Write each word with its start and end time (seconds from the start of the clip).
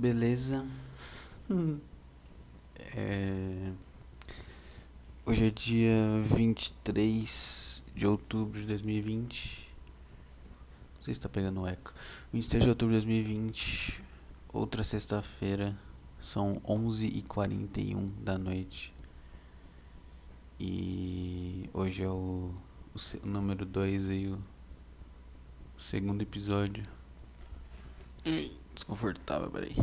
Beleza? 0.00 0.66
É... 2.96 3.72
Hoje 5.26 5.48
é 5.48 5.50
dia 5.50 6.22
23 6.24 7.84
de 7.94 8.06
outubro 8.06 8.58
de 8.58 8.66
2020. 8.66 9.68
Não 10.94 11.02
sei 11.02 11.12
se 11.12 11.20
tá 11.20 11.28
pegando 11.28 11.60
o 11.60 11.66
eco. 11.66 11.92
23 12.32 12.64
de 12.64 12.70
outubro 12.70 12.98
de 12.98 13.04
2020, 13.04 14.02
outra 14.54 14.82
sexta-feira, 14.82 15.78
são 16.18 16.54
11h41 16.60 18.10
da 18.22 18.38
noite. 18.38 18.94
E 20.58 21.68
hoje 21.74 22.04
é 22.04 22.08
o, 22.08 22.54
o, 22.94 23.26
número 23.26 23.66
2 23.66 24.08
aí, 24.08 24.28
o, 24.28 24.38
o 25.76 25.80
segundo 25.80 26.22
episódio. 26.22 26.84
Desconfortável, 28.80 29.50
peraí. 29.50 29.76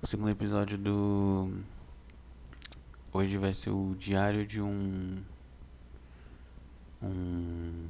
O 0.00 0.06
segundo 0.06 0.30
episódio 0.30 0.78
do. 0.78 1.50
Hoje 3.12 3.36
vai 3.36 3.52
ser 3.52 3.70
o 3.70 3.92
diário 3.98 4.46
de 4.46 4.60
um. 4.62 5.20
Um. 7.02 7.88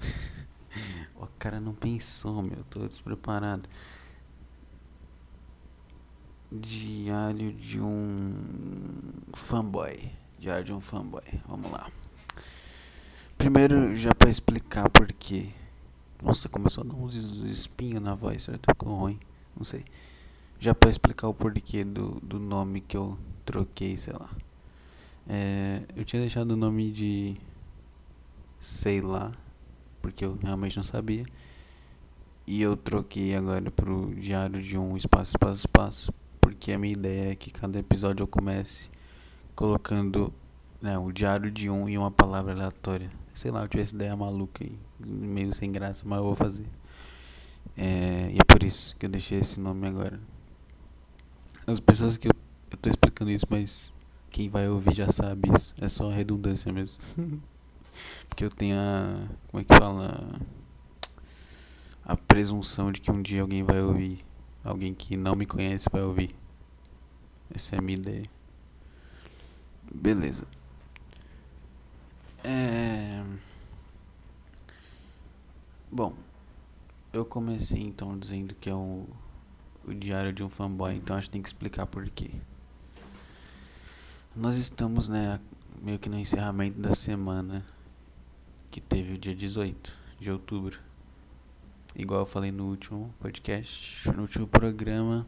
o 1.20 1.26
cara 1.38 1.60
não 1.60 1.74
pensou, 1.74 2.40
meu. 2.40 2.64
Tô 2.70 2.88
despreparado. 2.88 3.68
Diário 6.50 7.52
de 7.52 7.78
um 7.82 8.32
fanboy. 9.34 10.10
Diário 10.38 10.64
de 10.64 10.72
um 10.72 10.80
fanboy. 10.80 11.42
Vamos 11.46 11.70
lá. 11.70 11.90
Primeiro, 13.36 13.94
já 13.94 14.14
para 14.14 14.30
explicar 14.30 14.88
por 14.88 15.12
quê. 15.12 15.50
Nossa, 16.22 16.48
começou 16.48 16.82
a 16.82 16.86
dar 16.86 16.94
uns 16.94 17.14
espinhos 17.14 18.02
na 18.02 18.14
voz, 18.14 18.42
certo? 18.42 18.66
Ficou 18.66 18.94
ruim. 18.94 19.18
Não 19.56 19.64
sei. 19.64 19.84
Já 20.58 20.74
para 20.74 20.90
explicar 20.90 21.28
o 21.28 21.34
porquê 21.34 21.84
do, 21.84 22.20
do 22.20 22.40
nome 22.40 22.80
que 22.80 22.96
eu 22.96 23.16
troquei, 23.44 23.96
sei 23.96 24.12
lá. 24.12 24.28
É, 25.28 25.82
eu 25.96 26.04
tinha 26.04 26.20
deixado 26.20 26.50
o 26.52 26.56
nome 26.56 26.90
de. 26.90 27.36
Sei 28.60 29.00
lá. 29.00 29.32
Porque 30.02 30.24
eu 30.24 30.36
realmente 30.42 30.76
não 30.76 30.84
sabia. 30.84 31.24
E 32.46 32.62
eu 32.62 32.76
troquei 32.76 33.36
agora 33.36 33.70
pro 33.70 34.14
diário 34.14 34.62
de 34.62 34.78
um 34.78 34.96
espaço, 34.96 35.32
espaço, 35.32 35.66
espaço. 35.66 36.12
Porque 36.40 36.72
a 36.72 36.78
minha 36.78 36.94
ideia 36.94 37.32
é 37.32 37.36
que 37.36 37.50
cada 37.50 37.78
episódio 37.78 38.22
eu 38.24 38.26
comece 38.26 38.88
colocando 39.54 40.32
né, 40.80 40.96
o 40.96 41.12
diário 41.12 41.50
de 41.50 41.68
um 41.68 41.88
e 41.88 41.98
uma 41.98 42.10
palavra 42.10 42.52
aleatória. 42.52 43.10
Sei 43.34 43.50
lá, 43.50 43.62
eu 43.62 43.68
tivesse 43.68 43.94
ideia 43.94 44.16
maluca 44.16 44.64
aí, 44.64 44.78
meio 44.98 45.52
sem 45.52 45.70
graça, 45.70 46.04
mas 46.06 46.18
eu 46.18 46.24
vou 46.24 46.36
fazer. 46.36 46.66
É, 47.76 48.30
e 48.32 48.38
é 48.38 48.44
por 48.44 48.62
isso 48.62 48.96
que 48.96 49.06
eu 49.06 49.10
deixei 49.10 49.38
esse 49.38 49.60
nome 49.60 49.86
agora. 49.86 50.18
As 51.66 51.80
pessoas 51.80 52.16
que 52.16 52.28
eu, 52.28 52.32
eu 52.70 52.76
tô 52.78 52.88
explicando 52.88 53.30
isso, 53.30 53.46
mas 53.48 53.92
quem 54.30 54.48
vai 54.48 54.68
ouvir 54.68 54.94
já 54.94 55.08
sabe 55.10 55.50
isso. 55.54 55.74
É 55.80 55.88
só 55.88 56.08
redundância 56.08 56.72
mesmo. 56.72 56.98
Porque 58.28 58.44
eu 58.44 58.50
tenho 58.50 58.76
a. 58.78 59.28
Como 59.48 59.60
é 59.60 59.64
que 59.64 59.74
fala? 59.74 60.40
A 62.04 62.16
presunção 62.16 62.90
de 62.90 63.00
que 63.00 63.10
um 63.10 63.20
dia 63.20 63.42
alguém 63.42 63.62
vai 63.62 63.82
ouvir. 63.82 64.24
Alguém 64.64 64.94
que 64.94 65.16
não 65.16 65.34
me 65.34 65.46
conhece 65.46 65.88
vai 65.90 66.02
ouvir. 66.02 66.34
Essa 67.54 67.76
é 67.76 67.78
a 67.78 67.82
minha 67.82 67.98
ideia. 67.98 68.24
Beleza. 69.94 70.46
É. 72.44 73.22
Bom, 75.98 76.14
eu 77.12 77.24
comecei 77.24 77.80
então 77.82 78.16
dizendo 78.16 78.54
que 78.54 78.70
é 78.70 78.72
o 78.72 79.04
diário 79.98 80.32
de 80.32 80.44
um 80.44 80.48
fanboy, 80.48 80.94
então 80.94 81.16
acho 81.16 81.26
que 81.26 81.32
tem 81.32 81.42
que 81.42 81.48
explicar 81.48 81.86
por 81.86 82.08
quê. 82.08 82.30
Nós 84.36 84.56
estamos, 84.56 85.08
né, 85.08 85.40
meio 85.82 85.98
que 85.98 86.08
no 86.08 86.16
encerramento 86.16 86.78
da 86.78 86.94
semana 86.94 87.66
que 88.70 88.80
teve 88.80 89.14
o 89.14 89.18
dia 89.18 89.34
18 89.34 89.92
de 90.20 90.30
outubro. 90.30 90.78
Igual 91.96 92.20
eu 92.20 92.26
falei 92.26 92.52
no 92.52 92.68
último 92.68 93.12
podcast, 93.18 94.08
no 94.12 94.22
último 94.22 94.46
programa. 94.46 95.26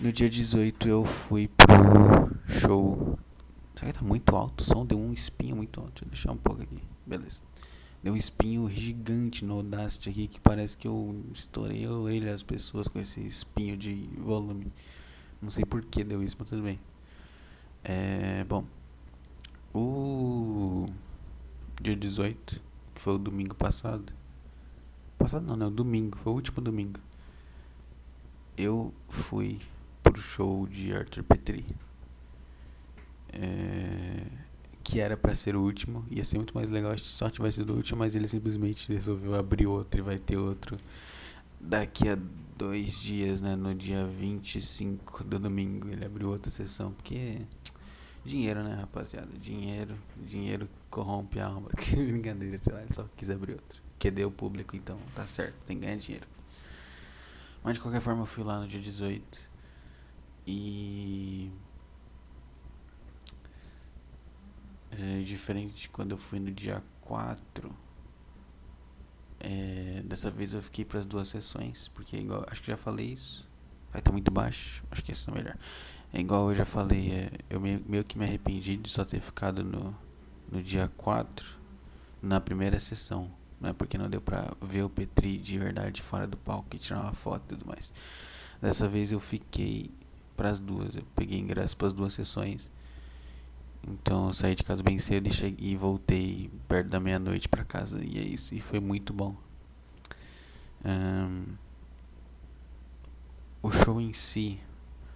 No 0.00 0.10
dia 0.10 0.28
18 0.28 0.88
eu 0.88 1.04
fui 1.04 1.46
pro 1.46 2.36
show. 2.48 3.16
Será 3.76 3.92
que 3.92 3.98
tá 4.00 4.04
muito 4.04 4.34
alto? 4.34 4.62
O 4.62 4.64
som 4.64 4.84
deu 4.84 4.98
um 4.98 5.12
espinho 5.12 5.54
muito 5.54 5.80
alto. 5.80 6.04
Deixa 6.04 6.04
eu 6.04 6.08
deixar 6.08 6.32
um 6.32 6.36
pouco 6.36 6.62
aqui. 6.62 6.82
Beleza. 7.06 7.42
Deu 8.02 8.12
um 8.12 8.16
espinho 8.16 8.70
gigante 8.70 9.44
no 9.44 9.54
Audacity 9.54 10.10
aqui 10.10 10.28
que 10.28 10.40
parece 10.40 10.76
que 10.76 10.86
eu 10.86 11.20
estourei 11.34 11.84
a 11.84 11.90
orelha 11.90 12.30
das 12.30 12.42
pessoas 12.42 12.86
com 12.86 12.98
esse 13.00 13.20
espinho 13.20 13.76
de 13.76 14.08
volume. 14.18 14.72
Não 15.42 15.50
sei 15.50 15.64
por 15.64 15.84
que 15.84 16.04
deu 16.04 16.22
isso, 16.22 16.36
mas 16.38 16.48
tudo 16.48 16.62
bem. 16.62 16.78
É, 17.82 18.44
bom, 18.44 18.64
o 19.74 20.88
dia 21.80 21.96
18, 21.96 22.60
que 22.94 23.00
foi 23.00 23.14
o 23.14 23.18
domingo 23.18 23.54
passado. 23.54 24.12
Passado 25.16 25.44
não, 25.44 25.56
né? 25.56 25.66
O 25.66 25.70
domingo, 25.70 26.18
foi 26.18 26.32
o 26.32 26.36
último 26.36 26.60
domingo. 26.60 27.00
Eu 28.56 28.94
fui 29.08 29.60
pro 30.02 30.20
show 30.20 30.66
de 30.66 30.92
Arthur 30.92 31.24
Petri. 31.24 31.64
É, 33.32 34.26
que 34.88 35.00
era 35.00 35.18
para 35.18 35.34
ser 35.34 35.54
o 35.54 35.60
último, 35.60 36.02
ia 36.10 36.24
ser 36.24 36.38
muito 36.38 36.54
mais 36.54 36.70
legal 36.70 36.96
se 36.96 37.04
só 37.04 37.28
tivesse 37.28 37.58
sido 37.58 37.74
o 37.74 37.76
último, 37.76 37.98
mas 37.98 38.14
ele 38.14 38.26
simplesmente 38.26 38.90
resolveu 38.90 39.34
abrir 39.34 39.66
outro 39.66 40.00
e 40.00 40.02
vai 40.02 40.18
ter 40.18 40.38
outro 40.38 40.78
daqui 41.60 42.08
a 42.08 42.16
dois 42.56 42.98
dias, 42.98 43.42
né? 43.42 43.54
No 43.54 43.74
dia 43.74 44.06
25 44.06 45.24
do 45.24 45.38
domingo, 45.38 45.88
ele 45.90 46.06
abriu 46.06 46.30
outra 46.30 46.50
sessão, 46.50 46.92
porque 46.92 47.42
dinheiro, 48.24 48.62
né, 48.64 48.76
rapaziada? 48.80 49.28
Dinheiro, 49.38 49.94
dinheiro 50.16 50.66
corrompe 50.88 51.38
a 51.38 51.48
alma. 51.48 51.68
Que 51.76 51.94
brincadeira, 51.94 52.58
sei 52.58 52.72
lá, 52.72 52.80
ele 52.80 52.94
só 52.94 53.04
quis 53.14 53.28
abrir 53.28 53.52
outro. 53.52 53.82
Que 53.98 54.10
deu 54.10 54.30
público, 54.30 54.74
então 54.74 54.98
tá 55.14 55.26
certo, 55.26 55.58
tem 55.66 55.78
que 55.78 55.84
ganhar 55.84 55.98
dinheiro. 55.98 56.26
Mas 57.62 57.74
de 57.74 57.80
qualquer 57.80 58.00
forma, 58.00 58.22
eu 58.22 58.26
fui 58.26 58.42
lá 58.42 58.58
no 58.58 58.66
dia 58.66 58.80
18 58.80 59.38
e 60.46 61.50
É, 64.90 65.22
diferente 65.22 65.82
de 65.82 65.88
quando 65.88 66.12
eu 66.12 66.18
fui 66.18 66.40
no 66.40 66.50
dia 66.50 66.82
4. 67.02 67.70
É, 69.40 70.02
dessa 70.04 70.30
vez 70.30 70.52
eu 70.52 70.62
fiquei 70.62 70.84
para 70.84 70.98
as 70.98 71.06
duas 71.06 71.28
sessões, 71.28 71.88
porque 71.88 72.16
é 72.16 72.20
igual, 72.20 72.44
acho 72.50 72.60
que 72.60 72.68
já 72.68 72.76
falei 72.76 73.12
isso. 73.12 73.48
Vai 73.92 74.00
estar 74.00 74.12
muito 74.12 74.30
baixo, 74.30 74.82
acho 74.90 75.02
que 75.02 75.12
esse 75.12 75.28
é 75.28 75.32
melhor. 75.32 75.56
É 76.12 76.20
igual 76.20 76.50
eu 76.50 76.54
já 76.54 76.64
falei, 76.64 77.12
é, 77.12 77.30
eu 77.48 77.60
meio, 77.60 77.82
meio 77.86 78.04
que 78.04 78.18
me 78.18 78.24
arrependi 78.24 78.76
de 78.76 78.88
só 78.88 79.04
ter 79.04 79.20
ficado 79.20 79.62
no, 79.62 79.96
no 80.50 80.62
dia 80.62 80.88
4, 80.96 81.56
na 82.22 82.40
primeira 82.40 82.78
sessão. 82.78 83.30
Né, 83.60 83.72
porque 83.72 83.98
não 83.98 84.08
deu 84.08 84.20
pra 84.20 84.52
ver 84.62 84.84
o 84.84 84.88
Petri 84.88 85.36
de 85.36 85.58
verdade 85.58 86.00
fora 86.00 86.28
do 86.28 86.36
palco 86.36 86.68
e 86.76 86.78
tirar 86.78 87.00
uma 87.00 87.12
foto 87.12 87.42
e 87.46 87.56
tudo 87.56 87.66
mais. 87.66 87.92
Dessa 88.62 88.86
vez 88.86 89.10
eu 89.10 89.18
fiquei 89.18 89.90
para 90.36 90.48
as 90.48 90.60
duas, 90.60 90.94
eu 90.94 91.02
peguei 91.16 91.40
ingresso 91.40 91.76
para 91.76 91.88
as 91.88 91.92
duas 91.92 92.14
sessões. 92.14 92.70
Então 93.86 94.28
eu 94.28 94.34
saí 94.34 94.54
de 94.54 94.62
casa 94.62 94.82
bem 94.82 94.98
cedo 94.98 95.28
e, 95.28 95.32
cheguei, 95.32 95.70
e 95.70 95.76
voltei 95.76 96.50
perto 96.66 96.88
da 96.88 97.00
meia-noite 97.00 97.48
para 97.48 97.64
casa. 97.64 98.02
E 98.04 98.18
é 98.18 98.22
isso. 98.22 98.54
E 98.54 98.60
foi 98.60 98.80
muito 98.80 99.12
bom. 99.12 99.36
Um, 100.84 101.44
o 103.62 103.70
show 103.70 104.00
em 104.00 104.12
si. 104.12 104.60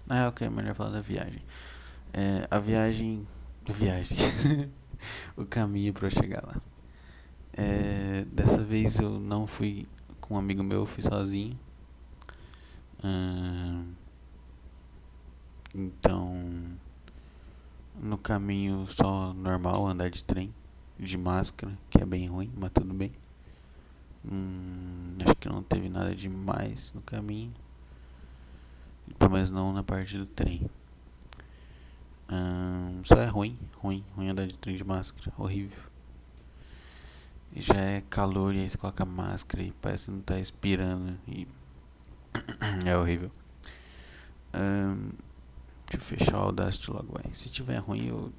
Na 0.06 0.16
real, 0.16 0.32
que 0.32 0.44
é 0.44 0.50
melhor 0.50 0.74
falar 0.74 0.90
da 0.90 1.00
viagem. 1.00 1.42
É, 2.12 2.46
a 2.50 2.58
viagem. 2.58 3.26
Viagem. 3.66 4.18
o 5.36 5.44
caminho 5.44 5.92
para 5.92 6.10
chegar 6.10 6.44
lá. 6.44 6.56
É, 7.52 8.24
dessa 8.32 8.62
vez 8.64 8.98
eu 8.98 9.20
não 9.20 9.46
fui 9.46 9.86
com 10.20 10.34
um 10.34 10.38
amigo 10.38 10.62
meu, 10.62 10.80
eu 10.80 10.86
fui 10.86 11.02
sozinho. 11.02 11.58
Um, 13.04 13.92
então 15.74 16.78
no 18.00 18.18
caminho 18.18 18.86
só 18.86 19.32
normal, 19.32 19.86
andar 19.86 20.10
de 20.10 20.24
trem, 20.24 20.54
de 20.98 21.16
máscara, 21.18 21.76
que 21.90 22.02
é 22.02 22.06
bem 22.06 22.26
ruim, 22.26 22.52
mas 22.56 22.70
tudo 22.72 22.92
bem. 22.94 23.12
Hum, 24.24 25.16
acho 25.24 25.34
que 25.36 25.48
não 25.48 25.62
teve 25.62 25.88
nada 25.88 26.14
demais 26.14 26.92
no 26.92 27.02
caminho. 27.02 27.52
Pelo 29.18 29.32
menos 29.32 29.50
não 29.50 29.72
na 29.72 29.82
parte 29.82 30.16
do 30.16 30.26
trem. 30.26 30.70
Hum, 32.30 33.02
só 33.04 33.16
é 33.16 33.26
ruim, 33.26 33.58
ruim, 33.76 34.04
ruim 34.16 34.28
andar 34.28 34.46
de 34.46 34.56
trem 34.58 34.76
de 34.76 34.84
máscara, 34.84 35.32
horrível. 35.36 35.78
Já 37.54 37.76
é 37.76 38.00
calor 38.08 38.54
e 38.54 38.60
aí 38.60 38.70
você 38.70 38.78
coloca 38.78 39.04
máscara 39.04 39.62
e 39.62 39.72
parece 39.72 40.06
que 40.06 40.12
não 40.12 40.20
tá 40.20 40.38
expirando 40.38 41.18
e 41.28 41.46
é 42.86 42.96
horrível. 42.96 43.30
Hum, 44.54 45.10
Deixa 45.92 45.96
eu 45.96 46.00
fechar 46.18 46.38
o 46.38 46.44
Audacity 46.44 46.90
logo. 46.90 47.20
Se 47.34 47.50
tiver 47.50 47.76
ruim, 47.76 48.06
eu 48.06 48.32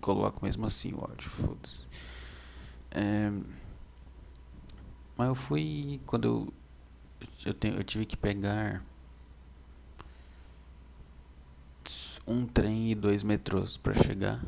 coloco 0.00 0.42
mesmo 0.42 0.64
assim 0.64 0.94
o 0.94 1.00
áudio, 1.00 1.28
foda-se. 1.28 1.86
É... 2.90 3.30
Mas 5.14 5.28
eu 5.28 5.34
fui. 5.34 6.00
Quando 6.06 6.24
eu. 6.24 6.54
Eu, 7.44 7.72
eu 7.76 7.84
tive 7.84 8.06
que 8.06 8.16
pegar. 8.16 8.82
Um 12.26 12.46
trem 12.46 12.92
e 12.92 12.94
dois 12.94 13.22
metrôs 13.22 13.76
para 13.76 13.94
chegar. 13.94 14.42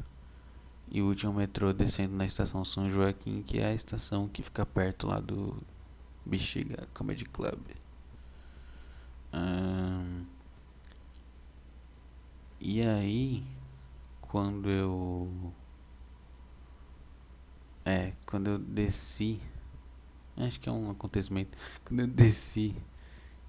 E 0.91 1.03
o 1.03 1.07
último 1.07 1.35
metrô 1.35 1.73
descendo 1.73 2.17
na 2.17 2.25
estação 2.25 2.65
São 2.65 2.89
Joaquim, 2.89 3.43
que 3.43 3.59
é 3.59 3.67
a 3.67 3.75
estação 3.75 4.27
que 4.27 4.43
fica 4.43 4.65
perto 4.65 5.07
lá 5.07 5.21
do 5.21 5.57
Bexiga 6.25 6.89
Comedy 6.95 7.25
Club. 7.27 7.61
Um 9.33 10.40
e 12.61 12.83
aí, 12.83 13.43
quando 14.21 14.69
eu. 14.69 15.53
É, 17.85 18.13
quando 18.27 18.49
eu 18.49 18.59
desci. 18.59 19.41
Acho 20.37 20.61
que 20.61 20.69
é 20.69 20.73
um 20.73 20.91
acontecimento. 20.91 21.57
Quando 21.85 22.01
eu 22.01 22.07
desci, 22.07 22.75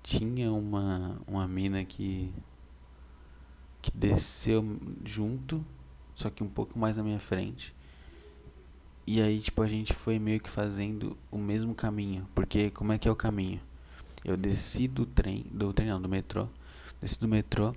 tinha 0.01 0.51
uma, 0.51 1.19
uma 1.27 1.47
mina 1.47 1.83
que. 1.85 2.33
que 3.81 3.91
desceu 3.91 4.63
junto 5.05 5.65
só 6.21 6.29
que 6.29 6.43
um 6.43 6.47
pouco 6.47 6.77
mais 6.77 6.97
na 6.97 7.03
minha 7.03 7.19
frente. 7.19 7.73
E 9.07 9.19
aí, 9.21 9.39
tipo, 9.39 9.61
a 9.61 9.67
gente 9.67 9.93
foi 9.93 10.19
meio 10.19 10.39
que 10.39 10.49
fazendo 10.49 11.17
o 11.31 11.37
mesmo 11.37 11.73
caminho. 11.73 12.27
Porque 12.35 12.69
como 12.69 12.91
é 12.91 12.97
que 12.97 13.07
é 13.07 13.11
o 13.11 13.15
caminho? 13.15 13.59
Eu 14.23 14.37
desci 14.37 14.87
do 14.87 15.05
trem, 15.05 15.45
do 15.51 15.73
trem 15.73 15.89
não, 15.89 15.99
do 15.99 16.07
metrô. 16.07 16.47
Desci 17.01 17.19
do 17.19 17.27
metrô. 17.27 17.75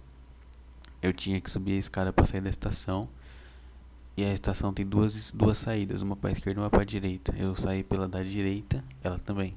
Eu 1.04 1.12
tinha 1.12 1.38
que 1.38 1.50
subir 1.50 1.72
a 1.72 1.78
escada 1.78 2.14
para 2.14 2.24
sair 2.24 2.40
da 2.40 2.48
estação. 2.48 3.10
E 4.16 4.24
a 4.24 4.32
estação 4.32 4.72
tem 4.72 4.86
duas, 4.86 5.32
duas 5.32 5.58
saídas, 5.58 6.00
uma 6.00 6.16
para 6.16 6.32
esquerda 6.32 6.58
e 6.58 6.62
uma 6.62 6.70
para 6.70 6.82
direita. 6.82 7.34
Eu 7.36 7.54
saí 7.56 7.84
pela 7.84 8.08
da 8.08 8.22
direita, 8.22 8.82
ela 9.02 9.20
também. 9.20 9.54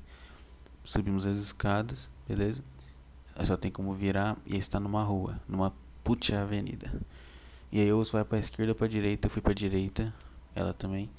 Subimos 0.84 1.26
as 1.26 1.38
escadas, 1.38 2.10
beleza? 2.28 2.62
Só 3.46 3.56
tem 3.56 3.72
como 3.72 3.94
virar 3.94 4.36
e 4.46 4.58
está 4.58 4.78
numa 4.78 5.02
rua, 5.02 5.40
numa 5.48 5.74
puta 6.04 6.38
avenida. 6.42 6.92
E 7.72 7.80
aí 7.80 7.94
você 7.94 8.12
vai 8.12 8.26
pra 8.26 8.40
esquerda 8.40 8.76
pra 8.76 8.86
direita, 8.86 9.28
eu 9.28 9.32
fui 9.32 9.42
pra 9.42 9.54
direita, 9.54 10.14
ela 10.54 10.74
também. 10.74 11.10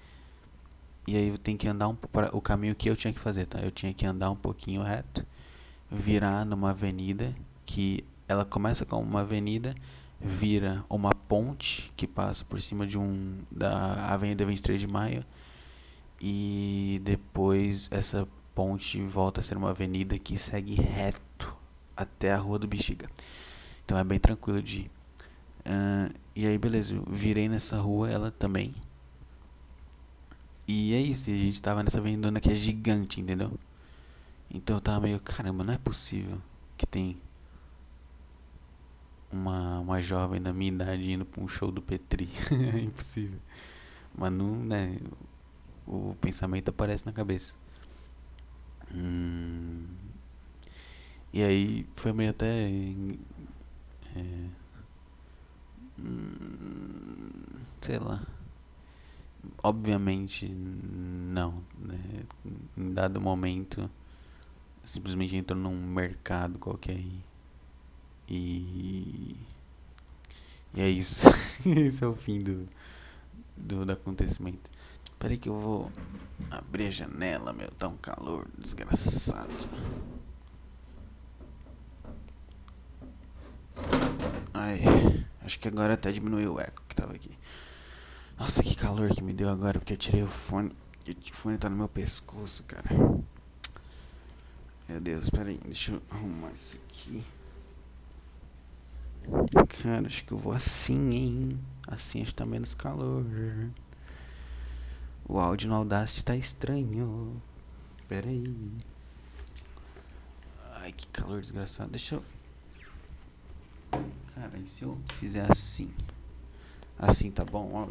E 1.06 1.16
aí 1.16 1.28
eu 1.28 1.38
tenho 1.38 1.56
que 1.56 1.66
andar 1.66 1.88
um 1.88 1.94
para 1.94 2.36
o 2.36 2.42
caminho 2.42 2.74
que 2.74 2.90
eu 2.90 2.96
tinha 2.96 3.14
que 3.14 3.18
fazer, 3.18 3.46
tá? 3.46 3.60
Eu 3.60 3.70
tinha 3.70 3.94
que 3.94 4.04
andar 4.04 4.30
um 4.30 4.36
pouquinho 4.36 4.82
reto, 4.82 5.24
virar 5.90 6.44
numa 6.44 6.72
avenida 6.72 7.34
que 7.64 8.04
ela 8.28 8.44
começa 8.44 8.84
com 8.84 9.00
uma 9.00 9.22
avenida, 9.22 9.74
vira 10.20 10.84
uma 10.88 11.14
ponte 11.14 11.92
que 11.96 12.06
passa 12.06 12.44
por 12.44 12.60
cima 12.60 12.86
de 12.86 12.98
um 12.98 13.42
da 13.50 14.12
Avenida 14.12 14.44
23 14.44 14.80
de 14.80 14.86
Maio 14.86 15.24
e 16.20 17.00
depois 17.04 17.88
essa 17.90 18.26
ponte 18.54 19.00
volta 19.02 19.40
a 19.40 19.42
ser 19.42 19.56
uma 19.56 19.70
avenida 19.70 20.18
que 20.18 20.36
segue 20.36 20.74
reto 20.74 21.56
até 21.96 22.32
a 22.32 22.38
Rua 22.38 22.58
do 22.58 22.66
Bexiga. 22.66 23.08
Então 23.84 23.96
é 23.96 24.04
bem 24.04 24.18
tranquilo 24.18 24.60
de 24.60 24.80
ir. 24.80 24.90
Uh, 25.60 26.14
e 26.34 26.46
aí, 26.46 26.56
beleza, 26.58 26.94
eu 26.94 27.04
virei 27.08 27.48
nessa 27.48 27.78
rua, 27.78 28.10
ela 28.10 28.30
também. 28.30 28.74
E 30.66 30.94
é 30.94 31.00
isso, 31.00 31.30
a 31.30 31.32
gente 31.32 31.60
tava 31.60 31.82
nessa 31.82 32.00
vendona 32.00 32.40
que 32.40 32.50
é 32.50 32.54
gigante, 32.54 33.20
entendeu? 33.20 33.52
Então 34.50 34.76
eu 34.76 34.80
tava 34.80 35.00
meio, 35.00 35.20
caramba, 35.20 35.64
não 35.64 35.74
é 35.74 35.78
possível 35.78 36.40
que 36.76 36.86
tem 36.86 37.20
uma, 39.32 39.80
uma 39.80 40.02
jovem 40.02 40.40
da 40.40 40.52
minha 40.52 40.72
idade 40.72 41.10
indo 41.10 41.24
pra 41.24 41.42
um 41.42 41.48
show 41.48 41.70
do 41.70 41.82
Petri. 41.82 42.28
é 42.74 42.80
impossível. 42.80 43.38
Mas 44.16 44.32
não, 44.32 44.56
né? 44.56 44.96
O 45.86 46.14
pensamento 46.20 46.68
aparece 46.70 47.06
na 47.06 47.12
cabeça. 47.12 47.54
Hum, 48.94 49.86
e 51.32 51.42
aí 51.42 51.86
foi 51.94 52.12
meio 52.12 52.30
até. 52.30 52.68
É, 54.16 54.48
Hum, 56.00 57.30
sei 57.80 57.98
lá. 57.98 58.22
Obviamente 59.62 60.48
não. 60.48 61.62
Né? 61.78 61.98
Em 62.76 62.92
dado 62.92 63.20
momento 63.20 63.90
simplesmente 64.84 65.36
entrou 65.36 65.58
num 65.58 65.76
mercado 65.76 66.58
qualquer 66.58 66.98
e. 68.28 69.36
E 70.74 70.80
é 70.80 70.88
isso. 70.88 71.28
Esse 71.64 72.04
é 72.04 72.06
o 72.06 72.14
fim 72.14 72.42
do, 72.42 72.68
do, 73.56 73.84
do 73.84 73.92
acontecimento. 73.92 74.70
Peraí 75.18 75.36
que 75.36 75.48
eu 75.48 75.58
vou 75.58 75.92
abrir 76.50 76.86
a 76.86 76.90
janela, 76.90 77.52
meu. 77.52 77.70
Tá 77.72 77.88
um 77.88 77.96
calor 77.96 78.46
desgraçado. 78.56 79.52
Ai. 84.52 85.24
Acho 85.42 85.58
que 85.58 85.68
agora 85.68 85.94
até 85.94 86.12
diminuiu 86.12 86.54
o 86.54 86.60
eco 86.60 86.82
que 86.88 86.94
tava 86.94 87.14
aqui. 87.14 87.30
Nossa, 88.38 88.62
que 88.62 88.76
calor 88.76 89.08
que 89.10 89.22
me 89.22 89.32
deu 89.32 89.48
agora 89.48 89.78
porque 89.78 89.94
eu 89.94 89.96
tirei 89.96 90.22
o 90.22 90.28
fone. 90.28 90.70
E 91.06 91.12
o 91.12 91.34
fone 91.34 91.56
tá 91.56 91.68
no 91.68 91.76
meu 91.76 91.88
pescoço, 91.88 92.62
cara. 92.64 92.88
Meu 94.88 95.00
Deus, 95.00 95.24
espera 95.24 95.48
aí, 95.48 95.58
deixa 95.64 95.92
eu 95.92 96.02
arrumar 96.10 96.50
isso 96.52 96.76
aqui. 96.76 97.24
Cara, 99.82 100.06
acho 100.06 100.24
que 100.24 100.32
eu 100.32 100.38
vou 100.38 100.52
assim, 100.52 101.10
hein? 101.10 101.60
Assim 101.86 102.22
acho 102.22 102.30
que 102.30 102.36
tá 102.36 102.46
menos 102.46 102.74
calor. 102.74 103.24
O 105.28 105.38
áudio 105.38 105.68
no 105.68 105.76
Audacity 105.76 106.24
tá 106.24 106.36
estranho. 106.36 107.40
Pera 108.08 108.28
aí. 108.28 108.72
Ai, 110.74 110.92
que 110.92 111.06
calor 111.08 111.40
desgraçado. 111.40 111.90
Deixa 111.90 112.16
eu 112.16 112.24
Cara, 114.34 114.56
e 114.56 114.66
se 114.66 114.84
eu 114.84 114.98
fizer 115.14 115.50
assim? 115.50 115.90
Assim 116.98 117.30
tá 117.30 117.44
bom 117.44 117.72
ó 117.74 117.88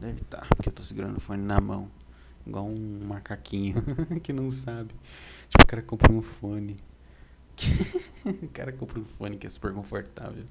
Deve 0.00 0.20
estar, 0.22 0.40
tá, 0.40 0.46
porque 0.48 0.68
eu 0.68 0.72
tô 0.72 0.82
segurando 0.82 1.18
o 1.18 1.20
fone 1.20 1.42
na 1.42 1.60
mão. 1.60 1.90
Igual 2.46 2.66
um 2.66 3.04
macaquinho 3.06 3.76
que 4.20 4.32
não 4.32 4.50
sabe. 4.50 4.92
Tipo, 5.48 5.62
o 5.62 5.66
cara 5.66 5.82
compra 5.82 6.12
um 6.12 6.20
fone. 6.20 6.76
o 8.42 8.48
cara 8.48 8.72
compra 8.72 8.98
um 8.98 9.04
fone 9.04 9.36
que 9.36 9.46
é 9.46 9.50
super 9.50 9.72
confortável. 9.72 10.44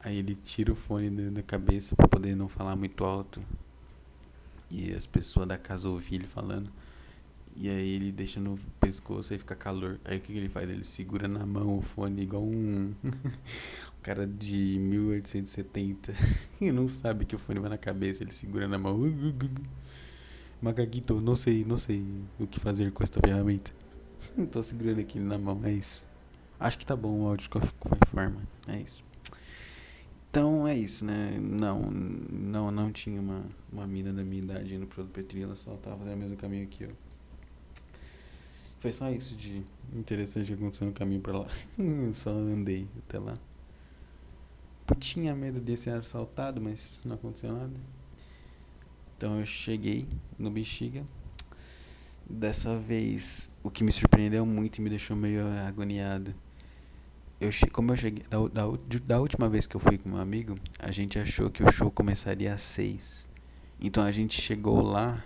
Aí 0.00 0.18
ele 0.18 0.34
tira 0.34 0.72
o 0.72 0.74
fone 0.74 1.10
da 1.30 1.42
cabeça 1.42 1.94
para 1.94 2.08
poder 2.08 2.34
não 2.34 2.48
falar 2.48 2.74
muito 2.74 3.04
alto. 3.04 3.42
E 4.70 4.92
as 4.92 5.06
pessoas 5.06 5.46
da 5.46 5.58
casa 5.58 5.88
ouvir 5.88 6.16
ele 6.16 6.26
falando. 6.26 6.70
E 7.54 7.68
aí 7.68 7.94
ele 7.94 8.10
deixa 8.10 8.40
no 8.40 8.58
pescoço 8.80 9.34
e 9.34 9.38
fica 9.38 9.54
calor. 9.54 10.00
Aí 10.04 10.16
o 10.16 10.20
que, 10.20 10.32
que 10.32 10.38
ele 10.38 10.48
faz? 10.48 10.68
Ele 10.68 10.84
segura 10.84 11.28
na 11.28 11.44
mão 11.44 11.78
o 11.78 11.82
fone 11.82 12.22
igual 12.22 12.42
um, 12.42 12.94
cara 14.02 14.26
de 14.26 14.78
1870 14.80 16.14
e 16.60 16.72
não 16.72 16.88
sabe 16.88 17.24
que 17.24 17.36
o 17.36 17.38
fone 17.38 17.60
vai 17.60 17.70
na 17.70 17.78
cabeça, 17.78 18.22
ele 18.22 18.32
segura 18.32 18.66
na 18.66 18.78
mão. 18.78 18.98
Macaquito, 20.60 21.20
não 21.20 21.36
sei, 21.36 21.64
não 21.64 21.76
sei 21.76 22.04
o 22.38 22.46
que 22.46 22.58
fazer 22.58 22.90
com 22.92 23.02
esta 23.02 23.20
ferramenta. 23.20 23.70
Tô 24.50 24.62
segurando 24.62 25.00
aqui 25.00 25.18
na 25.18 25.36
mão, 25.36 25.60
é 25.64 25.72
isso. 25.72 26.11
Acho 26.62 26.78
que 26.78 26.86
tá 26.86 26.94
bom 26.94 27.22
o 27.22 27.26
áudio 27.26 27.50
qualquer 27.50 28.06
forma, 28.06 28.40
é 28.68 28.76
isso. 28.76 29.02
Então 30.30 30.66
é 30.66 30.76
isso, 30.76 31.04
né? 31.04 31.36
Não, 31.40 31.80
não, 31.80 32.70
não 32.70 32.92
tinha 32.92 33.20
uma, 33.20 33.44
uma 33.70 33.84
mina 33.84 34.12
da 34.12 34.22
minha 34.22 34.40
idade 34.40 34.72
indo 34.72 34.86
pro 34.86 35.04
Petri, 35.04 35.42
ela 35.42 35.56
só 35.56 35.74
tava 35.76 35.98
fazendo 35.98 36.14
o 36.14 36.18
mesmo 36.18 36.36
caminho 36.36 36.68
que 36.68 36.84
eu. 36.84 36.92
Foi 38.78 38.92
só 38.92 39.10
isso 39.10 39.34
de 39.34 39.64
interessante 39.92 40.46
que 40.46 40.52
aconteceu 40.54 40.86
no 40.86 40.92
caminho 40.92 41.20
pra 41.20 41.36
lá. 41.36 41.48
só 42.14 42.30
andei 42.30 42.88
até 43.00 43.18
lá. 43.18 43.36
Tinha 45.00 45.34
medo 45.34 45.60
de 45.60 45.76
ser 45.76 45.90
assaltado, 45.90 46.60
mas 46.60 47.02
não 47.04 47.16
aconteceu 47.16 47.52
nada. 47.52 47.74
Então 49.16 49.40
eu 49.40 49.46
cheguei 49.46 50.06
no 50.38 50.48
Bexiga. 50.48 51.04
Dessa 52.30 52.78
vez, 52.78 53.50
o 53.64 53.70
que 53.70 53.82
me 53.82 53.92
surpreendeu 53.92 54.46
muito 54.46 54.78
e 54.78 54.80
me 54.80 54.88
deixou 54.88 55.16
meio 55.16 55.44
agoniado. 55.66 56.32
Eu 57.42 57.50
como 57.72 57.90
eu 57.90 57.96
cheguei 57.96 58.22
da, 58.30 58.38
da, 58.46 58.62
da 59.04 59.20
última 59.20 59.48
vez 59.48 59.66
que 59.66 59.74
eu 59.74 59.80
fui 59.80 59.98
com 59.98 60.08
meu 60.08 60.20
amigo, 60.20 60.56
a 60.78 60.92
gente 60.92 61.18
achou 61.18 61.50
que 61.50 61.64
o 61.64 61.72
show 61.72 61.90
começaria 61.90 62.54
às 62.54 62.62
seis. 62.62 63.26
Então 63.80 64.04
a 64.04 64.12
gente 64.12 64.40
chegou 64.40 64.80
lá 64.80 65.24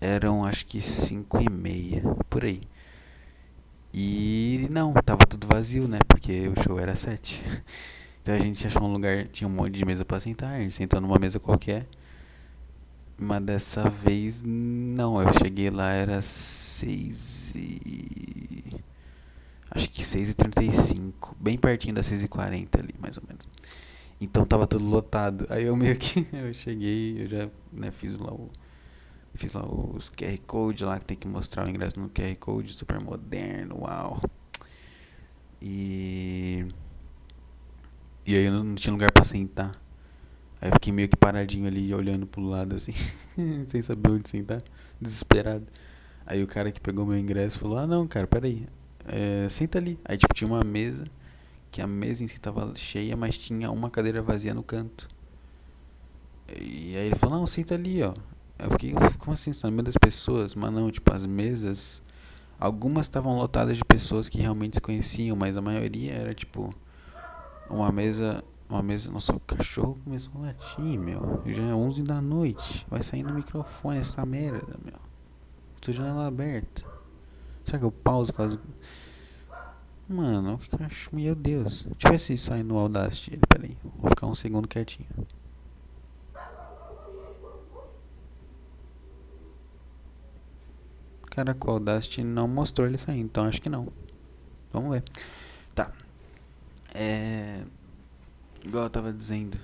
eram 0.00 0.44
acho 0.44 0.66
que 0.66 0.80
cinco 0.80 1.40
e 1.40 1.48
meia, 1.48 2.02
por 2.28 2.44
aí. 2.44 2.62
E 3.94 4.66
não, 4.68 4.92
tava 4.94 5.24
tudo 5.26 5.46
vazio, 5.46 5.86
né? 5.86 5.98
Porque 6.08 6.48
o 6.48 6.62
show 6.62 6.78
era 6.78 6.96
sete. 6.96 7.42
Então 8.20 8.34
a 8.34 8.40
gente 8.40 8.66
achou 8.66 8.82
um 8.82 8.92
lugar, 8.92 9.28
tinha 9.28 9.46
um 9.46 9.52
monte 9.52 9.74
de 9.74 9.84
mesa 9.84 10.04
pra 10.04 10.18
sentar, 10.18 10.54
a 10.54 10.58
gente 10.58 10.74
sentou 10.74 11.00
numa 11.00 11.16
mesa 11.16 11.38
qualquer. 11.38 11.86
Mas 13.16 13.40
dessa 13.40 13.88
vez 13.88 14.42
não, 14.44 15.22
eu 15.22 15.32
cheguei 15.34 15.70
lá, 15.70 15.92
era 15.92 16.20
seis 16.20 17.54
e. 17.54 18.55
Acho 19.70 19.90
que 19.90 20.04
seis 20.04 20.28
e 20.30 20.34
trinta 20.34 20.62
e 20.62 20.72
cinco, 20.72 21.36
bem 21.40 21.58
pertinho 21.58 21.94
das 21.94 22.06
seis 22.06 22.22
e 22.22 22.28
quarenta 22.28 22.78
ali, 22.80 22.94
mais 23.00 23.16
ou 23.16 23.24
menos. 23.26 23.48
Então 24.20 24.46
tava 24.46 24.66
tudo 24.66 24.86
lotado. 24.88 25.46
Aí 25.50 25.64
eu 25.64 25.76
meio 25.76 25.96
que 25.96 26.26
eu 26.32 26.52
cheguei, 26.54 27.22
eu 27.24 27.28
já 27.28 27.50
né, 27.72 27.90
fiz 27.90 28.14
lá 28.14 28.32
o 28.32 28.50
Fiz 29.34 29.52
lá 29.52 29.66
os 29.66 30.08
QR 30.10 30.38
Code 30.46 30.84
lá 30.84 30.98
que 30.98 31.04
tem 31.04 31.16
que 31.16 31.28
mostrar 31.28 31.66
o 31.66 31.68
ingresso 31.68 32.00
no 32.00 32.08
QR 32.08 32.34
Code, 32.36 32.72
super 32.72 32.98
moderno, 33.00 33.80
uau. 33.82 34.20
E 35.60 36.66
E 38.26 38.34
aí 38.36 38.44
eu 38.44 38.52
não 38.52 38.74
tinha 38.74 38.92
lugar 38.92 39.12
pra 39.12 39.24
sentar. 39.24 39.80
Aí 40.60 40.68
eu 40.70 40.72
fiquei 40.74 40.92
meio 40.92 41.08
que 41.08 41.16
paradinho 41.16 41.66
ali, 41.66 41.94
olhando 41.94 42.26
pro 42.26 42.42
lado 42.42 42.74
assim, 42.76 42.92
sem 43.66 43.82
saber 43.82 44.10
onde 44.10 44.28
sentar, 44.28 44.62
desesperado. 45.00 45.66
Aí 46.26 46.42
o 46.42 46.46
cara 46.46 46.72
que 46.72 46.80
pegou 46.80 47.06
meu 47.06 47.18
ingresso 47.18 47.58
falou: 47.58 47.78
Ah, 47.78 47.86
não, 47.86 48.06
cara, 48.06 48.26
peraí, 48.26 48.66
é, 49.08 49.48
senta 49.48 49.78
ali. 49.78 49.98
Aí, 50.04 50.16
tipo, 50.16 50.32
tinha 50.34 50.48
uma 50.48 50.62
mesa, 50.64 51.04
que 51.70 51.80
a 51.80 51.86
mesa 51.86 52.24
em 52.24 52.28
si 52.28 52.40
tava 52.40 52.72
cheia, 52.74 53.16
mas 53.16 53.36
tinha 53.38 53.70
uma 53.70 53.90
cadeira 53.90 54.22
vazia 54.22 54.54
no 54.54 54.62
canto. 54.62 55.08
E 56.48 56.96
aí 56.96 57.06
ele 57.06 57.16
falou: 57.16 57.38
Não, 57.38 57.46
senta 57.46 57.74
ali, 57.74 58.02
ó. 58.02 58.14
Eu 58.58 58.70
fiquei, 58.70 58.94
como 59.18 59.32
assim, 59.34 59.52
você 59.52 59.62
tá 59.62 59.68
no 59.68 59.74
meio 59.74 59.84
das 59.84 59.96
pessoas? 59.96 60.54
Mas 60.54 60.72
não, 60.72 60.90
tipo, 60.90 61.12
as 61.12 61.26
mesas. 61.26 62.02
Algumas 62.58 63.04
estavam 63.04 63.36
lotadas 63.36 63.76
de 63.76 63.84
pessoas 63.84 64.30
que 64.30 64.38
realmente 64.38 64.76
se 64.76 64.80
conheciam, 64.80 65.36
mas 65.36 65.56
a 65.56 65.60
maioria 65.60 66.14
era, 66.14 66.32
tipo, 66.32 66.74
uma 67.68 67.92
mesa 67.92 68.42
uma 68.68 68.82
mesa. 68.82 69.10
Nossa, 69.10 69.34
o 69.34 69.40
cachorro 69.40 69.98
começou 70.04 70.32
a 70.36 70.46
latir, 70.46 70.98
meu. 70.98 71.42
Já 71.46 71.62
é 71.62 71.74
11 71.74 72.02
da 72.02 72.20
noite. 72.20 72.86
Vai 72.88 73.02
sair 73.02 73.22
no 73.22 73.34
microfone 73.34 73.98
essa 73.98 74.24
merda, 74.26 74.76
meu. 74.84 74.98
Tô 75.80 75.92
janela 75.92 76.26
aberta. 76.26 76.95
Será 77.66 77.78
que 77.78 77.84
eu 77.84 77.92
pauso 77.92 78.32
caso. 78.32 78.58
Mano, 80.08 80.56
que 80.56 80.70
cachorro. 80.70 81.16
Meu 81.16 81.34
Deus. 81.34 81.82
Deixa 81.82 82.06
eu 82.06 82.10
ver 82.12 82.18
se 82.18 82.38
sai 82.38 82.62
no 82.62 82.78
Audacity. 82.78 83.38
Pera 83.48 83.66
aí. 83.66 83.76
Vou 83.98 84.08
ficar 84.08 84.26
um 84.26 84.34
segundo 84.34 84.66
quietinho. 84.66 85.08
Cara, 91.28 91.54
o 91.54 91.70
Audacity 91.70 92.22
não 92.22 92.48
mostrou 92.48 92.86
ele 92.86 92.96
saindo, 92.96 93.26
então 93.26 93.44
acho 93.44 93.60
que 93.60 93.68
não. 93.68 93.92
Vamos 94.72 94.90
ver. 94.92 95.04
Tá. 95.74 95.92
É 96.94 97.62
igual 98.66 98.84
eu 98.84 98.90
tava 98.90 99.12
dizendo, 99.12 99.58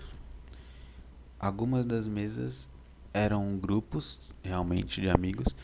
algumas 1.38 1.84
das 1.84 2.06
mesas 2.06 2.70
eram 3.12 3.58
grupos 3.58 4.20
realmente 4.42 5.00
de 5.00 5.10
amigos, 5.10 5.56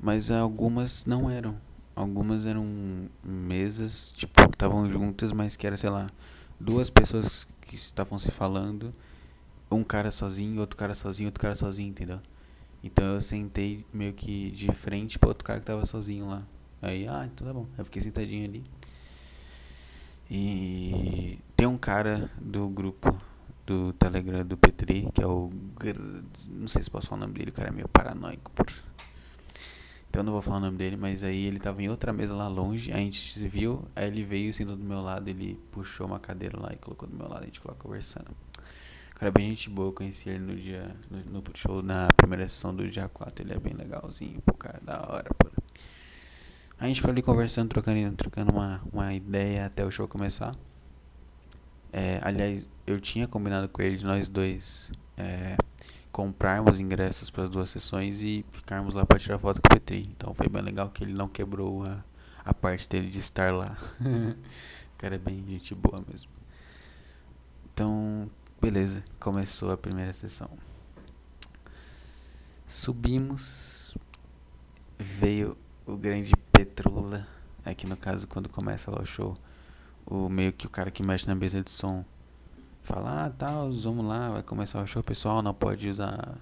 mas 0.00 0.30
algumas 0.30 1.04
não 1.06 1.30
eram. 1.30 1.58
Algumas 1.94 2.46
eram 2.46 2.64
mesas, 3.22 4.12
tipo, 4.12 4.48
que 4.48 4.54
estavam 4.54 4.90
juntas, 4.90 5.32
mas 5.32 5.56
que 5.56 5.66
era, 5.66 5.76
sei 5.76 5.90
lá, 5.90 6.08
duas 6.58 6.88
pessoas 6.88 7.46
que 7.60 7.74
estavam 7.74 8.18
se 8.18 8.30
falando, 8.30 8.94
um 9.70 9.84
cara 9.84 10.10
sozinho, 10.10 10.60
outro 10.60 10.76
cara 10.76 10.94
sozinho, 10.94 11.28
outro 11.28 11.40
cara 11.40 11.54
sozinho, 11.54 11.90
entendeu? 11.90 12.20
Então 12.82 13.04
eu 13.14 13.20
sentei 13.20 13.84
meio 13.92 14.12
que 14.12 14.50
de 14.50 14.72
frente 14.72 15.18
pro 15.18 15.28
outro 15.28 15.44
cara 15.44 15.60
que 15.60 15.66
tava 15.66 15.86
sozinho 15.86 16.28
lá. 16.28 16.42
Aí, 16.80 17.06
ah, 17.06 17.28
então 17.32 17.46
tá 17.46 17.52
bom. 17.52 17.66
Eu 17.78 17.84
fiquei 17.84 18.02
sentadinho 18.02 18.44
ali. 18.44 18.64
E 20.28 21.38
tem 21.54 21.66
um 21.66 21.78
cara 21.78 22.30
do 22.40 22.68
grupo 22.68 23.20
do 23.64 23.92
Telegram 23.92 24.44
do 24.44 24.56
Petri, 24.56 25.08
que 25.14 25.22
é 25.22 25.26
o. 25.26 25.50
Não 26.48 26.66
sei 26.66 26.82
se 26.82 26.90
posso 26.90 27.08
falar 27.08 27.22
o 27.22 27.26
nome 27.26 27.38
dele, 27.38 27.50
o 27.50 27.52
cara 27.52 27.68
é 27.68 27.72
meio 27.72 27.88
paranoico. 27.88 28.50
Por... 28.50 28.66
Então 30.12 30.20
eu 30.20 30.24
não 30.24 30.32
vou 30.34 30.42
falar 30.42 30.58
o 30.58 30.60
nome 30.60 30.76
dele, 30.76 30.94
mas 30.94 31.24
aí 31.24 31.46
ele 31.46 31.58
tava 31.58 31.82
em 31.82 31.88
outra 31.88 32.12
mesa 32.12 32.34
lá 32.34 32.46
longe, 32.46 32.92
a 32.92 32.98
gente 32.98 33.32
se 33.32 33.48
viu, 33.48 33.88
aí 33.96 34.08
ele 34.08 34.22
veio 34.22 34.52
sentou 34.52 34.76
do 34.76 34.84
meu 34.84 35.00
lado, 35.00 35.26
ele 35.26 35.58
puxou 35.70 36.06
uma 36.06 36.20
cadeira 36.20 36.60
lá 36.60 36.68
e 36.70 36.76
colocou 36.76 37.08
do 37.08 37.16
meu 37.16 37.26
lado, 37.26 37.44
a 37.44 37.46
gente 37.46 37.60
ficou 37.60 37.74
conversando. 37.76 38.30
O 38.30 39.14
cara 39.14 39.28
é 39.28 39.30
bem 39.30 39.48
gente 39.48 39.70
boa, 39.70 39.88
eu 39.88 39.92
conheci 39.94 40.28
ele 40.28 40.40
no 40.40 40.54
dia. 40.54 40.94
No, 41.10 41.40
no 41.40 41.42
show 41.54 41.82
na 41.82 42.08
primeira 42.14 42.46
sessão 42.46 42.76
do 42.76 42.86
dia 42.90 43.08
4, 43.08 43.42
ele 43.42 43.54
é 43.54 43.58
bem 43.58 43.72
legalzinho, 43.72 44.38
pô, 44.42 44.52
cara, 44.52 44.78
da 44.82 45.00
hora, 45.00 45.30
pô. 45.38 45.50
A 46.78 46.86
gente 46.86 46.96
ficou 46.96 47.10
ali 47.10 47.22
conversando, 47.22 47.70
trocando, 47.70 48.14
trocando 48.14 48.52
uma, 48.52 48.82
uma 48.92 49.14
ideia 49.14 49.64
até 49.64 49.82
o 49.82 49.90
show 49.90 50.06
começar. 50.06 50.54
É, 51.90 52.20
aliás, 52.22 52.68
eu 52.86 53.00
tinha 53.00 53.26
combinado 53.26 53.66
com 53.66 53.80
ele 53.80 54.04
nós 54.04 54.28
dois 54.28 54.92
é, 55.16 55.56
comprarmos 56.12 56.78
ingressos 56.78 57.30
para 57.30 57.44
as 57.44 57.50
duas 57.50 57.70
sessões 57.70 58.20
e 58.20 58.44
ficarmos 58.52 58.94
lá 58.94 59.04
para 59.04 59.18
tirar 59.18 59.38
foto 59.38 59.60
com 59.62 59.74
o 59.74 59.80
Petri. 59.80 60.08
Então 60.14 60.34
foi 60.34 60.46
bem 60.46 60.60
legal 60.62 60.90
que 60.90 61.02
ele 61.02 61.14
não 61.14 61.26
quebrou 61.26 61.84
a, 61.84 62.04
a 62.44 62.52
parte 62.52 62.86
dele 62.88 63.08
de 63.08 63.18
estar 63.18 63.52
lá. 63.52 63.74
o 63.98 64.96
cara 64.98 65.16
é 65.16 65.18
bem 65.18 65.42
gente 65.48 65.74
boa 65.74 66.04
mesmo. 66.06 66.30
Então, 67.72 68.30
beleza, 68.60 69.02
começou 69.18 69.72
a 69.72 69.76
primeira 69.76 70.12
sessão. 70.12 70.50
Subimos, 72.66 73.96
veio 74.98 75.56
o 75.86 75.96
grande 75.96 76.32
Petrula, 76.52 77.26
aqui 77.64 77.86
no 77.86 77.96
caso 77.96 78.28
quando 78.28 78.48
começa 78.50 78.90
lá 78.90 79.00
o 79.00 79.06
show, 79.06 79.36
o 80.04 80.28
meio 80.28 80.52
que 80.52 80.66
o 80.66 80.70
cara 80.70 80.90
que 80.90 81.02
mexe 81.02 81.26
na 81.26 81.34
mesa 81.34 81.62
de 81.62 81.70
som 81.70 82.04
fala, 82.82 83.26
ah 83.26 83.30
tal, 83.30 83.70
tá, 83.70 83.78
vamos 83.82 84.04
lá, 84.04 84.30
vai 84.30 84.42
começar 84.42 84.82
o 84.82 84.86
show, 84.86 85.02
pessoal 85.02 85.42
não 85.42 85.54
pode 85.54 85.88
usar 85.88 86.38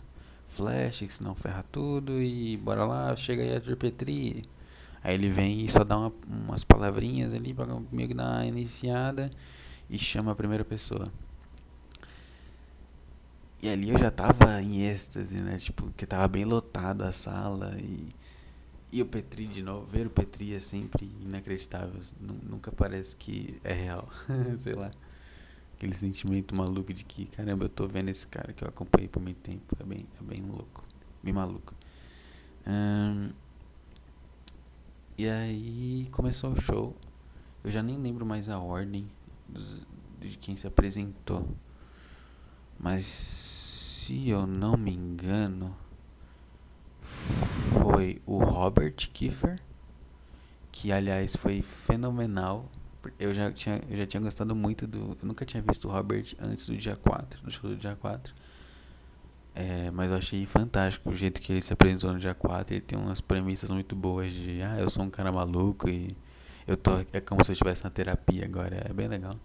flash, 0.48 1.00
que 1.00 1.14
senão 1.14 1.34
ferra 1.34 1.64
tudo, 1.70 2.20
e 2.20 2.56
bora 2.56 2.84
lá, 2.84 3.14
chega 3.16 3.42
aí 3.42 3.56
a 3.56 3.76
Petri. 3.76 4.44
Aí 5.02 5.14
ele 5.14 5.28
vem 5.28 5.64
e 5.64 5.68
só 5.68 5.84
dá 5.84 5.96
uma, 5.96 6.12
umas 6.26 6.64
palavrinhas 6.64 7.32
ali 7.32 7.54
pra 7.54 7.66
meio 7.90 8.08
que 8.08 8.14
dar 8.14 8.46
iniciada 8.46 9.30
e 9.88 9.98
chama 9.98 10.32
a 10.32 10.34
primeira 10.34 10.64
pessoa. 10.64 11.10
E 13.62 13.68
ali 13.68 13.90
eu 13.90 13.98
já 13.98 14.10
tava 14.10 14.60
em 14.62 14.82
êxtase, 14.82 15.36
né? 15.40 15.58
Tipo, 15.58 15.90
que 15.96 16.06
tava 16.06 16.26
bem 16.28 16.44
lotado 16.44 17.02
a 17.02 17.12
sala 17.12 17.76
e 17.78 18.08
e 18.92 19.00
o 19.00 19.06
Petri 19.06 19.46
de 19.46 19.62
novo, 19.62 19.86
ver 19.86 20.06
o 20.06 20.10
Petri 20.10 20.52
é 20.52 20.58
sempre 20.58 21.08
inacreditável. 21.20 22.00
Nunca 22.20 22.72
parece 22.72 23.16
que 23.16 23.60
é 23.62 23.72
real. 23.72 24.08
Sei 24.56 24.74
lá. 24.74 24.90
Aquele 25.80 25.94
sentimento 25.94 26.54
maluco 26.54 26.92
de 26.92 27.06
que, 27.06 27.24
caramba, 27.24 27.64
eu 27.64 27.68
tô 27.70 27.88
vendo 27.88 28.10
esse 28.10 28.26
cara 28.26 28.52
que 28.52 28.62
eu 28.62 28.68
acompanhei 28.68 29.08
por 29.08 29.22
muito 29.22 29.38
tempo. 29.38 29.74
É 29.80 29.82
bem, 29.82 30.06
é 30.20 30.22
bem 30.22 30.42
louco. 30.42 30.84
Bem 31.22 31.32
maluco. 31.32 31.74
e 35.16 35.26
aí 35.26 36.06
começou 36.10 36.52
o 36.52 36.60
show. 36.60 36.94
Eu 37.64 37.70
já 37.70 37.82
nem 37.82 37.96
lembro 37.96 38.26
mais 38.26 38.50
a 38.50 38.58
ordem 38.58 39.10
dos, 39.48 39.80
de 40.20 40.36
quem 40.36 40.54
se 40.54 40.66
apresentou. 40.66 41.48
Mas 42.78 43.06
se 43.06 44.28
eu 44.28 44.46
não 44.46 44.76
me 44.76 44.92
engano 44.92 45.74
foi 47.00 48.20
o 48.26 48.44
Robert 48.44 48.96
Kiefer, 49.14 49.58
que 50.70 50.92
aliás 50.92 51.34
foi 51.34 51.62
fenomenal. 51.62 52.68
Eu 53.18 53.34
já 53.34 53.50
tinha, 53.50 53.80
eu 53.88 53.96
já 53.96 54.06
tinha 54.06 54.20
gostado 54.20 54.54
muito 54.54 54.86
do. 54.86 55.16
Eu 55.20 55.26
nunca 55.26 55.44
tinha 55.44 55.62
visto 55.62 55.88
o 55.88 55.90
Robert 55.90 56.34
antes 56.40 56.68
do 56.68 56.76
dia 56.76 56.96
4, 56.96 57.42
do 57.42 57.50
show 57.50 57.70
do 57.70 57.76
dia 57.76 57.96
4. 57.96 58.34
É, 59.54 59.90
mas 59.90 60.10
eu 60.10 60.16
achei 60.16 60.46
fantástico 60.46 61.10
o 61.10 61.14
jeito 61.14 61.40
que 61.40 61.52
ele 61.52 61.62
se 61.62 61.72
apresentou 61.72 62.12
no 62.12 62.18
dia 62.18 62.34
4. 62.34 62.74
Ele 62.74 62.80
tem 62.80 62.98
umas 62.98 63.20
premissas 63.20 63.70
muito 63.70 63.96
boas 63.96 64.32
de 64.32 64.62
ah, 64.62 64.78
eu 64.78 64.88
sou 64.90 65.04
um 65.04 65.10
cara 65.10 65.32
maluco 65.32 65.88
e 65.88 66.16
eu 66.66 66.76
tô. 66.76 66.92
É 67.12 67.20
como 67.20 67.42
se 67.44 67.50
eu 67.50 67.54
estivesse 67.54 67.84
na 67.84 67.90
terapia 67.90 68.44
agora. 68.44 68.84
É 68.88 68.92
bem 68.92 69.08
legal. 69.08 69.36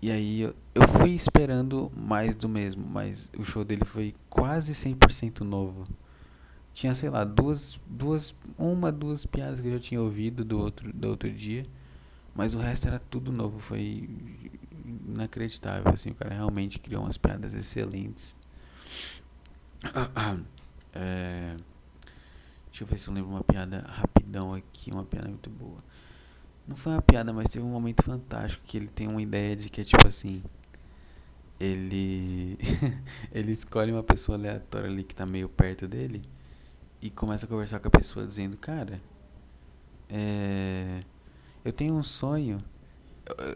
E 0.00 0.10
aí 0.10 0.42
eu, 0.42 0.54
eu 0.74 0.86
fui 0.86 1.10
esperando 1.10 1.90
mais 1.96 2.36
do 2.36 2.48
mesmo, 2.48 2.86
mas 2.86 3.30
o 3.36 3.44
show 3.44 3.64
dele 3.64 3.84
foi 3.84 4.14
quase 4.28 4.72
100% 4.72 5.40
novo 5.40 5.88
tinha, 6.78 6.94
sei 6.94 7.10
lá, 7.10 7.24
duas, 7.24 7.80
duas, 7.88 8.32
uma, 8.56 8.92
duas 8.92 9.26
piadas 9.26 9.60
que 9.60 9.66
eu 9.66 9.72
já 9.72 9.80
tinha 9.80 10.00
ouvido 10.00 10.44
do 10.44 10.60
outro, 10.60 10.92
do 10.92 11.08
outro 11.08 11.28
dia, 11.28 11.66
mas 12.38 12.54
o 12.54 12.58
resto 12.58 12.86
era 12.86 13.00
tudo 13.00 13.32
novo, 13.32 13.58
foi 13.58 14.08
inacreditável, 15.08 15.92
assim, 15.92 16.10
o 16.10 16.14
cara 16.14 16.32
realmente 16.32 16.78
criou 16.78 17.02
umas 17.02 17.18
piadas 17.18 17.52
excelentes. 17.52 18.38
É, 21.00 21.54
deixa 22.66 22.82
eu 22.82 22.86
ver 22.86 22.98
se 22.98 23.08
eu 23.08 23.14
lembro 23.14 23.30
uma 23.30 23.44
piada 23.44 23.84
rapidão 23.86 24.54
aqui, 24.54 24.90
uma 24.90 25.04
piada 25.04 25.28
muito 25.28 25.50
boa. 25.50 25.84
Não 26.66 26.74
foi 26.74 26.92
uma 26.92 27.02
piada, 27.02 27.30
mas 27.32 27.50
teve 27.50 27.64
um 27.64 27.68
momento 27.68 28.02
fantástico 28.02 28.64
que 28.64 28.78
ele 28.78 28.88
tem 28.88 29.06
uma 29.06 29.20
ideia 29.20 29.54
de 29.54 29.68
que 29.68 29.82
é 29.82 29.84
tipo 29.84 30.08
assim, 30.08 30.42
ele 31.60 32.56
ele 33.30 33.52
escolhe 33.52 33.92
uma 33.92 34.02
pessoa 34.02 34.38
aleatória 34.38 34.88
ali 34.88 35.04
que 35.04 35.14
tá 35.14 35.26
meio 35.26 35.48
perto 35.48 35.86
dele 35.86 36.22
e 37.02 37.10
começa 37.10 37.44
a 37.44 37.48
conversar 37.48 37.78
com 37.78 37.88
a 37.88 37.90
pessoa 37.90 38.26
dizendo, 38.26 38.56
cara, 38.56 39.00
é, 40.08 41.02
eu 41.64 41.72
tenho 41.72 41.94
um 41.94 42.02
sonho. 42.02 42.62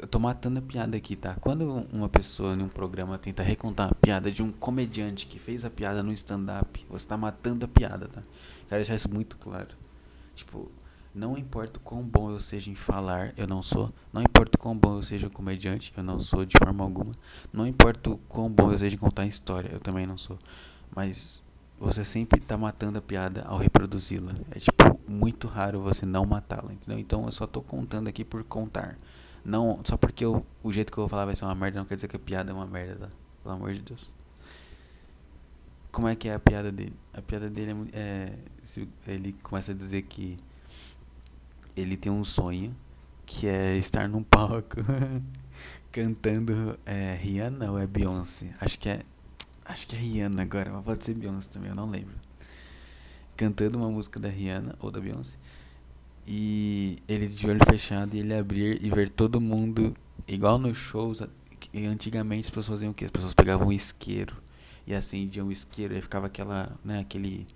Eu 0.00 0.06
tô 0.06 0.18
matando 0.18 0.59
a 0.59 0.62
piada 0.62 0.97
aqui, 0.97 1.16
tá? 1.16 1.35
Quando 1.40 1.87
uma 1.90 2.09
pessoa 2.09 2.54
em 2.54 2.61
um 2.61 2.68
programa 2.68 3.16
tenta 3.16 3.42
recontar 3.42 3.90
a 3.90 3.94
piada 3.94 4.30
de 4.30 4.42
um 4.42 4.52
comediante 4.52 5.26
que 5.26 5.38
fez 5.38 5.64
a 5.64 5.71
piada 5.71 6.02
no 6.02 6.12
stand-up, 6.12 6.85
você 6.90 7.09
tá 7.09 7.16
matando 7.16 7.64
a 7.64 7.68
piada, 7.68 8.06
tá? 8.06 8.23
Quero 8.68 8.80
deixar 8.80 8.94
isso 8.94 9.12
muito 9.12 9.38
claro. 9.38 9.75
Tipo, 10.35 10.71
não 11.14 11.38
importa 11.38 11.78
o 11.78 11.82
quão 11.82 12.02
bom 12.02 12.30
eu 12.30 12.40
seja 12.40 12.71
em 12.71 12.75
falar, 12.75 13.32
eu 13.37 13.47
não 13.47 13.62
sou. 13.62 13.90
Não 14.12 14.23
importa 14.23 14.56
o 14.56 14.59
quão 14.59 14.76
bom 14.76 14.97
eu 14.97 15.02
seja 15.02 15.30
comediante, 15.30 15.92
eu 15.97 16.02
não 16.02 16.21
sou 16.21 16.44
de 16.44 16.56
forma 16.59 16.85
alguma. 16.85 17.12
Não 17.52 17.66
importa 17.66 18.11
o 18.11 18.18
quão 18.28 18.50
bom 18.50 18.73
eu 18.73 18.78
seja 18.78 18.94
em 18.94 18.99
contar 18.99 19.26
história, 19.26 19.71
eu 19.73 19.80
também 19.80 20.06
não 20.06 20.18
sou. 20.18 20.38
Mas 20.94 21.42
você 21.82 22.04
sempre 22.04 22.40
tá 22.40 22.56
matando 22.56 22.98
a 22.98 23.02
piada 23.02 23.42
ao 23.42 23.58
reproduzi-la. 23.58 24.32
É 24.52 24.60
tipo 24.60 25.00
muito 25.08 25.48
raro 25.48 25.80
você 25.80 26.06
não 26.06 26.24
matá-la, 26.24 26.72
entendeu? 26.72 26.98
Então 26.98 27.24
eu 27.24 27.32
só 27.32 27.44
tô 27.44 27.60
contando 27.60 28.06
aqui 28.06 28.24
por 28.24 28.44
contar. 28.44 28.96
Não, 29.44 29.80
só 29.84 29.96
porque 29.96 30.24
eu, 30.24 30.46
o 30.62 30.72
jeito 30.72 30.92
que 30.92 30.98
eu 30.98 31.02
vou 31.02 31.08
falar 31.08 31.24
vai 31.24 31.34
ser 31.34 31.44
uma 31.44 31.54
merda, 31.56 31.80
não 31.80 31.84
quer 31.84 31.96
dizer 31.96 32.06
que 32.06 32.14
a 32.14 32.20
piada 32.20 32.52
é 32.52 32.54
uma 32.54 32.66
merda, 32.66 33.06
tá? 33.06 33.12
Pelo 33.42 33.54
amor 33.56 33.72
de 33.72 33.80
Deus. 33.80 34.14
Como 35.90 36.06
é 36.06 36.14
que 36.14 36.28
é 36.28 36.34
a 36.34 36.38
piada 36.38 36.70
dele? 36.70 36.94
A 37.12 37.20
piada 37.20 37.50
dele 37.50 37.90
é, 37.92 38.32
é 39.08 39.12
ele 39.12 39.32
começa 39.42 39.72
a 39.72 39.74
dizer 39.74 40.02
que 40.02 40.38
ele 41.76 41.96
tem 41.96 42.12
um 42.12 42.24
sonho 42.24 42.74
que 43.26 43.48
é 43.48 43.76
estar 43.76 44.08
num 44.08 44.22
palco 44.22 44.76
cantando 45.90 46.78
é, 46.86 47.14
Rihanna 47.20 47.72
ou 47.72 47.78
é 47.78 47.88
Beyoncé? 47.88 48.54
Acho 48.60 48.78
que 48.78 48.88
é 48.88 49.00
acho 49.64 49.87
que 49.87 49.97
é 49.97 49.99
Rihanna 49.99 50.42
agora, 50.42 50.73
mas 50.73 50.85
pode 50.85 51.04
ser 51.04 51.14
Beyoncé 51.14 51.50
também, 51.50 51.71
eu 51.71 51.76
não 51.76 51.88
lembro. 51.88 52.14
Cantando 53.37 53.78
uma 53.78 53.90
música 53.90 54.21
da 54.21 54.28
Rihanna 54.28 54.76
ou 54.81 54.90
da 54.90 55.00
Beyoncé 55.00 55.38
e 56.26 56.99
ele 57.09 57.26
de 57.26 57.49
olho 57.49 57.61
fechado 57.69 58.14
e 58.14 58.21
ele 58.21 58.35
abrir 58.35 58.83
e 58.83 58.90
ver 58.90 59.11
todo 59.11 59.40
mundo 59.40 59.95
igual 60.26 60.59
nos 60.59 60.78
shows. 60.78 61.23
Antigamente 61.75 62.45
as 62.45 62.50
pessoas 62.50 62.69
faziam 62.78 62.92
o 62.92 62.95
que? 62.95 63.04
As 63.04 63.11
pessoas 63.11 63.35
pegavam 63.35 63.69
um 63.69 63.73
isqueiro 63.73 64.37
e 64.87 64.95
acendiam 64.95 65.49
o 65.49 65.52
isqueiro 65.52 65.97
e 65.97 66.00
ficava 66.00 66.26
aquela, 66.26 66.78
né, 66.85 67.00
aquele 67.00 67.47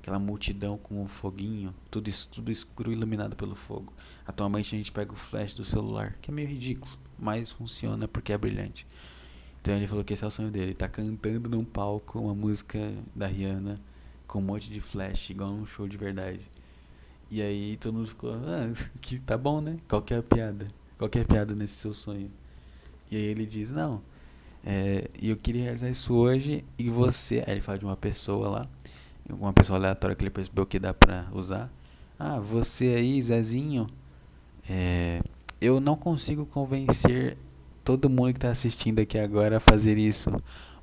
aquela 0.00 0.18
multidão 0.18 0.78
com 0.78 1.02
um 1.02 1.08
foguinho, 1.08 1.74
tudo, 1.90 2.10
tudo 2.30 2.50
escuro 2.50 2.90
iluminado 2.90 3.36
pelo 3.36 3.54
fogo. 3.54 3.92
Atualmente 4.26 4.74
a 4.74 4.78
gente 4.78 4.90
pega 4.90 5.12
o 5.12 5.16
flash 5.16 5.52
do 5.52 5.64
celular, 5.64 6.16
que 6.22 6.30
é 6.30 6.34
meio 6.34 6.48
ridículo, 6.48 6.90
mas 7.18 7.50
funciona 7.50 8.08
porque 8.08 8.32
é 8.32 8.38
brilhante. 8.38 8.86
Então 9.60 9.74
ele 9.74 9.86
falou 9.86 10.04
que 10.04 10.14
esse 10.14 10.24
é 10.24 10.26
o 10.26 10.30
sonho 10.30 10.50
dele, 10.50 10.74
tá 10.74 10.88
cantando 10.88 11.48
num 11.48 11.64
palco 11.64 12.18
uma 12.18 12.34
música 12.34 12.78
da 13.14 13.26
Rihanna 13.26 13.80
com 14.26 14.38
um 14.38 14.42
monte 14.42 14.70
de 14.70 14.80
flash, 14.80 15.30
igual 15.30 15.50
um 15.50 15.66
show 15.66 15.88
de 15.88 15.96
verdade. 15.96 16.40
E 17.30 17.42
aí 17.42 17.76
todo 17.76 17.94
mundo 17.94 18.08
ficou, 18.08 18.32
ah, 18.32 18.72
que 19.00 19.18
tá 19.20 19.36
bom, 19.36 19.60
né? 19.60 19.78
Qual 19.88 20.00
que 20.00 20.14
é 20.14 20.18
a 20.18 20.22
piada? 20.22 20.68
Qual 20.96 21.08
que 21.08 21.18
é 21.18 21.22
a 21.22 21.24
piada 21.24 21.54
nesse 21.54 21.74
seu 21.74 21.92
sonho? 21.92 22.30
E 23.10 23.16
aí 23.16 23.22
ele 23.22 23.46
diz, 23.46 23.70
não, 23.70 24.02
é, 24.64 25.08
eu 25.20 25.36
queria 25.36 25.62
realizar 25.62 25.88
isso 25.88 26.14
hoje 26.14 26.64
e 26.78 26.90
você, 26.90 27.42
aí 27.46 27.54
ele 27.54 27.60
fala 27.60 27.78
de 27.78 27.84
uma 27.84 27.96
pessoa 27.96 28.48
lá, 28.48 28.68
uma 29.28 29.52
pessoa 29.52 29.78
aleatória 29.78 30.16
que 30.16 30.22
ele 30.22 30.30
percebeu 30.30 30.66
que 30.66 30.78
dá 30.78 30.92
pra 30.92 31.26
usar. 31.32 31.70
Ah, 32.18 32.38
você 32.38 32.88
aí, 32.96 33.20
Zezinho, 33.22 33.86
é, 34.68 35.20
eu 35.60 35.80
não 35.80 35.96
consigo 35.96 36.44
convencer 36.44 37.38
todo 37.88 38.10
mundo 38.10 38.34
que 38.34 38.40
tá 38.40 38.50
assistindo 38.50 39.00
aqui 39.00 39.18
agora 39.18 39.56
a 39.56 39.60
fazer 39.60 39.96
isso. 39.96 40.28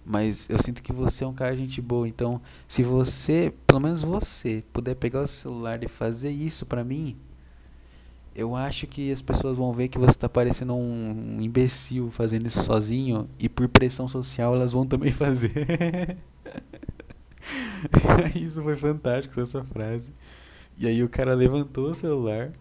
Mas 0.04 0.50
eu 0.50 0.58
sinto 0.58 0.82
que 0.82 0.92
você 0.92 1.24
é 1.24 1.28
um 1.28 1.36
cara 1.36 1.56
de 1.56 1.62
gente 1.62 1.80
boa. 1.80 2.08
Então, 2.08 2.42
se 2.68 2.82
você, 2.82 3.54
pelo 3.68 3.80
menos 3.80 4.02
você, 4.02 4.64
puder 4.74 4.96
pegar 4.96 5.22
o 5.22 5.28
celular 5.28 5.84
e 5.84 5.88
fazer 5.88 6.32
isso 6.32 6.66
pra 6.66 6.84
mim, 6.84 7.16
eu 8.36 8.56
acho 8.56 8.88
que 8.88 9.12
as 9.12 9.22
pessoas 9.22 9.56
vão 9.56 9.72
ver 9.72 9.88
que 9.88 10.00
você 10.00 10.18
tá 10.18 10.28
parecendo 10.28 10.74
um 10.74 11.38
imbecil 11.40 12.10
fazendo 12.10 12.48
isso 12.48 12.64
sozinho. 12.64 13.30
E 13.38 13.48
por 13.48 13.68
pressão 13.68 14.08
social 14.08 14.56
elas 14.56 14.72
vão 14.72 14.84
também 14.88 15.12
fazer. 15.14 16.18
isso 18.34 18.64
foi 18.64 18.76
fantástico, 18.76 19.40
essa 19.40 19.64
frase. 19.64 20.10
E 20.76 20.88
aí 20.88 21.04
o 21.04 21.10
cara 21.10 21.36
levantou 21.36 21.92
o 21.92 21.94
celular. 21.94 22.52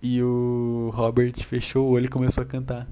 E 0.00 0.22
o 0.22 0.92
Robert 0.94 1.34
fechou 1.44 1.88
o 1.88 1.90
olho 1.90 2.06
e 2.06 2.08
começou 2.08 2.44
a 2.44 2.46
cantar. 2.46 2.86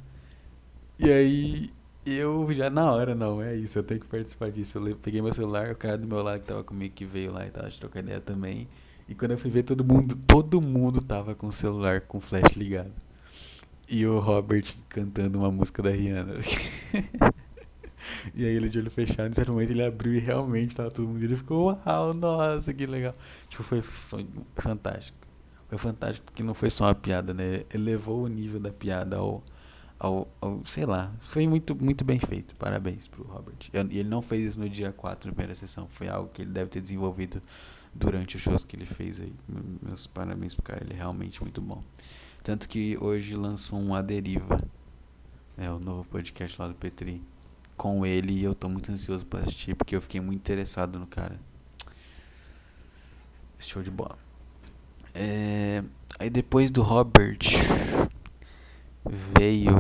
E 0.99 1.11
aí 1.11 1.71
eu 2.07 2.51
já 2.53 2.71
na 2.71 2.91
hora, 2.93 3.15
não, 3.15 3.43
é 3.43 3.55
isso, 3.57 3.79
eu 3.79 3.83
tenho 3.83 4.01
que 4.01 4.07
participar 4.07 4.51
disso. 4.51 4.79
Eu 4.79 4.97
peguei 4.97 5.21
meu 5.21 5.35
celular, 5.35 5.73
o 5.73 5.77
cara 5.77 5.99
do 5.99 6.07
meu 6.07 6.23
lado 6.23 6.41
que 6.41 6.47
tava 6.47 6.65
comigo 6.65 6.95
que 6.95 7.05
veio 7.05 7.33
lá 7.33 7.47
e 7.47 7.51
tava 7.51 7.69
de 7.69 7.79
trocar 7.79 8.01
ideia 8.01 8.21
também. 8.21 8.69
E 9.09 9.15
quando 9.15 9.33
eu 9.33 9.39
fui 9.39 9.51
ver 9.51 9.65
todo 9.65 9.85
mundo, 9.85 10.17
todo 10.27 10.61
mundo 10.61 11.01
tava 11.01 11.35
com 11.35 11.49
o 11.49 11.53
celular 11.53 12.01
com 12.03 12.19
o 12.19 12.21
flash 12.21 12.57
ligado. 12.57 12.93
E 13.89 14.07
o 14.07 14.19
Robert 14.19 14.65
cantando 14.89 15.39
uma 15.39 15.51
música 15.51 15.83
da 15.83 15.91
Rihanna. 15.91 16.35
e 18.35 18.45
aí 18.45 18.55
ele 18.57 18.69
de 18.69 18.79
olho 18.79 18.91
fechado, 18.91 19.41
em 19.41 19.51
momento 19.51 19.71
ele 19.71 19.83
abriu 19.85 20.15
e 20.15 20.19
realmente 20.19 20.75
tava 20.77 20.91
todo 20.91 21.07
mundo. 21.09 21.23
Ele 21.23 21.37
ficou, 21.37 21.79
uau, 21.87 22.15
nossa, 22.15 22.73
que 22.73 22.87
legal. 22.87 23.15
Tipo, 23.49 23.63
foi, 23.63 23.83
foi 23.83 24.27
fantástico. 24.57 25.19
Foi 25.69 25.79
fantástico 25.79 26.25
porque 26.27 26.43
não 26.43 26.55
foi 26.55 26.71
só 26.71 26.85
uma 26.85 26.95
piada, 26.95 27.35
né? 27.35 27.65
Elevou 27.75 28.25
o 28.25 28.29
nível 28.29 28.61
da 28.61 28.73
piada 28.73 29.17
ao 29.17 29.43
ao, 29.99 30.29
ao, 30.41 30.65
sei 30.65 30.85
lá, 30.85 31.13
foi 31.21 31.47
muito, 31.47 31.75
muito 31.75 32.05
bem 32.05 32.19
feito. 32.19 32.55
Parabéns 32.57 33.09
pro 33.09 33.25
Robert. 33.25 33.57
E 33.91 33.99
ele 33.99 34.09
não 34.09 34.23
fez 34.23 34.51
isso 34.51 34.61
no 34.61 34.69
dia 34.69 34.93
4, 34.93 35.29
na 35.29 35.35
primeira 35.35 35.57
sessão. 35.57 35.87
Foi 35.89 36.09
algo 36.09 36.31
que 36.33 36.43
ele 36.43 36.51
deve 36.51 36.71
ter 36.71 36.81
desenvolvido 36.81 37.41
durante 37.95 38.37
os 38.37 38.43
shows 38.43 38.63
que 38.63 38.77
ele 38.77 38.87
fez 38.87 39.21
aí. 39.21 39.35
Meus 39.83 40.07
parabéns 40.07 40.55
pro 40.55 40.65
cara, 40.65 40.85
ele 40.85 40.93
é 40.93 40.97
realmente 40.97 41.43
muito 41.43 41.61
bom. 41.61 41.83
Tanto 42.43 42.69
que 42.69 42.97
hoje 43.01 43.35
lançou 43.35 43.79
um 43.79 43.95
A 43.95 44.03
Deriva, 44.03 44.63
é 45.57 45.71
o 45.71 45.79
novo 45.79 46.05
podcast 46.05 46.61
lá 46.61 46.69
do 46.69 46.75
Petri, 46.75 47.23
com 47.77 48.05
ele 48.07 48.33
e 48.33 48.45
eu 48.45 48.55
tô 48.55 48.69
muito 48.69 48.91
ansioso 48.93 49.27
para 49.27 49.41
assistir 49.41 49.75
porque 49.75 49.97
eu 49.97 50.01
fiquei 50.01 50.21
muito 50.21 50.39
interessado 50.39 50.99
no 50.99 51.07
cara. 51.07 51.41
Show 53.59 53.83
de 53.83 53.91
bola. 53.91 54.19
É, 55.15 55.83
aí 56.19 56.29
depois 56.29 56.71
do 56.71 56.83
Robert, 56.83 57.39
veio. 59.09 59.77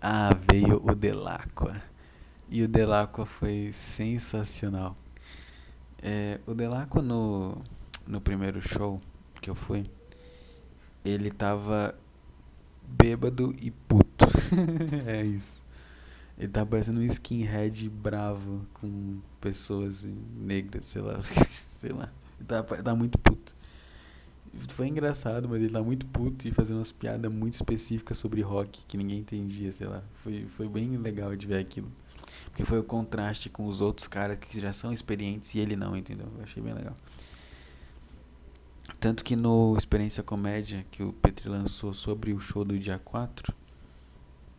Ah, 0.00 0.36
veio 0.50 0.80
o 0.84 0.94
Delacqua. 0.94 1.82
E 2.48 2.62
o 2.62 2.68
Delacqua 2.68 3.26
foi 3.26 3.70
sensacional. 3.72 4.96
É, 6.02 6.40
o 6.46 6.54
Delacqua 6.54 7.02
no, 7.02 7.60
no 8.06 8.20
primeiro 8.20 8.60
show 8.60 9.00
que 9.40 9.50
eu 9.50 9.54
fui, 9.54 9.90
ele 11.04 11.30
tava 11.30 11.94
bêbado 12.86 13.54
e 13.60 13.70
puto. 13.70 14.26
é 15.06 15.24
isso. 15.24 15.62
Ele 16.38 16.48
tava 16.48 16.66
parecendo 16.66 17.00
um 17.00 17.04
skinhead 17.04 17.88
bravo 17.88 18.64
com 18.74 19.18
pessoas 19.40 20.08
negras, 20.36 20.86
sei 20.86 21.02
lá. 21.02 21.20
sei 21.50 21.90
lá. 21.90 22.10
Ele 22.38 22.46
tava, 22.46 22.82
tava 22.82 22.96
muito 22.96 23.18
puto 23.18 23.54
foi 24.68 24.88
engraçado, 24.88 25.48
mas 25.48 25.62
ele 25.62 25.72
tá 25.72 25.82
muito 25.82 26.06
puto 26.06 26.46
e 26.46 26.52
fazendo 26.52 26.78
umas 26.78 26.92
piadas 26.92 27.32
muito 27.32 27.54
específicas 27.54 28.18
sobre 28.18 28.40
rock 28.42 28.84
que 28.86 28.96
ninguém 28.96 29.18
entendia, 29.18 29.72
sei 29.72 29.86
lá. 29.86 30.02
Foi, 30.14 30.46
foi 30.56 30.68
bem 30.68 30.96
legal 30.96 31.34
de 31.36 31.46
ver 31.46 31.58
aquilo. 31.58 31.90
Porque 32.46 32.64
foi 32.64 32.78
o 32.78 32.84
contraste 32.84 33.48
com 33.48 33.66
os 33.66 33.80
outros 33.80 34.08
caras 34.08 34.38
que 34.38 34.60
já 34.60 34.72
são 34.72 34.92
experientes 34.92 35.54
e 35.54 35.58
ele 35.58 35.76
não, 35.76 35.96
entendeu? 35.96 36.28
Eu 36.36 36.42
achei 36.42 36.62
bem 36.62 36.74
legal. 36.74 36.94
Tanto 39.00 39.22
que 39.22 39.36
no 39.36 39.76
Experiência 39.76 40.22
Comédia, 40.22 40.84
que 40.90 41.02
o 41.02 41.12
Petri 41.12 41.48
lançou 41.48 41.94
sobre 41.94 42.32
o 42.32 42.40
show 42.40 42.64
do 42.64 42.78
dia 42.78 42.98
4, 42.98 43.54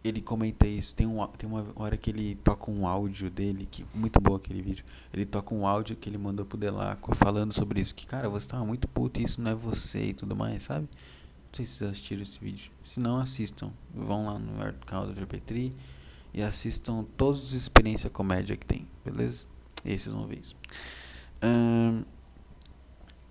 ele 0.03 0.21
comenta 0.21 0.65
isso. 0.65 0.95
Tem, 0.95 1.05
um, 1.05 1.25
tem 1.27 1.49
uma 1.49 1.65
hora 1.75 1.97
que 1.97 2.09
ele 2.09 2.35
toca 2.35 2.71
um 2.71 2.87
áudio 2.87 3.29
dele, 3.29 3.67
que 3.69 3.85
muito 3.93 4.19
bom 4.19 4.35
aquele 4.35 4.61
vídeo. 4.61 4.85
Ele 5.13 5.25
toca 5.25 5.53
um 5.53 5.67
áudio 5.67 5.95
que 5.95 6.09
ele 6.09 6.17
mandou 6.17 6.45
pro 6.45 6.57
Delaco 6.57 7.13
falando 7.15 7.53
sobre 7.53 7.81
isso. 7.81 7.93
Que, 7.93 8.05
cara, 8.05 8.29
você 8.29 8.47
tava 8.47 8.65
muito 8.65 8.87
puto 8.87 9.19
e 9.19 9.23
isso 9.23 9.41
não 9.41 9.51
é 9.51 9.55
você 9.55 10.07
e 10.07 10.13
tudo 10.13 10.35
mais, 10.35 10.63
sabe? 10.63 10.87
Não 10.87 11.53
sei 11.53 11.65
se 11.65 11.73
vocês 11.73 11.91
assistiram 11.91 12.21
esse 12.21 12.39
vídeo. 12.39 12.71
Se 12.83 12.99
não, 12.99 13.17
assistam. 13.17 13.71
Vão 13.93 14.25
lá 14.25 14.39
no 14.39 14.73
canal 14.85 15.05
do 15.05 15.27
Petri 15.27 15.75
e 16.33 16.41
assistam 16.41 17.05
todos 17.17 17.41
os 17.43 17.53
experiência 17.53 18.09
comédia 18.09 18.55
que 18.55 18.65
tem, 18.65 18.87
beleza? 19.03 19.45
Esses 19.83 20.11
vão 20.11 20.27
ver 20.27 20.39
isso. 20.39 20.55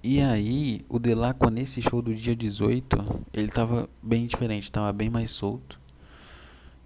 E 0.03 0.21
aí, 0.21 0.81
o 0.89 0.99
Delaco 0.99 1.51
nesse 1.51 1.83
show 1.83 2.01
do 2.03 2.15
dia 2.15 2.35
18, 2.35 3.27
ele 3.33 3.49
tava 3.49 3.89
bem 4.03 4.27
diferente, 4.27 4.71
tava 4.71 4.93
bem 4.93 5.11
mais 5.11 5.31
solto 5.31 5.81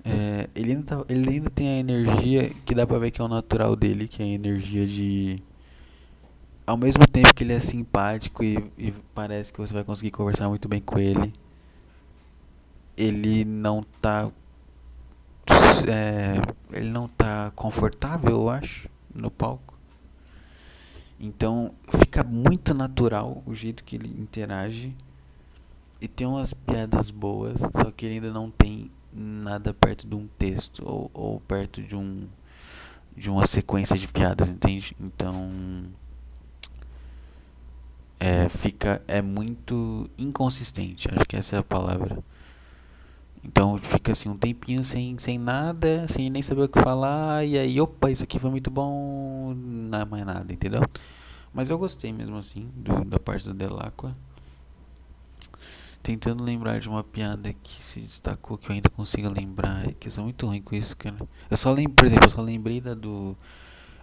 é, 0.04 0.48
ele, 0.54 0.72
ainda 0.72 0.84
tá, 0.84 1.04
ele 1.08 1.30
ainda 1.30 1.50
tem 1.50 1.68
a 1.68 1.78
energia 1.78 2.50
que 2.64 2.74
dá 2.74 2.86
pra 2.86 2.98
ver 2.98 3.10
que 3.10 3.20
é 3.20 3.24
o 3.24 3.28
natural 3.28 3.76
dele, 3.76 4.08
que 4.08 4.22
é 4.22 4.26
a 4.26 4.28
energia 4.28 4.86
de. 4.86 5.38
Ao 6.66 6.76
mesmo 6.76 7.06
tempo 7.06 7.34
que 7.34 7.44
ele 7.44 7.52
é 7.52 7.60
simpático 7.60 8.42
e, 8.42 8.56
e 8.78 8.92
parece 9.14 9.52
que 9.52 9.60
você 9.60 9.74
vai 9.74 9.84
conseguir 9.84 10.10
conversar 10.10 10.48
muito 10.48 10.68
bem 10.68 10.80
com 10.80 10.98
ele, 10.98 11.32
ele 12.96 13.44
não 13.44 13.82
tá. 14.00 14.30
É, 15.88 16.76
ele 16.76 16.90
não 16.90 17.08
tá 17.08 17.52
confortável, 17.54 18.30
eu 18.30 18.48
acho, 18.48 18.88
no 19.14 19.30
palco. 19.30 19.78
Então 21.18 21.72
fica 21.98 22.24
muito 22.24 22.74
natural 22.74 23.42
o 23.46 23.54
jeito 23.54 23.84
que 23.84 23.96
ele 23.96 24.08
interage. 24.20 24.96
E 26.00 26.08
tem 26.08 26.26
umas 26.26 26.52
piadas 26.52 27.12
boas, 27.12 27.60
só 27.60 27.92
que 27.92 28.04
ele 28.04 28.14
ainda 28.16 28.32
não 28.32 28.50
tem 28.50 28.90
nada 29.12 29.74
perto 29.74 30.06
de 30.06 30.14
um 30.14 30.26
texto 30.38 30.82
ou, 30.84 31.10
ou 31.12 31.40
perto 31.40 31.82
de 31.82 31.94
um 31.94 32.26
de 33.14 33.30
uma 33.30 33.44
sequência 33.46 33.96
de 33.98 34.08
piadas, 34.08 34.48
entende? 34.48 34.96
Então 34.98 35.84
é, 38.18 38.48
fica 38.48 39.02
é 39.06 39.20
muito 39.20 40.08
inconsistente, 40.16 41.08
acho 41.14 41.24
que 41.26 41.36
essa 41.36 41.56
é 41.56 41.58
a 41.58 41.62
palavra. 41.62 42.22
Então 43.44 43.76
fica 43.76 44.12
assim 44.12 44.28
um 44.28 44.36
tempinho 44.36 44.84
sem, 44.84 45.18
sem 45.18 45.36
nada, 45.36 46.06
sem 46.08 46.30
nem 46.30 46.40
saber 46.40 46.62
o 46.62 46.68
que 46.68 46.80
falar, 46.80 47.44
e 47.44 47.58
aí, 47.58 47.80
opa, 47.80 48.10
isso 48.10 48.22
aqui 48.22 48.38
foi 48.38 48.50
muito 48.50 48.70
bom, 48.70 49.52
não 49.54 50.00
é 50.00 50.04
mais 50.04 50.24
nada, 50.24 50.52
entendeu? 50.52 50.82
Mas 51.52 51.68
eu 51.68 51.78
gostei 51.78 52.12
mesmo 52.12 52.36
assim 52.36 52.70
do, 52.76 53.04
da 53.04 53.18
parte 53.18 53.46
do 53.46 53.52
Delacqua. 53.52 54.12
Tentando 56.02 56.42
lembrar 56.42 56.80
de 56.80 56.88
uma 56.88 57.04
piada 57.04 57.52
que 57.52 57.82
se 57.82 58.00
destacou 58.00 58.58
que 58.58 58.68
eu 58.68 58.74
ainda 58.74 58.88
consigo 58.88 59.28
lembrar. 59.28 59.88
É 59.88 59.92
que 59.92 60.08
eu 60.08 60.12
sou 60.12 60.24
muito 60.24 60.46
ruim 60.46 60.60
com 60.60 60.74
isso, 60.74 60.96
cara. 60.96 61.16
Eu 61.50 61.56
só 61.56 61.72
lembro, 61.72 61.92
por 61.92 62.04
exemplo, 62.04 62.26
eu 62.26 62.30
só 62.30 62.42
lembrei 62.42 62.80
da 62.80 62.94
do. 62.94 63.36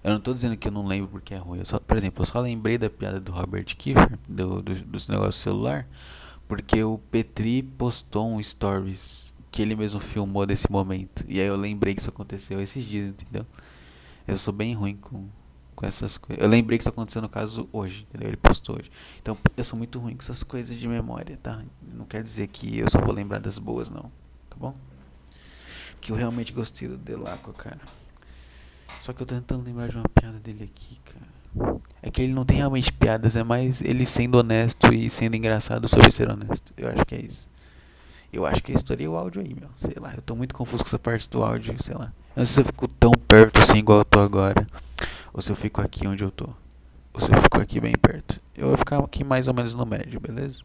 Eu 0.01 0.13
não 0.13 0.21
tô 0.21 0.33
dizendo 0.33 0.55
que 0.55 0.67
eu 0.67 0.71
não 0.71 0.85
lembro 0.87 1.09
porque 1.09 1.33
é 1.33 1.37
ruim. 1.37 1.59
Eu 1.59 1.65
só, 1.65 1.77
por 1.77 1.97
exemplo, 1.97 2.21
eu 2.21 2.25
só 2.25 2.39
lembrei 2.39 2.77
da 2.77 2.89
piada 2.89 3.19
do 3.19 3.31
Robert 3.31 3.65
Kiefer, 3.65 4.17
do, 4.27 4.61
do, 4.61 4.75
dos 4.75 5.09
negócios 5.09 5.35
celular, 5.35 5.85
porque 6.47 6.81
o 6.81 6.97
Petri 6.97 7.61
postou 7.61 8.29
um 8.29 8.41
stories 8.41 9.33
que 9.51 9.61
ele 9.61 9.75
mesmo 9.75 9.99
filmou 9.99 10.45
desse 10.45 10.71
momento. 10.71 11.25
E 11.27 11.41
aí 11.41 11.47
eu 11.47 11.57
lembrei 11.57 11.93
que 11.93 11.99
isso 11.99 12.09
aconteceu 12.09 12.61
esses 12.61 12.85
dias, 12.85 13.11
entendeu? 13.11 13.45
Eu 14.25 14.37
sou 14.37 14.53
bem 14.53 14.73
ruim 14.73 14.95
com, 14.95 15.27
com 15.79 15.85
essas 15.85 16.17
coisas. 16.17 16.43
Eu 16.43 16.49
lembrei 16.49 16.77
que 16.77 16.81
isso 16.81 16.89
aconteceu 16.89 17.21
no 17.21 17.29
caso 17.29 17.69
hoje, 17.71 18.05
entendeu? 18.09 18.27
Ele 18.27 18.35
postou 18.35 18.75
hoje. 18.77 18.91
Então 19.21 19.37
eu 19.55 19.63
sou 19.63 19.77
muito 19.77 19.97
ruim 19.97 20.13
com 20.13 20.21
essas 20.21 20.43
coisas 20.43 20.77
de 20.77 20.85
memória, 20.89 21.39
tá? 21.41 21.63
Não 21.81 22.03
quer 22.03 22.21
dizer 22.21 22.47
que 22.47 22.79
eu 22.79 22.89
só 22.89 22.99
vou 22.99 23.13
lembrar 23.13 23.39
das 23.39 23.57
boas, 23.57 23.89
não. 23.89 24.11
Tá 24.49 24.57
bom? 24.57 24.75
Que 26.01 26.11
eu 26.11 26.17
realmente 26.17 26.51
gostei 26.51 26.85
do 26.85 26.97
Delaco, 26.97 27.53
cara. 27.53 27.79
Só 28.99 29.13
que 29.13 29.23
eu 29.23 29.25
tô 29.25 29.35
tentando 29.35 29.63
lembrar 29.63 29.87
de 29.87 29.95
uma 29.95 30.09
piada 30.09 30.37
dele 30.37 30.65
aqui, 30.65 30.99
cara. 31.05 31.79
É 32.01 32.11
que 32.11 32.21
ele 32.21 32.33
não 32.33 32.43
tem 32.43 32.57
realmente 32.57 32.91
piadas, 32.91 33.37
é 33.37 33.43
mais 33.43 33.79
ele 33.81 34.05
sendo 34.05 34.37
honesto 34.37 34.93
e 34.93 35.09
sendo 35.09 35.35
engraçado 35.35 35.87
sobre 35.87 36.11
ser 36.11 36.29
honesto. 36.29 36.73
Eu 36.75 36.89
acho 36.89 37.05
que 37.05 37.15
é 37.15 37.21
isso. 37.21 37.47
Eu 38.33 38.45
acho 38.45 38.61
que 38.61 38.73
eu 38.73 38.75
estourei 38.75 39.07
o 39.07 39.15
áudio 39.15 39.41
aí, 39.41 39.53
meu. 39.53 39.69
Sei 39.77 39.95
lá, 39.97 40.13
eu 40.13 40.21
tô 40.21 40.35
muito 40.35 40.53
confuso 40.53 40.83
com 40.83 40.89
essa 40.89 40.99
parte 40.99 41.29
do 41.29 41.41
áudio, 41.41 41.73
sei 41.81 41.95
lá. 41.95 42.11
Não 42.35 42.45
sei 42.45 42.55
se 42.55 42.59
eu 42.59 42.65
fico 42.65 42.85
tão 42.85 43.11
perto 43.11 43.61
assim 43.61 43.77
igual 43.77 43.99
eu 43.99 44.05
tô 44.05 44.19
agora. 44.19 44.67
Ou 45.33 45.41
se 45.41 45.51
eu 45.51 45.55
fico 45.55 45.81
aqui 45.81 46.07
onde 46.07 46.23
eu 46.23 46.31
tô. 46.31 46.49
Ou 47.13 47.21
se 47.21 47.31
eu 47.31 47.41
fico 47.41 47.59
aqui 47.59 47.79
bem 47.79 47.93
perto. 47.93 48.39
Eu 48.55 48.67
vou 48.67 48.77
ficar 48.77 48.99
aqui 48.99 49.23
mais 49.23 49.47
ou 49.47 49.53
menos 49.53 49.73
no 49.73 49.85
médio, 49.85 50.19
beleza? 50.19 50.61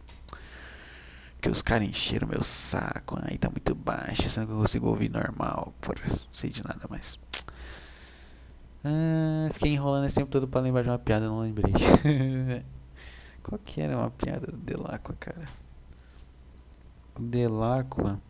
Porque 1.37 1.48
os 1.48 1.62
caras 1.62 1.87
encheram 1.87 2.27
meu 2.27 2.42
saco. 2.42 3.18
Aí 3.22 3.37
tá 3.37 3.50
muito 3.50 3.74
baixo, 3.74 4.29
sendo 4.31 4.46
que 4.46 4.53
eu 4.53 4.59
consigo 4.59 4.88
ouvir 4.88 5.11
normal. 5.11 5.74
Não 6.09 6.18
sei 6.31 6.50
de 6.50 6.62
nada 6.64 6.87
mais. 6.88 7.18
Ah, 8.85 9.48
fiquei 9.53 9.72
enrolando 9.72 10.07
esse 10.07 10.16
tempo 10.16 10.31
todo 10.31 10.46
pra 10.46 10.61
lembrar 10.61 10.83
de 10.83 10.88
uma 10.90 10.98
piada, 10.98 11.27
não 11.27 11.40
lembrei. 11.40 11.72
Qual 13.42 13.59
que 13.64 13.81
era 13.81 13.96
uma 13.96 14.11
piada 14.11 14.46
do 14.46 14.57
Delacqua, 14.57 15.14
cara? 15.18 15.44
Delacqua 17.18 18.20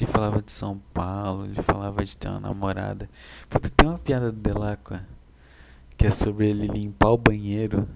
ele 0.00 0.10
falava 0.10 0.40
de 0.40 0.50
São 0.50 0.80
Paulo, 0.94 1.44
ele 1.44 1.60
falava 1.60 2.02
de 2.02 2.16
ter 2.16 2.28
uma 2.28 2.40
namorada. 2.40 3.08
Puta, 3.50 3.68
tem 3.68 3.86
uma 3.86 3.98
piada 3.98 4.32
do 4.32 4.40
Delacqua 4.40 5.06
que 5.94 6.06
é 6.06 6.10
sobre 6.10 6.48
ele 6.48 6.66
limpar 6.66 7.10
o 7.10 7.18
banheiro. 7.18 7.86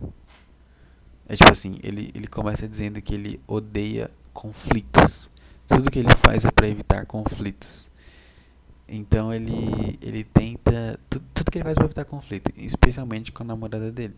É 1.26 1.34
tipo 1.34 1.50
assim, 1.50 1.78
ele, 1.82 2.12
ele 2.14 2.26
começa 2.26 2.68
dizendo 2.68 3.00
que 3.00 3.14
ele 3.14 3.40
odeia 3.46 4.10
conflitos. 4.34 5.30
Tudo 5.66 5.90
que 5.90 6.00
ele 6.00 6.14
faz 6.16 6.44
é 6.44 6.50
para 6.50 6.68
evitar 6.68 7.06
conflitos. 7.06 7.90
Então 8.86 9.32
ele 9.32 9.98
ele 10.02 10.22
tenta 10.22 11.00
tudo, 11.08 11.24
tudo 11.32 11.50
que 11.50 11.56
ele 11.56 11.64
faz 11.64 11.76
para 11.76 11.86
evitar 11.86 12.04
conflito, 12.04 12.52
especialmente 12.54 13.32
com 13.32 13.42
a 13.42 13.46
namorada 13.46 13.90
dele. 13.90 14.16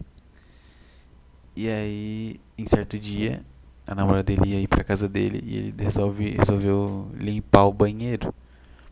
E 1.55 1.68
aí, 1.68 2.40
em 2.59 2.66
certo 2.66 2.99
dia, 2.99 3.44
a 3.87 3.94
namorada 3.94 4.25
dele 4.25 4.51
ia 4.51 4.61
ir 4.61 4.68
pra 4.68 4.83
casa 4.83 5.09
dele 5.09 5.42
e 5.46 5.57
ele 5.57 5.75
resolve, 5.79 6.31
resolveu 6.31 7.11
limpar 7.14 7.66
o 7.66 7.72
banheiro. 7.72 8.35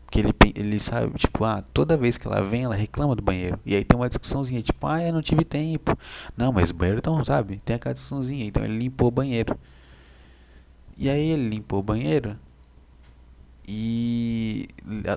Porque 0.05 0.19
ele, 0.19 0.33
ele 0.55 0.79
sabe, 0.79 1.17
tipo, 1.17 1.43
ah, 1.43 1.61
toda 1.73 1.97
vez 1.97 2.17
que 2.17 2.27
ela 2.27 2.41
vem, 2.41 2.63
ela 2.63 2.75
reclama 2.75 3.15
do 3.15 3.21
banheiro. 3.21 3.59
E 3.65 3.75
aí 3.75 3.83
tem 3.83 3.97
uma 3.97 4.07
discussãozinha, 4.07 4.61
tipo, 4.61 4.85
ah, 4.87 5.01
eu 5.03 5.11
não 5.11 5.21
tive 5.21 5.43
tempo. 5.43 5.97
Não, 6.37 6.51
mas 6.51 6.69
o 6.69 6.73
banheiro 6.73 6.99
então, 6.99 7.21
sabe? 7.23 7.61
Tem 7.65 7.75
aquela 7.75 7.93
discussãozinha. 7.93 8.45
Então 8.45 8.63
ele 8.63 8.77
limpou 8.77 9.09
o 9.09 9.11
banheiro. 9.11 9.57
E 10.97 11.09
aí 11.09 11.31
ele 11.31 11.49
limpou 11.49 11.79
o 11.79 11.83
banheiro. 11.83 12.37
E 13.67 14.67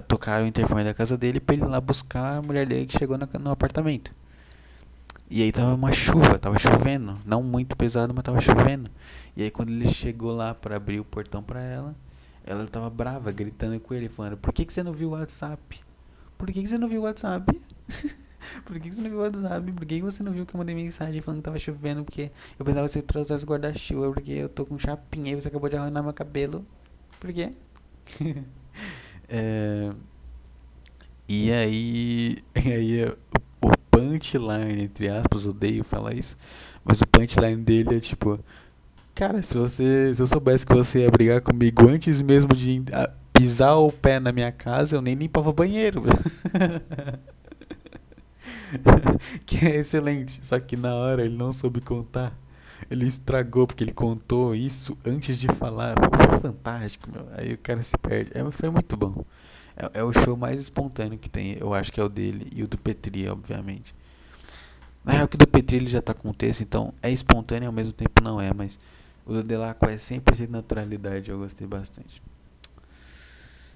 tocaram 0.08 0.44
o 0.44 0.48
interfone 0.48 0.82
da 0.82 0.94
casa 0.94 1.16
dele 1.18 1.38
pra 1.38 1.54
ele 1.54 1.64
ir 1.64 1.68
lá 1.68 1.80
buscar 1.80 2.38
a 2.38 2.42
mulher 2.42 2.66
dele 2.66 2.86
que 2.86 2.98
chegou 2.98 3.18
no, 3.18 3.28
no 3.38 3.50
apartamento. 3.50 4.10
E 5.30 5.42
aí 5.42 5.52
tava 5.52 5.74
uma 5.74 5.92
chuva, 5.92 6.38
tava 6.38 6.58
chovendo. 6.58 7.14
Não 7.24 7.42
muito 7.42 7.76
pesado, 7.76 8.14
mas 8.14 8.24
tava 8.24 8.40
chovendo. 8.40 8.90
E 9.36 9.42
aí 9.42 9.50
quando 9.50 9.70
ele 9.70 9.88
chegou 9.88 10.32
lá 10.32 10.54
para 10.54 10.76
abrir 10.76 11.00
o 11.00 11.04
portão 11.04 11.42
para 11.42 11.60
ela, 11.60 11.94
ela 12.44 12.66
tava 12.66 12.88
brava, 12.88 13.30
gritando 13.30 13.78
com 13.78 13.94
ele, 13.94 14.08
falando: 14.08 14.38
Por 14.38 14.52
que, 14.52 14.64
que 14.64 14.72
você 14.72 14.82
não 14.82 14.92
viu 14.92 15.10
o 15.10 15.12
WhatsApp? 15.12 15.80
Por 16.38 16.46
que, 16.50 16.62
que 16.62 16.68
você 16.68 16.78
não 16.78 16.88
viu 16.88 17.00
o 17.00 17.04
WhatsApp? 17.04 17.60
Por 18.64 18.78
que, 18.78 18.90
você 18.90 19.00
não 19.00 19.10
viu 19.10 19.18
o 19.18 19.22
WhatsApp? 19.22 19.72
Por 19.72 19.84
que, 19.84 20.00
você 20.00 20.22
não 20.22 20.32
viu 20.32 20.46
que 20.46 20.54
eu 20.54 20.58
mandei 20.58 20.74
mensagem 20.74 21.20
falando 21.20 21.40
que 21.40 21.44
tava 21.44 21.58
chovendo? 21.58 22.04
Porque 22.04 22.30
eu 22.58 22.64
pensava 22.64 22.86
que 22.86 22.92
você 22.92 23.02
trouxesse 23.02 23.44
guarda-chuva, 23.44 24.12
porque 24.12 24.32
eu 24.32 24.48
tô 24.48 24.64
com 24.64 24.78
chapinha 24.78 25.32
e 25.32 25.34
você 25.34 25.48
acabou 25.48 25.68
de 25.68 25.76
arranhar 25.76 26.02
meu 26.02 26.12
cabelo. 26.12 26.64
Por 27.20 27.32
quê? 27.32 27.52
é... 29.28 29.92
E 31.28 31.52
aí, 31.52 32.38
e 32.64 32.72
aí 32.72 33.16
punchline, 34.08 34.82
entre 34.82 35.08
aspas, 35.08 35.46
odeio 35.46 35.84
falar 35.84 36.14
isso, 36.14 36.36
mas 36.84 37.00
o 37.00 37.06
punchline 37.06 37.56
dele 37.56 37.96
é 37.96 38.00
tipo, 38.00 38.38
cara, 39.14 39.42
se 39.42 39.56
você, 39.56 40.14
se 40.14 40.22
eu 40.22 40.26
soubesse 40.26 40.64
que 40.64 40.74
você 40.74 41.00
ia 41.00 41.10
brigar 41.10 41.40
comigo 41.42 41.86
antes 41.88 42.22
mesmo 42.22 42.54
de 42.54 42.82
pisar 43.32 43.76
o 43.76 43.92
pé 43.92 44.18
na 44.18 44.32
minha 44.32 44.50
casa, 44.50 44.96
eu 44.96 45.02
nem 45.02 45.14
limpava 45.14 45.52
banheiro. 45.52 46.02
que 49.44 49.66
é 49.66 49.76
excelente, 49.76 50.40
só 50.42 50.58
que 50.58 50.76
na 50.76 50.94
hora 50.94 51.24
ele 51.24 51.36
não 51.36 51.52
soube 51.52 51.80
contar. 51.80 52.32
Ele 52.90 53.04
estragou 53.04 53.66
porque 53.66 53.84
ele 53.84 53.92
contou 53.92 54.54
isso 54.54 54.96
antes 55.04 55.36
de 55.36 55.48
falar. 55.48 55.94
Foi 55.98 56.40
fantástico, 56.40 57.10
meu. 57.12 57.26
Aí 57.36 57.52
o 57.52 57.58
cara 57.58 57.82
se 57.82 57.98
perde. 57.98 58.30
É, 58.32 58.50
foi 58.50 58.70
muito 58.70 58.96
bom. 58.96 59.24
É, 59.76 60.00
é, 60.00 60.04
o 60.04 60.12
show 60.12 60.36
mais 60.36 60.62
espontâneo 60.62 61.18
que 61.18 61.28
tem. 61.28 61.56
Eu 61.60 61.74
acho 61.74 61.92
que 61.92 62.00
é 62.00 62.04
o 62.04 62.08
dele 62.08 62.48
e 62.54 62.62
o 62.62 62.68
do 62.68 62.78
Petri, 62.78 63.28
obviamente. 63.28 63.94
Na 65.08 65.14
real, 65.14 65.26
que 65.26 65.38
do 65.38 65.46
Petri 65.46 65.78
ele 65.78 65.86
já 65.86 66.02
tá 66.02 66.12
com 66.12 66.28
o 66.28 66.34
texto, 66.34 66.60
então 66.60 66.92
é 67.02 67.10
espontâneo 67.10 67.66
ao 67.66 67.72
mesmo 67.72 67.94
tempo 67.94 68.22
não 68.22 68.38
é, 68.38 68.52
mas 68.52 68.78
o 69.24 69.32
do 69.32 69.42
Delaco 69.42 69.86
é 69.86 69.96
100% 69.96 70.50
naturalidade, 70.50 71.30
eu 71.30 71.38
gostei 71.38 71.66
bastante. 71.66 72.22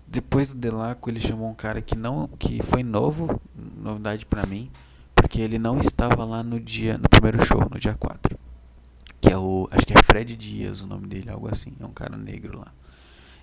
Depois 0.07 0.53
do 0.53 0.61
Delaco, 0.61 1.09
ele 1.09 1.21
chamou 1.21 1.49
um 1.49 1.55
cara 1.55 1.81
que 1.81 1.97
não 1.97 2.29
que 2.39 2.63
foi 2.63 2.83
novo, 2.83 3.41
novidade 3.83 4.27
para 4.27 4.45
mim, 4.45 4.71
porque 5.15 5.41
ele 5.41 5.59
não 5.59 5.81
estava 5.81 6.23
lá 6.23 6.43
no 6.43 6.61
dia 6.61 6.99
no 6.99 7.09
primeiro 7.09 7.43
show, 7.47 7.67
no 7.71 7.81
dia 7.81 7.95
4. 7.95 8.39
Que 9.19 9.33
é 9.33 9.39
o, 9.39 9.67
acho 9.71 9.87
que 9.87 9.95
é 9.95 10.03
Fred 10.03 10.37
Dias 10.37 10.83
o 10.83 10.87
nome 10.87 11.07
dele, 11.07 11.31
algo 11.31 11.49
assim, 11.51 11.73
é 11.81 11.87
um 11.87 11.95
cara 11.95 12.15
negro 12.15 12.59
lá. 12.59 12.71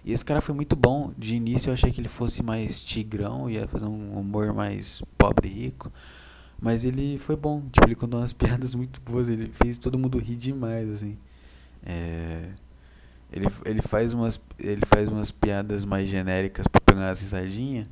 E 0.06 0.14
esse 0.14 0.24
cara 0.24 0.42
foi 0.42 0.54
muito 0.54 0.76
bom. 0.76 1.12
De 1.18 1.36
início 1.36 1.72
eu 1.72 1.74
achei 1.74 1.92
que 1.92 2.00
ele 2.00 2.08
fosse 2.08 2.44
mais 2.44 2.84
tigrão, 2.84 3.50
ia 3.50 3.68
fazer 3.68 3.86
um 3.86 4.12
humor 4.20 4.54
mais 4.54 5.02
pobre 5.18 5.50
e 5.50 5.52
rico. 5.52 5.92
Mas 6.62 6.86
ele 6.86 7.18
foi 7.18 7.36
bom. 7.36 7.62
Tipo, 7.72 7.88
ele 7.88 7.96
contou 7.96 8.20
umas 8.20 8.34
piadas 8.34 8.76
muito 8.76 9.00
boas. 9.02 9.30
Ele 9.30 9.52
fez 9.54 9.78
todo 9.78 9.98
mundo 9.98 10.18
rir 10.18 10.36
demais, 10.36 10.90
assim. 10.90 11.18
É... 11.86 12.50
Ele, 13.32 13.48
ele, 13.64 13.82
faz 13.82 14.12
umas, 14.14 14.42
ele 14.58 14.82
faz 14.88 15.08
umas 15.08 15.32
piadas 15.32 15.86
mais 15.86 16.10
genéricas 16.10 16.68
pra 16.68 16.82
pegar 16.82 17.02
umas 17.02 17.22
risadinhas. 17.22 17.88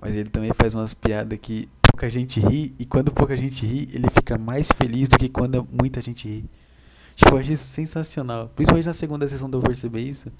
Mas 0.00 0.16
ele 0.16 0.28
também 0.28 0.52
faz 0.52 0.74
umas 0.74 0.92
piadas 0.92 1.38
que 1.40 1.68
pouca 1.80 2.10
gente 2.10 2.40
ri. 2.40 2.74
E 2.78 2.84
quando 2.84 3.12
pouca 3.12 3.36
gente 3.36 3.64
ri, 3.64 3.88
ele 3.94 4.10
fica 4.10 4.36
mais 4.36 4.68
feliz 4.72 5.08
do 5.08 5.16
que 5.16 5.28
quando 5.28 5.66
muita 5.70 6.00
gente 6.00 6.26
ri. 6.26 6.44
Tipo, 7.14 7.36
eu 7.36 7.38
achei 7.38 7.54
isso 7.54 7.64
sensacional. 7.64 8.50
Principalmente 8.54 8.86
na 8.86 8.92
segunda 8.92 9.28
sessão 9.28 9.48
eu 9.52 9.60
perceber 9.60 10.00
isso. 10.00 10.32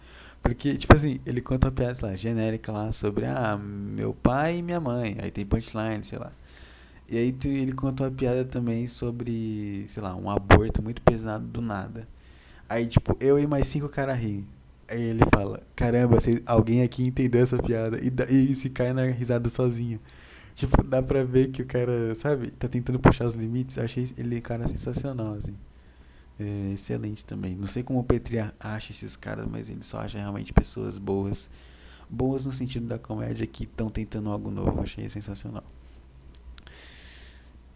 Porque, 0.42 0.74
tipo 0.76 0.92
assim, 0.94 1.20
ele 1.24 1.40
conta 1.40 1.68
uma 1.68 1.72
piada, 1.72 1.94
sei 1.94 2.08
lá, 2.08 2.16
genérica 2.16 2.72
lá 2.72 2.90
sobre, 2.92 3.26
ah, 3.26 3.56
meu 3.56 4.12
pai 4.12 4.58
e 4.58 4.62
minha 4.62 4.80
mãe. 4.80 5.16
Aí 5.22 5.30
tem 5.30 5.46
punchline, 5.46 6.02
sei 6.02 6.18
lá. 6.18 6.32
E 7.08 7.16
aí 7.18 7.36
ele 7.44 7.72
conta 7.72 8.04
uma 8.04 8.10
piada 8.10 8.44
também 8.44 8.88
sobre, 8.88 9.84
sei 9.88 10.02
lá, 10.02 10.14
um 10.16 10.30
aborto 10.30 10.82
muito 10.82 11.02
pesado 11.02 11.44
do 11.46 11.60
nada. 11.60 12.08
Aí, 12.68 12.86
tipo, 12.86 13.16
eu 13.20 13.38
e 13.38 13.46
mais 13.46 13.68
cinco 13.68 13.88
caras 13.88 14.18
ri. 14.18 14.44
Aí 14.88 15.00
ele 15.02 15.22
fala, 15.34 15.62
caramba, 15.76 16.18
alguém 16.46 16.82
aqui 16.82 17.06
entendeu 17.06 17.42
essa 17.42 17.58
piada. 17.58 17.98
E, 18.02 18.50
e 18.52 18.54
se 18.54 18.70
cai 18.70 18.92
na 18.92 19.06
risada 19.06 19.48
sozinho. 19.48 20.00
Tipo, 20.54 20.82
dá 20.82 21.02
pra 21.02 21.24
ver 21.24 21.50
que 21.50 21.62
o 21.62 21.66
cara, 21.66 22.14
sabe, 22.14 22.50
tá 22.52 22.68
tentando 22.68 22.98
puxar 22.98 23.26
os 23.26 23.34
limites. 23.34 23.76
Eu 23.76 23.84
achei 23.84 24.06
ele 24.18 24.40
cara 24.40 24.68
sensacional, 24.68 25.34
assim 25.34 25.54
é, 26.38 26.72
excelente 26.72 27.24
também. 27.24 27.54
Não 27.54 27.66
sei 27.66 27.82
como 27.82 28.00
o 28.00 28.04
Petri 28.04 28.38
acha 28.58 28.90
esses 28.90 29.16
caras, 29.16 29.46
mas 29.48 29.68
ele 29.68 29.82
só 29.82 30.00
acha 30.00 30.18
realmente 30.18 30.52
pessoas 30.52 30.98
boas. 30.98 31.48
Boas 32.08 32.44
no 32.44 32.52
sentido 32.52 32.86
da 32.86 32.98
comédia 32.98 33.46
que 33.46 33.64
estão 33.64 33.90
tentando 33.90 34.30
algo 34.30 34.50
novo. 34.50 34.82
Achei 34.82 35.08
sensacional. 35.08 35.64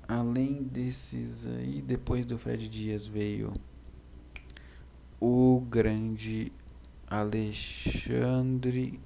Além 0.08 0.62
desses 0.62 1.46
aí, 1.46 1.82
depois 1.82 2.24
do 2.24 2.38
Fred 2.38 2.68
Dias 2.68 3.06
veio 3.06 3.52
o 5.20 5.60
grande 5.68 6.52
Alexandre. 7.08 9.00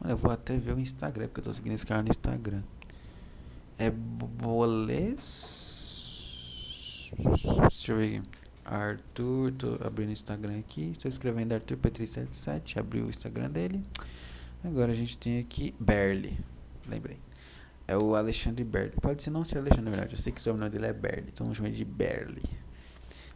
Olha, 0.00 0.12
eu 0.12 0.16
vou 0.16 0.30
até 0.30 0.56
ver 0.56 0.74
o 0.74 0.80
Instagram, 0.80 1.26
porque 1.28 1.40
eu 1.40 1.44
tô 1.44 1.52
seguindo 1.52 1.74
esse 1.74 1.84
cara 1.84 2.02
no 2.02 2.08
Instagram. 2.08 2.62
É 3.78 3.90
Boles. 3.90 5.10
Deixa 7.18 7.92
eu 7.92 7.98
ver 7.98 8.18
aqui. 8.18 8.28
Arthur, 8.64 9.52
tô 9.52 9.78
abrindo 9.84 10.10
o 10.10 10.12
Instagram 10.12 10.58
aqui, 10.60 10.90
estou 10.92 11.08
escrevendo 11.08 11.52
Arthur 11.52 11.76
Petri77, 11.76 12.76
abri 12.76 13.02
o 13.02 13.10
Instagram 13.10 13.50
dele. 13.50 13.82
Agora 14.62 14.92
a 14.92 14.94
gente 14.94 15.18
tem 15.18 15.40
aqui 15.40 15.74
Berli, 15.80 16.38
lembrei. 16.88 17.18
É 17.90 17.96
o 17.96 18.14
Alexandre 18.14 18.62
Berli. 18.62 18.92
Pode 19.02 19.20
ser 19.20 19.30
não 19.30 19.44
ser 19.44 19.58
Alexandre, 19.58 19.86
na 19.86 19.90
verdade. 19.90 20.14
Eu 20.14 20.18
sei 20.18 20.32
que 20.32 20.40
o 20.40 20.44
sobrenome 20.44 20.70
dele 20.70 20.86
é 20.86 20.92
Berli, 20.92 21.24
então 21.26 21.44
vamos 21.44 21.56
chamar 21.56 21.72
de 21.72 21.84
Berli. 21.84 22.44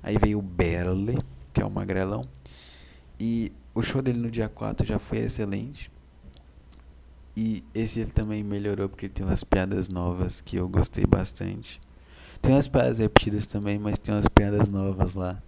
Aí 0.00 0.16
veio 0.16 0.38
o 0.38 0.42
Berli, 0.42 1.18
que 1.52 1.60
é 1.60 1.64
o 1.64 1.70
magrelão. 1.70 2.28
E 3.18 3.50
o 3.74 3.82
show 3.82 4.00
dele 4.00 4.20
no 4.20 4.30
dia 4.30 4.48
4 4.48 4.86
já 4.86 5.00
foi 5.00 5.18
excelente. 5.18 5.90
E 7.36 7.64
esse 7.74 7.98
ele 7.98 8.12
também 8.12 8.44
melhorou 8.44 8.88
porque 8.88 9.08
tem 9.08 9.26
umas 9.26 9.42
piadas 9.42 9.88
novas 9.88 10.40
que 10.40 10.54
eu 10.54 10.68
gostei 10.68 11.04
bastante. 11.04 11.80
Tem 12.40 12.52
umas 12.52 12.68
piadas 12.68 12.98
repetidas 12.98 13.48
também, 13.48 13.76
mas 13.76 13.98
tem 13.98 14.14
umas 14.14 14.28
piadas 14.28 14.68
novas 14.68 15.16
lá. 15.16 15.42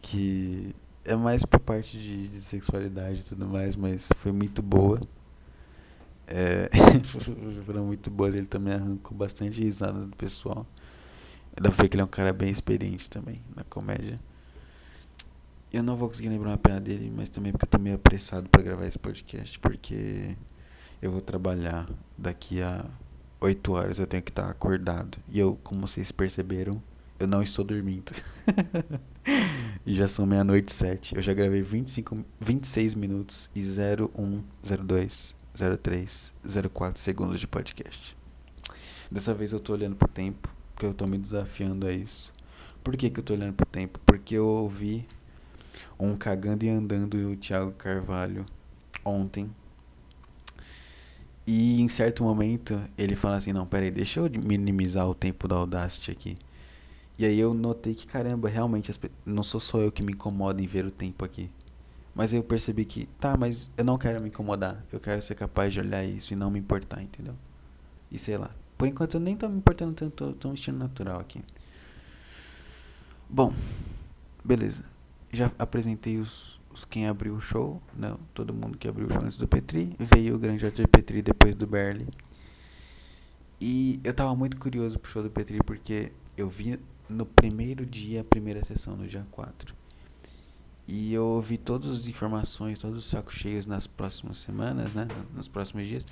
Que 0.00 0.72
é 1.04 1.16
mais 1.16 1.44
pra 1.44 1.58
parte 1.58 1.98
de, 1.98 2.28
de 2.28 2.40
sexualidade 2.40 3.22
e 3.22 3.24
tudo 3.24 3.48
mais, 3.48 3.74
mas 3.74 4.10
foi 4.14 4.30
muito 4.30 4.62
boa. 4.62 5.00
É, 6.26 6.70
foram 7.66 7.86
muito 7.86 8.10
boas. 8.10 8.34
Ele 8.34 8.46
também 8.46 8.74
arrancou 8.74 9.16
bastante 9.16 9.62
risada 9.62 10.04
do 10.04 10.16
pessoal. 10.16 10.66
Dá 11.60 11.70
pra 11.70 11.82
ver 11.82 11.88
que 11.88 11.96
ele 11.96 12.02
é 12.02 12.04
um 12.04 12.08
cara 12.08 12.32
bem 12.32 12.50
experiente 12.50 13.10
também 13.10 13.42
na 13.54 13.64
comédia. 13.64 14.18
Eu 15.72 15.82
não 15.82 15.96
vou 15.96 16.08
conseguir 16.08 16.28
lembrar 16.28 16.50
uma 16.50 16.58
piada 16.58 16.80
dele, 16.80 17.12
mas 17.14 17.28
também 17.28 17.52
porque 17.52 17.64
eu 17.64 17.70
tô 17.70 17.78
meio 17.78 17.96
apressado 17.96 18.48
para 18.48 18.62
gravar 18.62 18.86
esse 18.86 18.98
podcast, 18.98 19.58
porque 19.58 20.36
eu 21.00 21.10
vou 21.10 21.20
trabalhar 21.20 21.88
daqui 22.16 22.62
a 22.62 22.84
8 23.40 23.72
horas, 23.72 23.98
eu 23.98 24.06
tenho 24.06 24.22
que 24.22 24.30
estar 24.30 24.48
acordado. 24.48 25.18
E 25.28 25.38
eu, 25.38 25.58
como 25.62 25.86
vocês 25.86 26.12
perceberam, 26.12 26.82
eu 27.18 27.26
não 27.26 27.42
estou 27.42 27.64
dormindo. 27.64 28.12
e 29.84 29.94
já 29.94 30.06
são 30.08 30.26
meia-noite 30.26 30.72
sete. 30.72 31.14
Eu 31.16 31.22
já 31.22 31.32
gravei 31.32 31.62
25, 31.62 32.24
26 32.40 32.94
minutos 32.94 33.50
e 33.54 33.60
01, 33.60 34.42
02, 35.54 35.78
03, 35.78 36.34
04 36.72 37.00
segundos 37.00 37.40
de 37.40 37.46
podcast. 37.46 38.16
Dessa 39.10 39.34
vez 39.34 39.52
eu 39.52 39.60
tô 39.60 39.72
olhando 39.72 39.96
pro 39.96 40.08
tempo, 40.08 40.48
porque 40.74 40.86
eu 40.86 40.94
tô 40.94 41.06
me 41.06 41.18
desafiando 41.18 41.86
a 41.86 41.92
isso. 41.92 42.32
Por 42.82 42.96
que, 42.96 43.10
que 43.10 43.20
eu 43.20 43.24
tô 43.24 43.34
olhando 43.34 43.54
pro 43.54 43.66
tempo? 43.66 44.00
Porque 44.06 44.34
eu 44.34 44.46
ouvi 44.46 45.06
um 45.98 46.16
cagando 46.16 46.64
e 46.64 46.68
andando 46.68 47.14
o 47.30 47.36
Thiago 47.36 47.72
Carvalho 47.72 48.46
ontem 49.04 49.50
e 51.46 51.80
em 51.80 51.88
certo 51.88 52.22
momento 52.22 52.80
ele 52.96 53.16
fala 53.16 53.36
assim: 53.36 53.52
Não, 53.52 53.66
peraí, 53.66 53.90
deixa 53.90 54.20
eu 54.20 54.30
minimizar 54.30 55.08
o 55.08 55.14
tempo 55.14 55.48
da 55.48 55.56
Audacity 55.56 56.10
aqui. 56.10 56.36
E 57.18 57.24
aí 57.24 57.38
eu 57.38 57.52
notei 57.52 57.94
que, 57.94 58.06
caramba, 58.06 58.48
realmente 58.48 58.90
não 59.24 59.42
sou 59.42 59.60
só 59.60 59.78
eu 59.80 59.92
que 59.92 60.02
me 60.02 60.12
incomodo 60.12 60.62
em 60.62 60.66
ver 60.66 60.86
o 60.86 60.90
tempo 60.90 61.24
aqui. 61.24 61.50
Mas 62.14 62.32
eu 62.34 62.42
percebi 62.44 62.84
que, 62.84 63.06
tá, 63.18 63.36
mas 63.36 63.70
eu 63.76 63.84
não 63.84 63.96
quero 63.96 64.20
me 64.20 64.28
incomodar. 64.28 64.84
Eu 64.92 65.00
quero 65.00 65.22
ser 65.22 65.34
capaz 65.34 65.72
de 65.72 65.80
olhar 65.80 66.04
isso 66.04 66.32
e 66.32 66.36
não 66.36 66.50
me 66.50 66.58
importar, 66.58 67.02
entendeu? 67.02 67.34
E 68.10 68.18
sei 68.18 68.36
lá. 68.36 68.50
Por 68.76 68.86
enquanto 68.86 69.14
eu 69.14 69.20
nem 69.20 69.36
tô 69.36 69.48
me 69.48 69.56
importando 69.56 69.94
tanto, 69.94 70.10
tô, 70.10 70.32
tô 70.32 70.48
um 70.50 70.54
estilo 70.54 70.76
natural 70.76 71.20
aqui. 71.20 71.42
Bom, 73.28 73.54
beleza. 74.44 74.84
Já 75.32 75.50
apresentei 75.58 76.18
os, 76.18 76.60
os 76.70 76.84
quem 76.84 77.08
abriu 77.08 77.34
o 77.34 77.40
show, 77.40 77.80
não, 77.96 78.18
todo 78.34 78.52
mundo 78.52 78.76
que 78.76 78.86
abriu 78.86 79.06
o 79.06 79.12
show 79.12 79.22
antes 79.22 79.38
do 79.38 79.48
Petri, 79.48 79.96
veio 79.98 80.34
o 80.34 80.38
grande 80.38 80.66
Arthur 80.66 80.86
Petri 80.88 81.22
depois 81.22 81.54
do 81.54 81.66
Berli. 81.66 82.06
E 83.58 84.00
eu 84.04 84.12
tava 84.12 84.34
muito 84.34 84.58
curioso 84.58 84.98
pro 84.98 85.10
show 85.10 85.22
do 85.22 85.30
Petri 85.30 85.58
porque 85.64 86.12
eu 86.36 86.50
vi 86.50 86.78
no 87.08 87.24
primeiro 87.24 87.86
dia 87.86 88.20
a 88.20 88.24
primeira 88.24 88.62
sessão, 88.62 88.96
no 88.96 89.06
dia 89.06 89.26
4. 89.30 89.81
E 90.94 91.14
eu 91.14 91.24
ouvi 91.24 91.56
todas 91.56 91.88
as 91.88 92.06
informações, 92.06 92.78
todos 92.78 92.98
os 92.98 93.06
sacos 93.06 93.34
cheios 93.34 93.64
nas 93.64 93.86
próximas 93.86 94.36
semanas, 94.36 94.94
né, 94.94 95.08
nos 95.34 95.48
próximos 95.48 95.86
dias. 95.86 96.06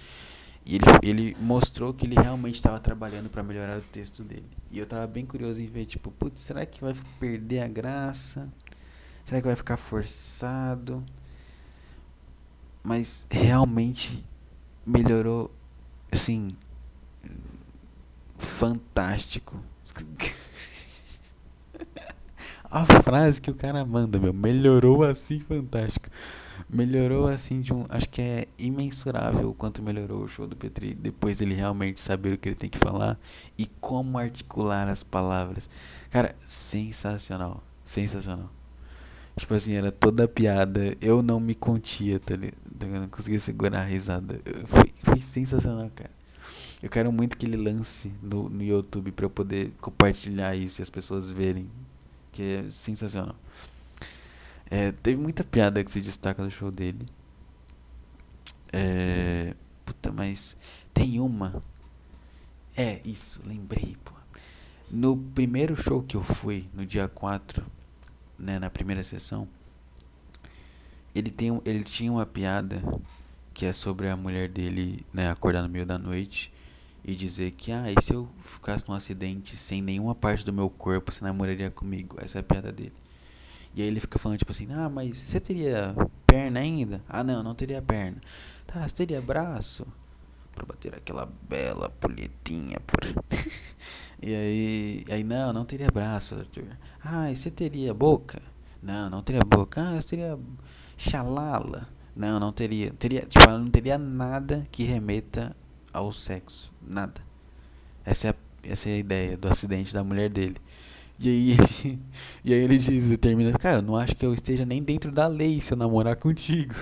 E 0.64 0.76
ele, 0.76 0.84
ele 1.02 1.36
mostrou 1.38 1.92
que 1.92 2.06
ele 2.06 2.14
realmente 2.14 2.54
estava 2.54 2.80
trabalhando 2.80 3.28
para 3.28 3.42
melhorar 3.42 3.76
o 3.76 3.82
texto 3.82 4.24
dele. 4.24 4.48
E 4.70 4.78
eu 4.78 4.86
tava 4.86 5.06
bem 5.06 5.26
curioso 5.26 5.60
em 5.60 5.66
ver, 5.66 5.84
tipo, 5.84 6.10
putz, 6.10 6.40
será 6.40 6.64
que 6.64 6.80
vai 6.80 6.94
perder 7.18 7.60
a 7.60 7.68
graça? 7.68 8.48
Será 9.26 9.42
que 9.42 9.46
vai 9.48 9.54
ficar 9.54 9.76
forçado? 9.76 11.04
Mas 12.82 13.26
realmente 13.30 14.24
melhorou, 14.86 15.54
assim, 16.10 16.56
fantástico. 18.38 19.62
A 22.70 22.85
frase 23.02 23.42
que 23.42 23.50
o 23.50 23.54
cara 23.54 23.85
manda, 23.85 24.16
meu, 24.16 24.33
melhorou 24.33 25.02
assim 25.02 25.40
fantástico. 25.40 26.09
Melhorou 26.68 27.26
assim 27.26 27.61
de 27.61 27.74
um. 27.74 27.85
Acho 27.88 28.09
que 28.09 28.22
é 28.22 28.46
imensurável 28.56 29.50
o 29.50 29.54
quanto 29.54 29.83
melhorou 29.83 30.22
o 30.22 30.28
show 30.28 30.46
do 30.46 30.54
Petri. 30.54 30.94
Depois 30.94 31.40
ele 31.40 31.52
realmente 31.52 31.98
saber 31.98 32.33
o 32.33 32.38
que 32.38 32.48
ele 32.48 32.54
tem 32.54 32.70
que 32.70 32.78
falar 32.78 33.18
e 33.59 33.66
como 33.80 34.16
articular 34.18 34.87
as 34.87 35.02
palavras. 35.02 35.68
Cara, 36.11 36.37
sensacional. 36.44 37.61
Sensacional. 37.85 38.48
Tipo 39.37 39.54
assim, 39.54 39.72
era 39.72 39.90
toda 39.90 40.28
piada. 40.28 40.96
Eu 41.00 41.22
não 41.22 41.40
me 41.40 41.56
contia, 41.56 42.20
tá 42.20 42.37
ligado? 42.37 42.54
Eu 42.83 43.00
não 43.00 43.09
conseguia 43.09 43.40
segurar 43.40 43.80
a 43.80 43.85
risada. 43.85 44.40
Foi, 44.66 44.92
foi 45.02 45.18
sensacional, 45.18 45.90
cara. 45.92 46.11
Eu 46.80 46.88
quero 46.88 47.11
muito 47.11 47.37
que 47.37 47.46
ele 47.46 47.56
lance 47.56 48.12
no, 48.22 48.48
no 48.48 48.62
YouTube 48.62 49.11
pra 49.11 49.26
eu 49.26 49.30
poder 49.30 49.72
compartilhar 49.80 50.54
isso 50.54 50.80
e 50.80 50.83
as 50.85 50.90
pessoas 50.90 51.30
verem. 51.30 51.68
Que 52.32 52.42
é 52.42 52.70
sensacional. 52.70 53.36
É, 54.70 54.92
teve 54.92 55.20
muita 55.20 55.42
piada 55.42 55.82
que 55.82 55.90
se 55.90 56.00
destaca 56.00 56.42
do 56.42 56.50
show 56.50 56.70
dele. 56.70 57.06
É. 58.72 59.54
Puta, 59.84 60.12
mas 60.12 60.56
tem 60.94 61.18
uma. 61.18 61.62
É, 62.76 63.00
isso, 63.04 63.40
lembrei, 63.44 63.96
pô. 64.04 64.12
No 64.90 65.16
primeiro 65.16 65.74
show 65.76 66.02
que 66.02 66.16
eu 66.16 66.22
fui, 66.22 66.68
no 66.74 66.84
dia 66.86 67.08
4 67.08 67.64
né, 68.40 68.58
na 68.58 68.70
primeira 68.70 69.04
sessão, 69.04 69.46
ele, 71.14 71.30
tem, 71.30 71.60
ele 71.64 71.84
tinha 71.84 72.10
uma 72.10 72.24
piada 72.24 72.82
que 73.52 73.66
é 73.66 73.72
sobre 73.72 74.08
a 74.08 74.16
mulher 74.16 74.48
dele 74.48 75.04
né, 75.12 75.30
acordar 75.30 75.62
no 75.62 75.68
meio 75.68 75.84
da 75.84 75.98
noite 75.98 76.52
e 77.04 77.14
dizer 77.14 77.52
que, 77.52 77.72
ah, 77.72 77.90
e 77.90 78.02
se 78.02 78.12
eu 78.12 78.28
ficasse 78.40 78.88
num 78.88 78.94
acidente 78.94 79.56
sem 79.56 79.80
nenhuma 79.80 80.14
parte 80.14 80.44
do 80.44 80.52
meu 80.52 80.68
corpo, 80.68 81.12
você 81.12 81.24
namoraria 81.24 81.70
comigo? 81.70 82.16
Essa 82.20 82.38
é 82.38 82.40
a 82.40 82.42
piada 82.42 82.70
dele. 82.70 82.92
E 83.74 83.82
aí 83.82 83.88
ele 83.88 84.00
fica 84.00 84.18
falando, 84.18 84.38
tipo 84.38 84.50
assim, 84.50 84.66
ah, 84.72 84.88
mas 84.88 85.18
você 85.18 85.38
teria 85.40 85.94
perna 86.26 86.60
ainda? 86.60 87.02
Ah, 87.08 87.22
não, 87.22 87.42
não 87.42 87.54
teria 87.54 87.80
perna. 87.80 88.20
Tá, 88.66 88.86
você 88.86 88.94
teria 88.94 89.20
braço? 89.20 89.86
Pra 90.54 90.66
bater 90.66 90.94
aquela 90.94 91.26
bela 91.48 91.90
polhetinha 91.90 92.78
por... 92.80 93.00
E 94.22 94.34
aí, 94.34 95.04
aí 95.08 95.24
não, 95.24 95.50
não 95.50 95.64
teria 95.64 95.90
braço, 95.90 96.34
Arthur. 96.34 96.76
Ah, 97.02 97.32
e 97.32 97.36
você 97.36 97.50
teria 97.50 97.94
boca? 97.94 98.42
Não, 98.82 99.08
não 99.08 99.22
teria 99.22 99.42
boca. 99.42 99.80
Ah, 99.80 99.98
você 99.98 100.10
teria 100.10 100.38
xalala? 100.98 101.88
Não, 102.14 102.38
não 102.38 102.52
teria. 102.52 102.90
Teria, 102.90 103.22
tipo, 103.22 103.48
não 103.48 103.70
teria 103.70 103.96
nada 103.96 104.66
que 104.70 104.84
remeta 104.84 105.56
ao 105.92 106.12
sexo, 106.12 106.72
nada. 106.81 107.20
Essa 108.05 108.29
é 108.29 108.31
a, 108.31 108.35
essa 108.62 108.88
é 108.88 108.94
a 108.94 108.98
ideia 108.98 109.37
do 109.37 109.48
acidente 109.48 109.92
da 109.92 110.03
mulher 110.03 110.29
dele. 110.29 110.57
E 111.22 111.29
aí 111.29 111.50
ele, 111.50 112.00
e 112.44 112.55
aí 112.55 112.61
ele 112.61 112.79
diz, 112.79 113.16
termina, 113.18 113.53
cara, 113.59 113.79
eu 113.79 113.83
não 113.83 113.94
acho 113.94 114.16
que 114.16 114.24
eu 114.24 114.33
esteja 114.33 114.64
nem 114.64 114.83
dentro 114.83 115.12
da 115.12 115.26
lei 115.26 115.61
se 115.61 115.72
eu 115.72 115.76
namorar 115.76 116.16
contigo. 116.16 116.74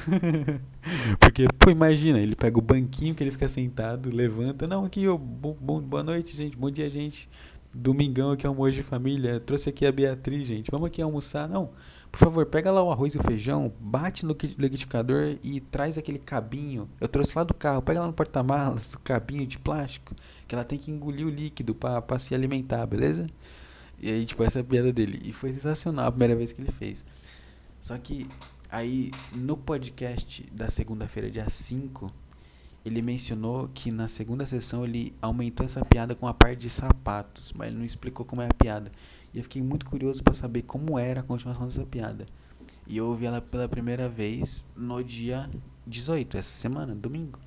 Porque, 1.18 1.47
pô, 1.59 1.71
imagina, 1.71 2.21
ele 2.21 2.37
pega 2.37 2.57
o 2.57 2.62
banquinho 2.62 3.14
que 3.14 3.23
ele 3.23 3.33
fica 3.33 3.49
sentado, 3.49 4.14
levanta, 4.14 4.66
não, 4.66 4.85
aqui, 4.85 5.09
ó, 5.09 5.16
bom, 5.18 5.81
boa 5.81 6.03
noite, 6.05 6.37
gente, 6.37 6.57
bom 6.57 6.71
dia, 6.71 6.88
gente. 6.88 7.29
Domingão 7.75 8.31
aqui 8.31 8.47
é 8.47 8.49
almoço 8.49 8.73
de 8.73 8.83
família, 8.83 9.40
trouxe 9.40 9.68
aqui 9.68 9.85
a 9.85 9.92
Beatriz, 9.92 10.47
gente, 10.47 10.71
vamos 10.71 10.87
aqui 10.87 11.03
almoçar, 11.03 11.49
não. 11.49 11.71
Por 12.11 12.18
favor, 12.18 12.47
pega 12.47 12.71
lá 12.71 12.83
o 12.83 12.90
arroz 12.90 13.14
e 13.14 13.18
o 13.18 13.23
feijão, 13.23 13.73
bate 13.79 14.25
no 14.25 14.33
liquidificador 14.33 15.37
e 15.42 15.61
traz 15.61 15.99
aquele 15.99 16.18
cabinho. 16.18 16.88
Eu 17.01 17.07
trouxe 17.07 17.33
lá 17.37 17.44
do 17.44 17.53
carro, 17.53 17.83
pega 17.83 18.01
lá 18.01 18.07
no 18.07 18.12
porta-malas 18.12 18.94
o 18.94 19.01
cabinho 19.01 19.47
de 19.47 19.59
plástico, 19.59 20.14
que 20.47 20.55
ela 20.55 20.64
tem 20.64 20.79
que 20.79 20.90
engolir 20.90 21.27
o 21.27 21.31
líquido 21.31 21.75
para 21.75 22.18
se 22.18 22.35
alimentar, 22.35 22.87
beleza? 22.87 23.29
E 24.01 24.11
aí, 24.11 24.25
tipo, 24.25 24.42
essa 24.42 24.61
é 24.61 24.62
a 24.62 24.64
piada 24.64 24.92
dele. 24.92 25.21
E 25.25 25.33
foi 25.33 25.53
sensacional 25.53 26.07
a 26.07 26.11
primeira 26.11 26.35
vez 26.35 26.53
que 26.53 26.61
ele 26.61 26.73
fez. 26.73 27.05
Só 27.81 27.97
que 27.99 28.27
aí, 28.71 29.11
no 29.35 29.57
podcast 29.57 30.44
da 30.53 30.71
segunda-feira, 30.71 31.31
dia 31.31 31.49
5, 31.49 32.12
ele 32.85 33.03
mencionou 33.03 33.68
que 33.75 33.90
na 33.90 34.09
segunda 34.09 34.47
sessão 34.47 34.85
ele 34.85 35.14
aumentou 35.21 35.66
essa 35.66 35.85
piada 35.85 36.14
com 36.14 36.27
a 36.27 36.35
parte 36.35 36.61
de 36.61 36.71
sapatos, 36.71 37.53
mas 37.53 37.68
ele 37.68 37.79
não 37.79 37.85
explicou 37.85 38.25
como 38.25 38.40
é 38.40 38.47
a 38.47 38.55
piada. 38.55 38.90
E 39.33 39.38
eu 39.38 39.43
fiquei 39.43 39.62
muito 39.62 39.87
curioso 39.87 40.23
para 40.23 40.35
saber 40.35 40.62
como 40.62 40.99
era 40.99 41.21
a 41.21 41.23
continuação 41.23 41.67
dessa 41.67 41.85
piada. 41.85 42.27
E 42.87 42.97
eu 42.97 43.07
ouvi 43.07 43.27
ela 43.27 43.41
pela 43.41 43.69
primeira 43.69 44.09
vez 44.09 44.67
no 44.75 45.03
dia 45.03 45.49
18, 45.87 46.38
essa 46.38 46.49
semana, 46.49 46.95
domingo. 46.95 47.38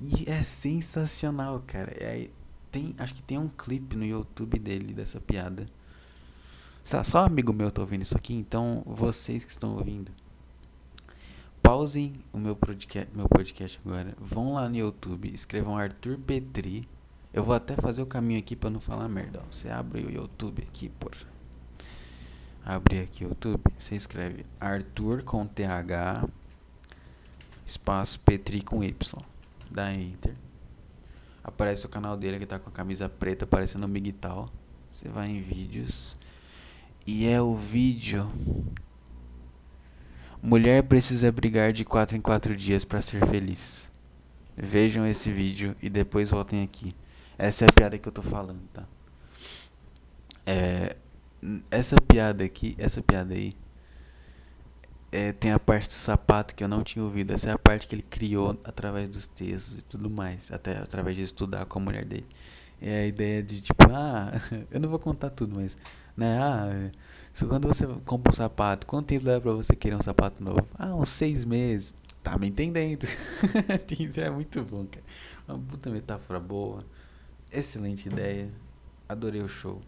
E 0.00 0.28
é 0.28 0.42
sensacional, 0.42 1.62
cara. 1.66 1.92
É, 1.98 2.28
tem, 2.70 2.94
acho 2.98 3.14
que 3.14 3.22
tem 3.22 3.38
um 3.38 3.48
clipe 3.48 3.96
no 3.96 4.04
YouTube 4.04 4.58
dele 4.58 4.92
dessa 4.92 5.20
piada. 5.20 5.66
Só 6.84 7.22
um 7.22 7.26
amigo 7.26 7.52
meu 7.52 7.70
tá 7.70 7.80
ouvindo 7.80 8.02
isso 8.02 8.16
aqui, 8.16 8.34
então 8.34 8.82
vocês 8.84 9.44
que 9.44 9.52
estão 9.52 9.76
ouvindo, 9.76 10.10
pausem 11.62 12.14
o 12.32 12.38
meu 12.38 12.56
podcast, 12.56 13.08
meu 13.14 13.28
podcast 13.28 13.80
agora, 13.86 14.16
vão 14.18 14.54
lá 14.54 14.68
no 14.68 14.76
YouTube, 14.76 15.32
escrevam 15.32 15.76
Arthur 15.76 16.18
Petri. 16.18 16.88
Eu 17.32 17.44
vou 17.44 17.54
até 17.54 17.76
fazer 17.76 18.02
o 18.02 18.06
caminho 18.06 18.38
aqui 18.38 18.54
para 18.54 18.70
não 18.70 18.80
falar 18.80 19.08
merda. 19.08 19.40
Ó. 19.42 19.52
Você 19.52 19.70
abre 19.70 20.04
o 20.04 20.10
YouTube 20.10 20.62
aqui, 20.62 20.88
por. 20.88 21.16
Abre 22.64 23.00
aqui 23.00 23.24
o 23.24 23.28
YouTube, 23.28 23.60
você 23.76 23.96
escreve 23.96 24.46
Arthur 24.60 25.24
com 25.24 25.44
TH 25.44 26.28
espaço 27.66 28.20
Petri 28.20 28.60
com 28.62 28.84
Y. 28.84 29.22
Dá 29.70 29.92
Enter. 29.92 30.34
Aparece 31.42 31.86
o 31.86 31.88
canal 31.88 32.16
dele 32.16 32.38
que 32.38 32.46
tá 32.46 32.58
com 32.58 32.68
a 32.68 32.72
camisa 32.72 33.08
preta 33.08 33.46
parecendo 33.46 33.86
um 33.86 33.88
Miguel. 33.88 34.48
Você 34.90 35.08
vai 35.08 35.28
em 35.28 35.40
vídeos. 35.40 36.16
E 37.06 37.26
é 37.26 37.40
o 37.40 37.54
vídeo. 37.54 38.30
Mulher 40.40 40.82
precisa 40.84 41.32
brigar 41.32 41.72
de 41.72 41.84
4 41.84 42.16
em 42.16 42.20
4 42.20 42.54
dias 42.54 42.84
para 42.84 43.00
ser 43.00 43.26
feliz. 43.26 43.90
Vejam 44.56 45.06
esse 45.06 45.32
vídeo 45.32 45.74
e 45.82 45.88
depois 45.88 46.30
voltem 46.30 46.62
aqui. 46.62 46.94
Essa 47.38 47.64
é 47.64 47.68
a 47.68 47.72
piada 47.72 47.98
que 47.98 48.08
eu 48.08 48.12
tô 48.12 48.22
falando, 48.22 48.62
tá? 48.72 48.84
É, 50.44 50.96
essa 51.70 51.96
piada 52.00 52.44
aqui, 52.44 52.74
essa 52.78 53.02
piada 53.02 53.34
aí, 53.34 53.56
é, 55.10 55.32
tem 55.32 55.52
a 55.52 55.58
parte 55.58 55.88
do 55.88 55.92
sapato 55.92 56.54
que 56.54 56.64
eu 56.64 56.68
não 56.68 56.82
tinha 56.82 57.04
ouvido. 57.04 57.32
Essa 57.32 57.50
é 57.50 57.52
a 57.52 57.58
parte 57.58 57.86
que 57.86 57.94
ele 57.94 58.02
criou 58.02 58.58
através 58.64 59.08
dos 59.08 59.26
textos 59.26 59.78
e 59.78 59.82
tudo 59.82 60.08
mais, 60.08 60.50
até 60.50 60.78
através 60.78 61.16
de 61.16 61.22
estudar 61.22 61.66
com 61.66 61.78
a 61.78 61.82
mulher 61.82 62.04
dele. 62.04 62.26
É 62.80 63.02
a 63.02 63.06
ideia 63.06 63.42
de 63.42 63.60
tipo, 63.60 63.84
ah, 63.92 64.32
eu 64.70 64.80
não 64.80 64.88
vou 64.88 64.98
contar 64.98 65.30
tudo, 65.30 65.54
mas, 65.54 65.76
né, 66.16 66.38
ah, 66.42 66.90
quando 67.48 67.68
você 67.68 67.86
compra 68.04 68.30
um 68.30 68.34
sapato, 68.34 68.86
quanto 68.86 69.06
tempo 69.06 69.26
leva 69.26 69.40
pra 69.40 69.52
você 69.52 69.76
querer 69.76 69.96
um 69.96 70.02
sapato 70.02 70.42
novo? 70.42 70.66
Ah, 70.78 70.94
uns 70.94 71.10
seis 71.10 71.44
meses. 71.44 71.94
Tá 72.22 72.38
me 72.38 72.48
entendendo. 72.48 73.04
é 74.16 74.30
muito 74.30 74.62
bom, 74.62 74.86
cara. 74.86 75.04
Uma 75.48 75.58
puta 75.58 75.90
metáfora 75.90 76.38
boa. 76.38 76.84
Excelente 77.52 78.08
ideia. 78.08 78.50
Adorei 79.06 79.42
o 79.42 79.48
show. 79.48 79.82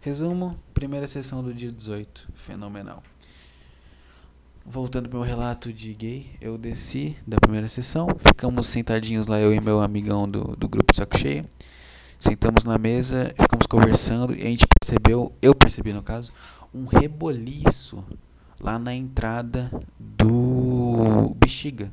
Resumo: 0.00 0.58
primeira 0.74 1.06
sessão 1.06 1.42
do 1.42 1.54
dia 1.54 1.70
18. 1.70 2.28
Fenomenal. 2.34 3.00
Voltando 4.66 5.08
pro 5.08 5.20
meu 5.20 5.26
relato 5.26 5.72
de 5.72 5.94
gay, 5.94 6.30
eu 6.40 6.58
desci 6.58 7.16
da 7.26 7.38
primeira 7.38 7.68
sessão, 7.68 8.08
ficamos 8.18 8.66
sentadinhos 8.66 9.26
lá, 9.26 9.38
eu 9.38 9.54
e 9.54 9.60
meu 9.60 9.80
amigão 9.80 10.28
do, 10.28 10.56
do 10.56 10.68
grupo 10.68 10.94
Saco 10.94 11.16
Cheio. 11.16 11.46
Sentamos 12.18 12.64
na 12.64 12.76
mesa, 12.76 13.32
ficamos 13.40 13.66
conversando 13.66 14.34
e 14.34 14.42
a 14.42 14.50
gente 14.50 14.66
percebeu, 14.66 15.32
eu 15.40 15.54
percebi 15.54 15.92
no 15.92 16.02
caso, 16.02 16.32
um 16.74 16.84
reboliço 16.86 18.04
lá 18.60 18.78
na 18.78 18.92
entrada 18.92 19.70
do 19.98 21.34
Bexiga. 21.36 21.90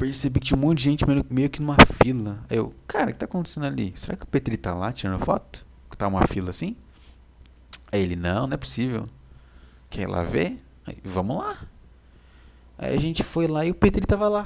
Percebi 0.00 0.40
que 0.40 0.46
tinha 0.46 0.56
um 0.56 0.62
monte 0.62 0.78
de 0.78 0.84
gente 0.84 1.04
meio 1.30 1.50
que 1.50 1.60
numa 1.60 1.76
fila. 2.02 2.42
Aí 2.48 2.56
eu, 2.56 2.72
cara, 2.86 3.10
o 3.10 3.12
que 3.12 3.18
tá 3.18 3.26
acontecendo 3.26 3.66
ali? 3.66 3.92
Será 3.94 4.16
que 4.16 4.24
o 4.24 4.26
Petri 4.26 4.56
tá 4.56 4.74
lá 4.74 4.90
tirando 4.90 5.22
foto? 5.22 5.66
Que 5.90 5.96
tá 5.96 6.08
uma 6.08 6.26
fila 6.26 6.48
assim? 6.48 6.74
Aí 7.92 8.00
ele, 8.00 8.16
não, 8.16 8.46
não 8.46 8.54
é 8.54 8.56
possível. 8.56 9.06
Quer 9.90 10.04
ir 10.04 10.06
lá 10.06 10.22
ver? 10.22 10.56
Aí, 10.86 10.96
vamos 11.04 11.36
lá. 11.36 11.54
Aí 12.78 12.96
a 12.96 12.98
gente 12.98 13.22
foi 13.22 13.46
lá 13.46 13.62
e 13.66 13.70
o 13.70 13.74
Petri 13.74 14.06
tava 14.06 14.26
lá. 14.26 14.42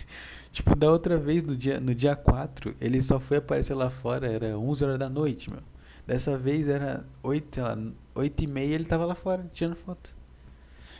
tipo, 0.50 0.74
da 0.74 0.90
outra 0.90 1.18
vez, 1.18 1.44
no 1.44 1.54
dia, 1.54 1.78
no 1.78 1.94
dia 1.94 2.16
4, 2.16 2.74
ele 2.80 3.02
só 3.02 3.20
foi 3.20 3.36
aparecer 3.36 3.74
lá 3.74 3.90
fora, 3.90 4.26
era 4.26 4.58
11 4.58 4.84
horas 4.84 4.98
da 4.98 5.10
noite, 5.10 5.50
meu. 5.50 5.60
Dessa 6.06 6.38
vez 6.38 6.66
era 6.66 7.04
8, 7.22 7.54
sei 7.56 7.62
lá, 7.62 7.76
8 8.14 8.42
e 8.42 8.46
meia 8.46 8.74
ele 8.74 8.86
tava 8.86 9.04
lá 9.04 9.14
fora, 9.14 9.50
tirando 9.52 9.76
foto. 9.76 10.16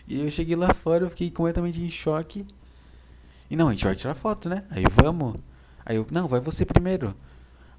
E 0.07 0.21
eu 0.21 0.31
cheguei 0.31 0.57
lá 0.57 0.75
fora, 0.75 1.07
eu 1.07 1.09
fiquei 1.09 1.31
completamente 1.31 1.81
em 1.81 1.89
choque. 1.89 2.47
E 3.51 3.57
não, 3.57 3.69
a 3.69 3.71
gente 3.73 3.85
vai 3.85 3.95
tirar 3.95 4.15
foto, 4.15 4.49
né? 4.49 4.65
Aí 4.71 4.85
vamos. 4.91 5.37
Aí 5.85 5.97
eu, 5.97 6.07
não, 6.11 6.27
vai 6.27 6.41
você 6.41 6.65
primeiro. 6.65 7.15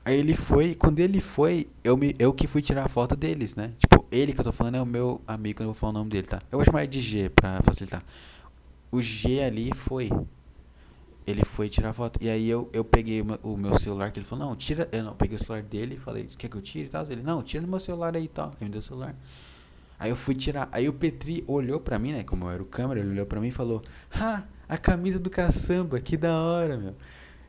Aí 0.04 0.20
ele 0.20 0.36
foi, 0.36 0.76
quando 0.76 1.00
ele 1.00 1.20
foi, 1.20 1.68
eu, 1.84 1.98
me, 1.98 2.14
eu 2.20 2.32
que 2.32 2.46
fui 2.48 2.62
tirar 2.62 2.86
a 2.86 2.88
foto 2.88 3.16
deles, 3.16 3.56
né? 3.56 3.74
Tipo, 3.80 4.06
ele 4.12 4.34
que 4.34 4.40
eu 4.40 4.44
tô 4.44 4.52
falando 4.52 4.76
é 4.76 4.82
o 4.82 4.86
meu 4.86 5.20
amigo, 5.28 5.62
eu 5.62 5.66
não 5.66 5.74
vou 5.74 5.80
falar 5.80 5.90
o 5.90 5.94
nome 5.94 6.12
dele, 6.12 6.28
tá? 6.28 6.40
Eu 6.52 6.60
vou 6.60 6.66
chamar 6.66 6.84
ele 6.84 6.92
de 6.92 7.02
G 7.02 7.30
pra 7.30 7.60
facilitar. 7.64 8.04
O 8.92 9.02
G 9.02 9.42
ali 9.42 9.72
foi. 9.74 10.12
Ele 11.26 11.44
foi 11.44 11.70
tirar 11.70 11.92
foto. 11.92 12.20
E 12.22 12.30
aí 12.30 12.48
eu, 12.48 12.70
eu 12.72 12.84
peguei 12.84 13.24
o 13.42 13.58
meu 13.58 13.74
celular, 13.74 14.12
que 14.12 14.20
ele 14.20 14.28
falou, 14.28 14.46
não, 14.46 14.56
tira. 14.56 14.88
Eu 14.92 15.04
não, 15.04 15.16
peguei 15.16 15.38
o 15.38 15.40
celular 15.40 15.64
dele 15.64 15.96
e 15.96 15.98
falei, 15.98 16.28
quer 16.38 16.50
que 16.50 16.56
eu 16.56 16.62
tire 16.62 16.86
e 16.86 16.90
tal? 16.90 17.04
Ele, 17.10 17.24
não, 17.24 17.42
tira 17.42 17.64
no 17.64 17.68
meu 17.68 17.80
celular 17.80 18.16
aí 18.16 18.26
e 18.26 18.28
tal. 18.28 18.54
Ele 18.62 18.66
me 18.66 18.70
deu 18.70 18.80
o 18.80 18.84
celular. 18.84 19.16
Aí 20.00 20.12
eu 20.12 20.16
fui 20.16 20.36
tirar. 20.36 20.70
Aí 20.72 20.88
o 20.88 20.94
Petri 20.94 21.44
olhou 21.48 21.80
pra 21.80 21.98
mim, 21.98 22.12
né? 22.12 22.24
Como 22.24 22.46
eu 22.46 22.52
era 22.52 22.62
o 22.62 22.66
câmera, 22.66 23.00
ele 23.00 23.10
olhou 23.10 23.26
pra 23.26 23.42
mim 23.42 23.48
e 23.48 23.52
falou, 23.52 23.82
ha, 24.14 24.44
a 24.68 24.78
camisa 24.78 25.20
do 25.20 25.30
caçamba, 25.30 26.00
que 26.00 26.18
da 26.18 26.38
hora, 26.38 26.78
meu. 26.78 26.96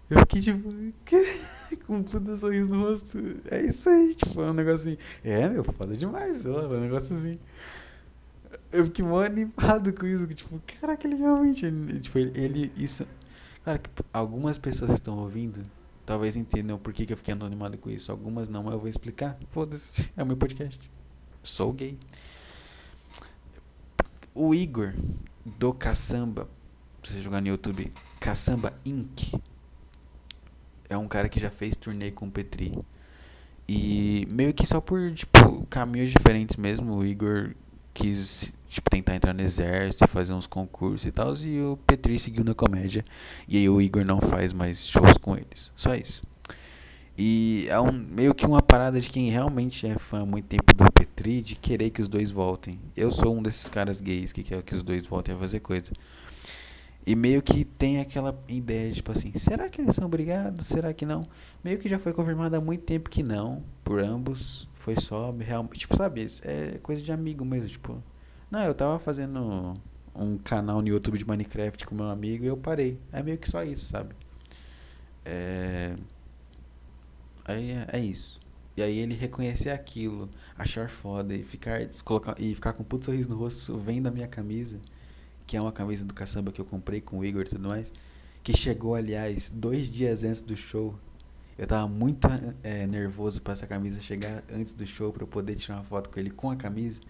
Eu 0.08 0.20
fiquei 0.20 0.40
tipo. 0.40 0.70
com 1.86 2.02
puta 2.02 2.36
sorriso 2.36 2.70
no 2.70 2.82
rosto. 2.82 3.18
É 3.50 3.64
isso 3.64 3.88
aí, 3.88 4.14
tipo, 4.14 4.40
é 4.40 4.50
um 4.50 4.54
negócio 4.54 4.90
assim. 4.90 4.98
É, 5.24 5.48
meu, 5.48 5.64
foda 5.64 5.96
demais, 5.96 6.38
sei 6.38 6.50
lá, 6.50 6.62
é 6.62 6.66
um 6.66 6.80
negócio 6.80 7.16
assim. 7.16 7.38
Eu 8.72 8.84
fiquei 8.84 9.04
mó 9.04 9.22
animado 9.22 9.92
com 9.92 10.06
isso, 10.06 10.26
tipo, 10.28 10.60
caraca, 10.80 11.06
ele 11.06 11.16
realmente. 11.16 11.70
Tipo, 12.00 12.18
ele, 12.18 12.40
ele 12.40 12.72
isso. 12.76 13.06
Claro 13.64 13.80
que 13.80 13.90
algumas 14.12 14.58
pessoas 14.58 14.92
estão 14.92 15.18
ouvindo, 15.18 15.64
talvez 16.04 16.36
entendam 16.36 16.78
por 16.78 16.92
que, 16.92 17.04
que 17.04 17.12
eu 17.12 17.16
fiquei 17.16 17.34
animado 17.34 17.76
com 17.78 17.90
isso. 17.90 18.12
Algumas 18.12 18.48
não, 18.48 18.62
mas 18.62 18.74
eu 18.74 18.78
vou 18.78 18.88
explicar. 18.88 19.36
Foda-se, 19.50 20.12
é 20.16 20.22
o 20.22 20.26
meu 20.26 20.36
podcast. 20.36 20.78
Sou 21.42 21.72
gay. 21.72 21.98
O 24.32 24.54
Igor 24.54 24.92
do 25.44 25.72
Caçamba, 25.72 26.48
você 27.12 27.22
jogar 27.22 27.40
no 27.40 27.48
YouTube, 27.48 27.92
Caçamba 28.20 28.72
Inc 28.84 29.34
é 30.88 30.96
um 30.96 31.08
cara 31.08 31.28
que 31.28 31.40
já 31.40 31.50
fez 31.50 31.76
turnê 31.76 32.10
com 32.10 32.26
o 32.26 32.30
Petri. 32.30 32.78
E 33.68 34.26
meio 34.30 34.54
que 34.54 34.64
só 34.66 34.80
por, 34.80 35.12
tipo, 35.12 35.66
caminhos 35.68 36.10
diferentes 36.10 36.56
mesmo, 36.56 36.94
o 36.94 37.04
Igor 37.04 37.54
quis, 37.92 38.54
tipo, 38.68 38.88
tentar 38.88 39.16
entrar 39.16 39.32
no 39.32 39.42
exército, 39.42 40.06
fazer 40.06 40.32
uns 40.32 40.46
concursos 40.46 41.04
e 41.04 41.10
tal, 41.10 41.34
e 41.36 41.60
o 41.60 41.76
Petri 41.86 42.18
seguiu 42.18 42.44
na 42.44 42.54
comédia. 42.54 43.04
E 43.48 43.56
aí 43.56 43.68
o 43.68 43.80
Igor 43.80 44.04
não 44.04 44.20
faz 44.20 44.52
mais 44.52 44.86
shows 44.86 45.18
com 45.18 45.36
eles. 45.36 45.72
Só 45.74 45.94
isso. 45.94 46.22
E 47.18 47.66
é 47.70 47.80
um, 47.80 47.90
meio 47.90 48.34
que 48.34 48.46
uma 48.46 48.62
parada 48.62 49.00
de 49.00 49.08
quem 49.08 49.30
realmente 49.30 49.86
é 49.86 49.98
fã 49.98 50.22
há 50.22 50.26
muito 50.26 50.46
tempo 50.46 50.74
do 50.74 50.92
Petri, 50.92 51.40
de 51.40 51.56
querer 51.56 51.90
que 51.90 52.02
os 52.02 52.08
dois 52.08 52.30
voltem. 52.30 52.78
Eu 52.94 53.10
sou 53.10 53.36
um 53.36 53.42
desses 53.42 53.68
caras 53.68 54.00
gays 54.00 54.32
que 54.32 54.42
quer 54.42 54.62
que 54.62 54.74
os 54.74 54.82
dois 54.82 55.06
voltem 55.06 55.34
a 55.34 55.38
fazer 55.38 55.60
coisa. 55.60 55.92
E 57.06 57.14
meio 57.14 57.40
que 57.40 57.64
tem 57.64 58.00
aquela 58.00 58.36
ideia, 58.48 58.92
tipo 58.92 59.12
assim, 59.12 59.32
será 59.38 59.68
que 59.68 59.80
eles 59.80 59.94
são 59.94 60.08
brigados? 60.08 60.66
Será 60.66 60.92
que 60.92 61.06
não? 61.06 61.28
Meio 61.62 61.78
que 61.78 61.88
já 61.88 62.00
foi 62.00 62.12
confirmado 62.12 62.56
há 62.56 62.60
muito 62.60 62.82
tempo 62.82 63.08
que 63.08 63.22
não, 63.22 63.62
por 63.84 64.00
ambos. 64.00 64.68
Foi 64.74 64.96
só 64.98 65.30
realmente, 65.30 65.78
tipo, 65.78 65.96
sabe, 65.96 66.26
é 66.42 66.78
coisa 66.82 67.00
de 67.00 67.12
amigo 67.12 67.44
mesmo, 67.44 67.68
tipo. 67.68 68.02
Não, 68.50 68.60
eu 68.64 68.74
tava 68.74 68.98
fazendo 68.98 69.80
um 70.16 70.36
canal 70.38 70.82
no 70.82 70.88
YouTube 70.88 71.16
de 71.16 71.24
Minecraft 71.24 71.86
com 71.86 71.94
meu 71.94 72.10
amigo 72.10 72.44
e 72.44 72.48
eu 72.48 72.56
parei. 72.56 72.98
É 73.12 73.22
meio 73.22 73.38
que 73.38 73.48
só 73.48 73.62
isso, 73.62 73.84
sabe? 73.86 74.12
É. 75.24 75.94
Aí 77.44 77.70
é, 77.70 77.86
é 77.92 78.00
isso. 78.00 78.40
E 78.76 78.82
aí 78.82 78.98
ele 78.98 79.14
reconhecer 79.14 79.70
aquilo, 79.70 80.28
achar 80.58 80.90
foda 80.90 81.34
e 81.34 81.44
ficar, 81.44 81.80
colocar, 82.04 82.34
e 82.38 82.54
ficar 82.54 82.72
com 82.72 82.82
um 82.82 82.86
puto 82.86 83.04
sorriso 83.06 83.28
no 83.28 83.36
rosto 83.36 83.78
vendo 83.78 84.08
a 84.08 84.10
minha 84.10 84.26
camisa 84.26 84.80
que 85.46 85.56
é 85.56 85.60
uma 85.60 85.72
camisa 85.72 86.04
do 86.04 86.12
caçamba 86.12 86.50
que 86.50 86.60
eu 86.60 86.64
comprei 86.64 87.00
com 87.00 87.18
o 87.18 87.24
Igor 87.24 87.42
e 87.42 87.48
tudo 87.48 87.68
mais, 87.68 87.92
que 88.42 88.56
chegou, 88.56 88.94
aliás, 88.94 89.50
dois 89.50 89.88
dias 89.88 90.24
antes 90.24 90.40
do 90.40 90.56
show. 90.56 90.98
Eu 91.58 91.66
tava 91.66 91.88
muito 91.88 92.28
é, 92.62 92.86
nervoso 92.86 93.40
para 93.40 93.52
essa 93.52 93.66
camisa 93.66 93.98
chegar 94.02 94.44
antes 94.52 94.72
do 94.72 94.86
show 94.86 95.12
para 95.12 95.22
eu 95.22 95.26
poder 95.26 95.54
tirar 95.54 95.76
uma 95.76 95.84
foto 95.84 96.10
com 96.10 96.20
ele 96.20 96.30
com 96.30 96.50
a 96.50 96.56
camisa. 96.56 97.00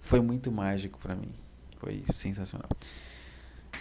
Foi 0.00 0.20
muito 0.20 0.50
mágico 0.50 0.98
para 0.98 1.14
mim. 1.14 1.34
Foi 1.78 2.02
sensacional. 2.12 2.68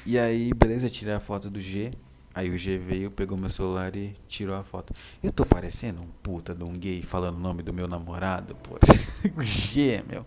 E 0.06 0.20
aí, 0.20 0.54
beleza, 0.54 0.88
eu 0.88 0.89
tirei 0.89 1.14
a 1.14 1.20
foto 1.20 1.49
do 1.49 1.62
G. 1.62 1.91
Aí 2.34 2.51
o 2.51 2.58
G 2.58 2.78
veio, 2.78 3.10
pegou 3.10 3.36
meu 3.38 3.49
celular 3.49 3.95
e 3.95 4.16
tirou 4.28 4.56
a 4.56 4.64
foto. 4.64 4.93
Eu 5.24 5.32
tô 5.32 5.45
parecendo 5.45 6.01
um 6.01 6.08
puta 6.22 6.54
de 6.54 6.64
um 6.64 6.78
gay 6.78 7.01
falando 7.01 7.38
o 7.38 7.39
nome 7.39 7.64
do 7.64 7.74
meu 7.74 7.88
namorado, 7.88 8.56
pô. 8.56 8.78
G, 9.43 10.04
meu. 10.08 10.24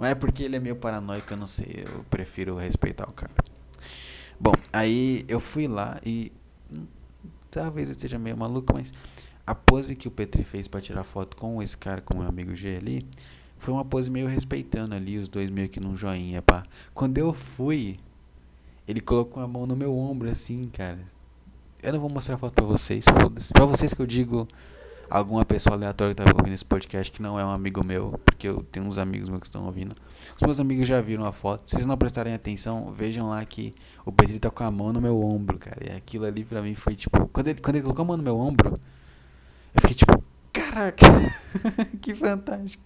Mas 0.00 0.12
é 0.12 0.14
porque 0.14 0.42
ele 0.42 0.56
é 0.56 0.58
meio 0.58 0.76
paranoico, 0.76 1.30
eu 1.30 1.36
não 1.36 1.46
sei. 1.46 1.84
Eu 1.86 2.02
prefiro 2.04 2.56
respeitar 2.56 3.06
o 3.06 3.12
cara. 3.12 3.30
Bom, 4.40 4.54
aí 4.72 5.26
eu 5.28 5.38
fui 5.38 5.68
lá 5.68 6.00
e. 6.02 6.32
Hum, 6.72 6.86
talvez 7.50 7.86
eu 7.86 7.92
esteja 7.92 8.18
meio 8.18 8.34
maluco, 8.34 8.72
mas 8.72 8.94
a 9.46 9.54
pose 9.54 9.94
que 9.94 10.08
o 10.08 10.10
Petri 10.10 10.42
fez 10.42 10.66
para 10.66 10.80
tirar 10.80 11.04
foto 11.04 11.36
com 11.36 11.62
esse 11.62 11.76
cara, 11.76 12.00
com 12.00 12.14
o 12.14 12.16
meu 12.16 12.26
amigo 12.26 12.56
G 12.56 12.76
ali, 12.76 13.06
foi 13.58 13.74
uma 13.74 13.84
pose 13.84 14.10
meio 14.10 14.26
respeitando 14.26 14.94
ali, 14.94 15.18
os 15.18 15.28
dois 15.28 15.50
meio 15.50 15.68
que 15.68 15.78
num 15.78 15.94
joinha, 15.94 16.40
pá. 16.40 16.64
Quando 16.94 17.18
eu 17.18 17.34
fui, 17.34 18.00
ele 18.88 19.02
colocou 19.02 19.42
a 19.42 19.46
mão 19.46 19.66
no 19.66 19.76
meu 19.76 19.94
ombro 19.94 20.30
assim, 20.30 20.70
cara. 20.72 21.00
Eu 21.82 21.92
não 21.92 22.00
vou 22.00 22.08
mostrar 22.08 22.36
a 22.36 22.38
foto 22.38 22.54
pra 22.54 22.64
vocês, 22.64 23.04
foda-se. 23.04 23.52
Pra 23.52 23.66
vocês 23.66 23.92
que 23.92 24.00
eu 24.00 24.06
digo 24.06 24.48
alguma 25.10 25.44
pessoa 25.44 25.74
aleatória 25.74 26.14
que 26.14 26.22
tá 26.22 26.30
ouvindo 26.30 26.54
esse 26.54 26.64
podcast 26.64 27.10
que 27.12 27.20
não 27.20 27.38
é 27.38 27.44
um 27.44 27.50
amigo 27.50 27.84
meu, 27.84 28.18
porque 28.24 28.48
eu 28.48 28.62
tenho 28.70 28.86
uns 28.86 28.96
amigos 28.96 29.28
meus 29.28 29.40
que 29.40 29.46
estão 29.46 29.64
ouvindo. 29.66 29.94
Os 30.36 30.42
meus 30.42 30.60
amigos 30.60 30.86
já 30.86 31.00
viram 31.00 31.24
a 31.24 31.32
foto. 31.32 31.64
Se 31.66 31.76
vocês 31.76 31.86
não 31.86 31.96
prestarem 31.96 32.32
atenção, 32.32 32.92
vejam 32.92 33.28
lá 33.28 33.44
que 33.44 33.74
o 34.06 34.12
Petri 34.12 34.38
tá 34.38 34.50
com 34.50 34.62
a 34.62 34.70
mão 34.70 34.92
no 34.92 35.00
meu 35.00 35.20
ombro, 35.20 35.58
cara. 35.58 35.78
E 35.84 35.96
aquilo 35.96 36.24
ali 36.24 36.44
pra 36.44 36.62
mim 36.62 36.74
foi 36.74 36.94
tipo. 36.94 37.26
Quando 37.28 37.48
ele, 37.48 37.60
quando 37.60 37.76
ele 37.76 37.82
colocou 37.82 38.04
a 38.04 38.06
mão 38.06 38.16
no 38.16 38.22
meu 38.22 38.38
ombro, 38.38 38.80
eu 39.74 39.80
fiquei 39.80 39.96
tipo, 39.96 40.22
caraca, 40.52 41.06
que 42.00 42.14
fantástico. 42.14 42.84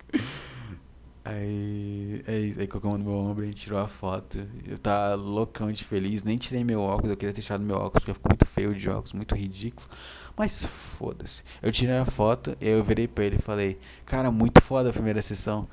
Aí, 1.26 2.22
é 2.26 2.38
isso, 2.38 2.60
aí 2.60 2.66
colocou 2.66 2.98
no 2.98 3.04
meu 3.04 3.14
ombro, 3.14 3.44
a 3.44 3.46
gente 3.46 3.58
tirou 3.58 3.78
a 3.78 3.88
foto. 3.88 4.46
Eu 4.66 4.76
tava 4.76 5.14
loucão 5.14 5.72
de 5.72 5.82
feliz, 5.82 6.22
nem 6.22 6.36
tirei 6.36 6.62
meu 6.62 6.82
óculos, 6.82 7.10
eu 7.10 7.16
queria 7.16 7.32
ter 7.32 7.40
tirado 7.40 7.64
meu 7.64 7.76
óculos 7.76 8.04
porque 8.04 8.12
ficou 8.12 8.30
muito 8.30 8.44
feio 8.44 8.74
de 8.74 8.90
óculos, 8.90 9.14
muito 9.14 9.34
ridículo. 9.34 9.88
Mas 10.36 10.64
foda-se. 10.64 11.44
Eu 11.62 11.70
tirei 11.70 11.96
a 11.96 12.04
foto, 12.04 12.56
eu 12.60 12.82
virei 12.82 13.06
pra 13.06 13.24
ele 13.24 13.36
e 13.36 13.42
falei, 13.42 13.78
cara, 14.04 14.30
muito 14.30 14.60
foda 14.60 14.90
a 14.90 14.92
primeira 14.92 15.22
sessão. 15.22 15.68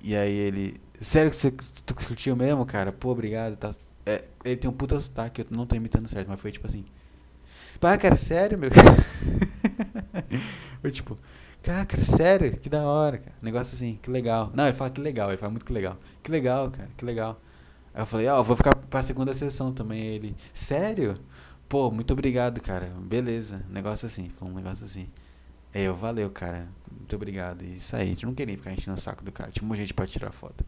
E 0.00 0.16
aí 0.16 0.32
ele, 0.32 0.80
sério 1.00 1.30
que 1.30 1.36
você 1.36 1.50
tu 1.84 1.94
curtiu 1.94 2.34
mesmo, 2.34 2.64
cara? 2.64 2.92
Pô, 2.92 3.10
obrigado. 3.10 3.56
Tá. 3.56 3.70
É, 4.06 4.24
ele 4.44 4.56
tem 4.56 4.70
um 4.70 4.72
puta 4.72 4.98
sotaque, 4.98 5.42
eu 5.42 5.46
não 5.50 5.66
tô 5.66 5.76
imitando 5.76 6.08
certo, 6.08 6.28
mas 6.28 6.40
foi 6.40 6.50
tipo 6.50 6.66
assim. 6.66 6.84
Ah, 7.82 7.96
cara, 7.96 8.16
sério, 8.16 8.58
meu? 8.58 8.70
foi 10.82 10.90
tipo, 10.90 11.18
Cara, 11.62 11.84
cara, 11.84 12.04
sério? 12.04 12.56
Que 12.56 12.70
da 12.70 12.82
hora, 12.82 13.18
cara. 13.18 13.36
Negócio 13.42 13.74
assim, 13.74 13.98
que 14.00 14.10
legal. 14.10 14.50
Não, 14.54 14.64
ele 14.64 14.72
fala 14.72 14.90
que 14.90 15.00
legal, 15.00 15.28
ele 15.28 15.36
fala 15.36 15.50
muito 15.50 15.66
que 15.66 15.72
legal. 15.72 15.98
Que 16.22 16.30
legal, 16.30 16.70
cara, 16.70 16.88
que 16.96 17.04
legal. 17.04 17.38
Aí 17.92 18.00
eu 18.00 18.06
falei, 18.06 18.28
ó, 18.28 18.40
oh, 18.40 18.44
vou 18.44 18.56
ficar 18.56 18.74
pra 18.74 19.02
segunda 19.02 19.34
sessão 19.34 19.72
também. 19.72 20.00
Ele, 20.00 20.36
sério? 20.54 21.18
Pô, 21.70 21.88
muito 21.88 22.12
obrigado, 22.12 22.60
cara. 22.60 22.86
Beleza. 23.00 23.64
Negócio 23.70 24.04
assim, 24.04 24.28
foi 24.30 24.48
um 24.48 24.52
negócio 24.52 24.84
assim. 24.84 25.08
Aí 25.72 25.84
eu, 25.84 25.94
valeu, 25.94 26.28
cara. 26.28 26.68
Muito 26.90 27.14
obrigado. 27.14 27.62
E 27.62 27.78
saí. 27.78 28.02
A 28.02 28.06
gente 28.06 28.26
não 28.26 28.34
queria 28.34 28.56
ficar 28.56 28.72
enchendo 28.72 28.96
o 28.96 29.00
saco 29.00 29.22
do 29.22 29.30
cara. 29.30 29.52
Tinha 29.52 29.64
muita 29.64 29.82
gente 29.82 29.94
pra 29.94 30.04
tirar 30.04 30.32
foto. 30.32 30.64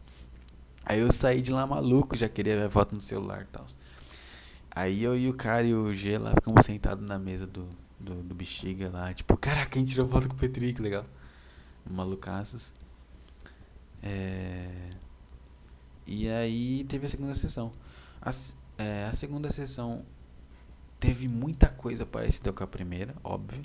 Aí 0.85 1.01
eu 1.01 1.11
saí 1.11 1.41
de 1.41 1.51
lá 1.51 1.67
maluco, 1.67 2.15
já 2.15 2.29
queria 2.29 2.55
ver 2.55 2.69
foto 2.69 2.95
no 2.95 3.01
celular 3.01 3.41
e 3.41 3.45
tal. 3.47 3.65
Aí 4.71 5.03
eu 5.03 5.17
e 5.17 5.27
o 5.27 5.33
cara 5.33 5.67
e 5.67 5.73
o 5.75 5.93
G 5.93 6.17
lá 6.17 6.31
ficamos 6.35 6.65
sentados 6.65 7.05
na 7.05 7.19
mesa 7.19 7.45
do, 7.45 7.67
do, 7.99 8.23
do 8.23 8.33
Bexiga 8.33 8.89
lá. 8.89 9.13
Tipo, 9.13 9.35
caraca, 9.35 9.77
gente 9.77 9.91
tirou 9.91 10.07
foto 10.07 10.29
com 10.29 10.35
o 10.35 10.37
Petri, 10.37 10.71
que 10.71 10.81
legal. 10.81 11.05
Malucaças. 11.85 12.73
É... 14.01 14.91
E 16.07 16.29
aí 16.29 16.85
teve 16.85 17.07
a 17.07 17.09
segunda 17.09 17.35
sessão. 17.35 17.73
A, 18.21 18.31
é, 18.77 19.09
a 19.11 19.13
segunda 19.13 19.51
sessão 19.51 20.05
teve 21.03 21.27
muita 21.27 21.67
coisa 21.67 22.05
parecida 22.05 22.53
com 22.53 22.63
a 22.63 22.67
primeira, 22.67 23.13
óbvio. 23.25 23.61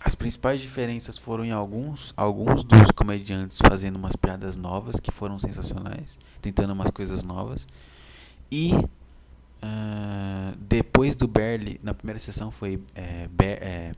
As 0.00 0.16
principais 0.16 0.60
diferenças 0.60 1.16
foram 1.16 1.44
em 1.44 1.52
alguns, 1.52 2.12
alguns 2.16 2.64
dos 2.64 2.90
comediantes 2.90 3.58
fazendo 3.58 3.94
umas 3.94 4.16
piadas 4.16 4.56
novas 4.56 4.98
que 4.98 5.12
foram 5.12 5.38
sensacionais, 5.38 6.18
tentando 6.42 6.72
umas 6.72 6.90
coisas 6.90 7.22
novas. 7.22 7.68
E 8.50 8.72
Uh, 9.62 10.56
depois 10.58 11.14
do 11.14 11.28
Berli, 11.28 11.78
na 11.82 11.92
primeira 11.92 12.18
sessão 12.18 12.50
foi. 12.50 12.82
É, 12.94 13.28
é, 13.42 13.92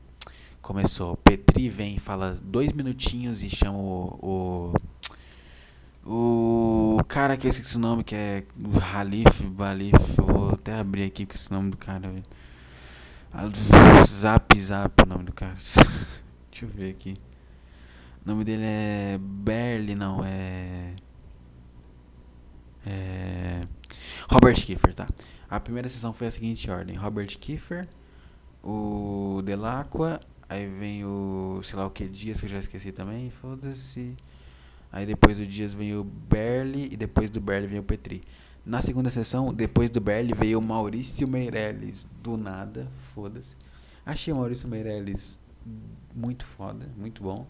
começou. 0.60 1.16
Petri 1.18 1.68
vem, 1.68 1.98
fala 1.98 2.36
dois 2.42 2.72
minutinhos 2.72 3.44
e 3.44 3.48
chama 3.48 3.78
o. 3.78 4.18
O, 4.20 4.74
o 6.05 7.00
cara 7.07 7.36
que 7.36 7.46
eu 7.46 7.50
esqueci 7.50 7.76
o 7.76 7.80
nome, 7.80 8.03
que 8.03 8.14
é 8.14 8.44
Halif, 8.92 9.42
Balif. 9.44 9.94
Eu 10.18 10.26
vou 10.26 10.50
até 10.50 10.74
abrir 10.74 11.05
aqui 11.05 11.24
com 11.24 11.34
esse 11.34 11.50
nome 11.53 11.70
do 11.70 11.76
cara. 11.76 12.12
Zap 14.07 14.59
Zap 14.59 15.03
o 15.03 15.09
nome 15.09 15.24
do 15.24 15.32
cara. 15.32 15.55
Deixa 16.50 16.64
eu 16.64 16.68
ver 16.68 16.90
aqui. 16.90 17.14
O 18.24 18.28
nome 18.28 18.44
dele 18.44 18.62
é 18.64 19.18
Berli, 19.18 19.94
não, 19.94 20.24
é. 20.24 20.94
É. 22.86 23.66
Robert 24.30 24.55
Kiefer, 24.55 24.94
tá? 24.94 25.09
A 25.48 25.61
primeira 25.61 25.88
sessão 25.88 26.12
foi 26.12 26.26
a 26.26 26.30
seguinte 26.30 26.70
ordem: 26.70 26.96
Robert 26.96 27.38
Kiefer, 27.38 27.88
o 28.62 29.40
Delacqua, 29.44 30.20
aí 30.48 30.66
vem 30.66 31.05
o, 31.05 31.61
sei 31.62 31.76
lá 31.76 31.86
o 31.86 31.90
que, 31.90 32.09
Dias, 32.09 32.40
que 32.40 32.46
eu 32.46 32.50
já 32.50 32.59
esqueci 32.59 32.92
também, 32.92 33.30
foda-se. 33.30 34.16
Aí 34.93 35.07
depois 35.07 35.38
do 35.38 35.47
Dias 35.47 35.72
vem 35.72 35.97
o 35.97 36.05
Berli 36.05 36.93
e 36.93 36.97
depois 36.97 37.30
do 37.30 37.40
Berli 37.40 37.66
vem 37.66 37.78
o 37.78 37.82
Petri. 37.82 38.22
Na 38.64 38.80
segunda 38.80 39.11
sessão, 39.11 39.53
depois 39.53 39.90
do 39.90 40.01
Berli, 40.01 40.34
veio 40.34 40.59
o 40.59 40.62
Maurício 40.62 41.26
Meirelles, 41.26 42.07
do 42.22 42.36
nada, 42.36 42.86
foda-se. 43.14 43.57
Achei 44.07 44.32
o 44.32 44.36
Maurício 44.36 44.68
Meirelles 44.68 45.38
muito 46.14 46.45
foda, 46.45 46.86
muito 46.97 47.22
bom. 47.22 47.47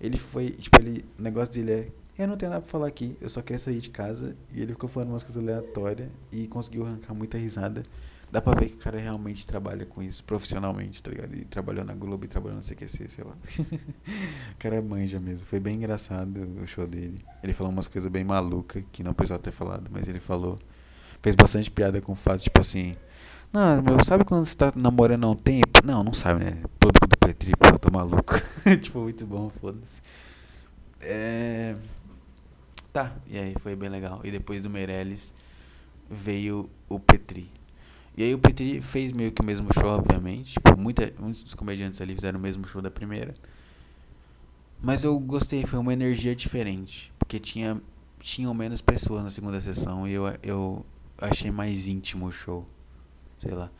Ele 0.00 0.16
foi, 0.16 0.50
tipo, 0.50 0.80
ele, 0.80 1.04
o 1.18 1.22
negócio 1.22 1.54
dele 1.54 1.72
é 1.72 1.88
eu 2.22 2.28
não 2.28 2.36
tenho 2.36 2.50
nada 2.50 2.60
pra 2.60 2.70
falar 2.70 2.86
aqui, 2.86 3.16
eu 3.18 3.30
só 3.30 3.40
queria 3.40 3.58
sair 3.58 3.78
de 3.78 3.88
casa 3.88 4.36
e 4.52 4.60
ele 4.60 4.72
ficou 4.72 4.90
falando 4.90 5.08
umas 5.08 5.22
coisas 5.22 5.42
aleatórias 5.42 6.10
e 6.30 6.46
conseguiu 6.46 6.84
arrancar 6.84 7.14
muita 7.14 7.38
risada. 7.38 7.82
Dá 8.32 8.40
pra 8.40 8.54
ver 8.54 8.68
que 8.68 8.76
o 8.76 8.78
cara 8.78 8.98
realmente 8.98 9.44
trabalha 9.44 9.84
com 9.84 10.00
isso 10.00 10.22
profissionalmente, 10.22 11.02
tá 11.02 11.10
ligado? 11.10 11.34
E 11.34 11.44
trabalhou 11.44 11.84
na 11.84 11.94
Globo 11.94 12.24
e 12.24 12.28
trabalhou 12.28 12.56
no 12.56 12.62
CQC, 12.62 13.10
sei 13.10 13.24
lá. 13.24 13.34
o 14.54 14.56
cara 14.56 14.80
manja 14.80 15.18
mesmo. 15.18 15.46
Foi 15.46 15.58
bem 15.58 15.76
engraçado 15.76 16.48
o 16.62 16.66
show 16.66 16.86
dele. 16.86 17.18
Ele 17.42 17.52
falou 17.52 17.72
umas 17.72 17.88
coisas 17.88 18.10
bem 18.10 18.22
malucas 18.22 18.84
que 18.92 19.02
não 19.02 19.12
precisava 19.12 19.42
ter 19.42 19.50
falado, 19.50 19.90
mas 19.90 20.06
ele 20.06 20.20
falou. 20.20 20.58
Fez 21.20 21.34
bastante 21.34 21.70
piada 21.70 22.00
com 22.00 22.12
o 22.12 22.14
fato, 22.14 22.42
tipo 22.42 22.60
assim. 22.60 22.96
Não, 23.52 23.82
meu, 23.82 24.02
sabe 24.04 24.24
quando 24.24 24.46
você 24.46 24.56
tá 24.56 24.72
namorando 24.76 25.24
há 25.24 25.30
um 25.30 25.34
tempo? 25.34 25.84
Não, 25.84 26.04
não 26.04 26.12
sabe, 26.12 26.44
né? 26.44 26.62
Público 26.78 27.08
do 27.08 27.18
Petri, 27.18 27.52
pô, 27.56 27.68
eu 27.68 27.78
tô 27.80 27.90
maluco. 27.90 28.34
tipo, 28.80 29.00
muito 29.00 29.26
bom, 29.26 29.50
foda-se. 29.50 30.00
É. 31.00 31.74
Tá, 32.92 33.12
e 33.26 33.36
aí 33.36 33.54
foi 33.60 33.74
bem 33.74 33.88
legal. 33.88 34.20
E 34.22 34.30
depois 34.30 34.62
do 34.62 34.70
Meirelles 34.70 35.34
veio 36.08 36.70
o 36.88 37.00
Petri. 37.00 37.50
E 38.20 38.22
aí 38.22 38.34
o 38.34 38.38
Petri 38.38 38.82
fez 38.82 39.12
meio 39.12 39.32
que 39.32 39.40
o 39.40 39.44
mesmo 39.44 39.72
show, 39.72 39.86
obviamente. 39.86 40.52
Tipo, 40.52 40.78
muita, 40.78 41.10
muitos 41.18 41.42
dos 41.42 41.54
comediantes 41.54 42.02
ali 42.02 42.14
fizeram 42.14 42.38
o 42.38 42.42
mesmo 42.42 42.66
show 42.66 42.82
da 42.82 42.90
primeira. 42.90 43.34
Mas 44.78 45.04
eu 45.04 45.18
gostei, 45.18 45.64
foi 45.64 45.78
uma 45.78 45.90
energia 45.90 46.36
diferente. 46.36 47.10
Porque 47.18 47.40
tinha, 47.40 47.80
tinham 48.18 48.52
menos 48.52 48.82
pessoas 48.82 49.24
na 49.24 49.30
segunda 49.30 49.58
sessão 49.58 50.06
e 50.06 50.12
eu, 50.12 50.24
eu 50.42 50.84
achei 51.16 51.50
mais 51.50 51.88
íntimo 51.88 52.26
o 52.26 52.30
show. 52.30 52.68
Sei 53.38 53.52
lá. 53.52 53.70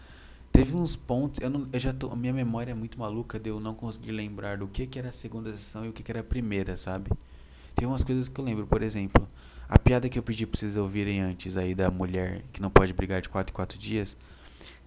Teve 0.50 0.74
uns 0.74 0.96
pontos, 0.96 1.38
eu, 1.42 1.50
não, 1.50 1.68
eu 1.70 1.78
já 1.78 1.92
tô, 1.92 2.16
minha 2.16 2.32
memória 2.32 2.72
é 2.72 2.74
muito 2.74 2.98
maluca 2.98 3.38
de 3.38 3.50
eu 3.50 3.60
não 3.60 3.74
conseguir 3.74 4.12
lembrar 4.12 4.56
do 4.56 4.66
que, 4.66 4.86
que 4.86 4.98
era 4.98 5.10
a 5.10 5.12
segunda 5.12 5.52
sessão 5.52 5.84
e 5.84 5.90
o 5.90 5.92
que, 5.92 6.02
que 6.02 6.10
era 6.10 6.20
a 6.20 6.24
primeira, 6.24 6.78
sabe? 6.78 7.10
Tem 7.74 7.86
umas 7.86 8.02
coisas 8.02 8.26
que 8.26 8.40
eu 8.40 8.44
lembro, 8.46 8.66
por 8.66 8.80
exemplo, 8.80 9.28
a 9.70 9.78
piada 9.78 10.08
que 10.08 10.18
eu 10.18 10.22
pedi 10.22 10.44
pra 10.46 10.58
vocês 10.58 10.74
ouvirem 10.74 11.20
antes 11.20 11.56
aí 11.56 11.76
da 11.76 11.92
mulher 11.92 12.42
que 12.52 12.60
não 12.60 12.68
pode 12.68 12.92
brigar 12.92 13.22
de 13.22 13.28
4 13.28 13.52
em 13.52 13.54
4 13.54 13.78
dias, 13.78 14.16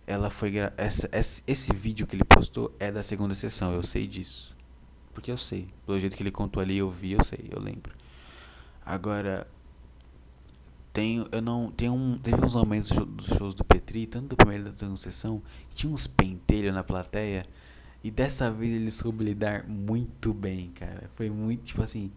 ela 0.06 0.30
foi 0.30 0.56
essa, 0.76 1.10
esse, 1.14 1.42
esse 1.48 1.72
vídeo 1.72 2.06
que 2.06 2.18
ele 2.18 2.26
postou 2.26 2.76
é 2.78 2.92
da 2.92 3.02
segunda 3.02 3.34
sessão, 3.34 3.74
eu 3.74 3.82
sei 3.82 4.06
disso. 4.06 4.54
Porque 5.14 5.32
eu 5.32 5.38
sei, 5.38 5.70
pelo 5.86 5.98
jeito 5.98 6.18
que 6.18 6.22
ele 6.22 6.32
contou 6.32 6.62
ali, 6.62 6.80
eu 6.80 6.90
vi, 6.90 7.14
eu 7.14 7.24
sei, 7.24 7.48
eu 7.50 7.62
lembro. 7.62 7.96
Agora 8.86 9.48
tem 10.92 11.26
eu 11.32 11.42
não 11.42 11.72
tem 11.72 11.90
um 11.90 12.18
teve 12.18 12.44
uns 12.44 12.54
momentos 12.54 12.90
dos 12.90 13.28
shows 13.38 13.56
do 13.56 13.64
Petri, 13.64 14.06
tanto 14.06 14.28
do 14.28 14.36
primeiro 14.36 14.66
da 14.66 14.78
segunda 14.78 15.00
sessão, 15.00 15.42
que 15.70 15.78
tinha 15.78 15.94
uns 15.94 16.08
pentelhos 16.08 16.74
na 16.74 16.84
plateia. 16.84 17.46
E 18.04 18.12
dessa 18.12 18.52
vez 18.52 18.74
ele 18.74 18.92
soube 18.92 19.24
lidar 19.24 19.66
muito 19.66 20.34
bem, 20.34 20.72
cara. 20.72 21.10
Foi 21.16 21.30
muito, 21.30 21.64
tipo 21.64 21.82
assim, 21.82 22.12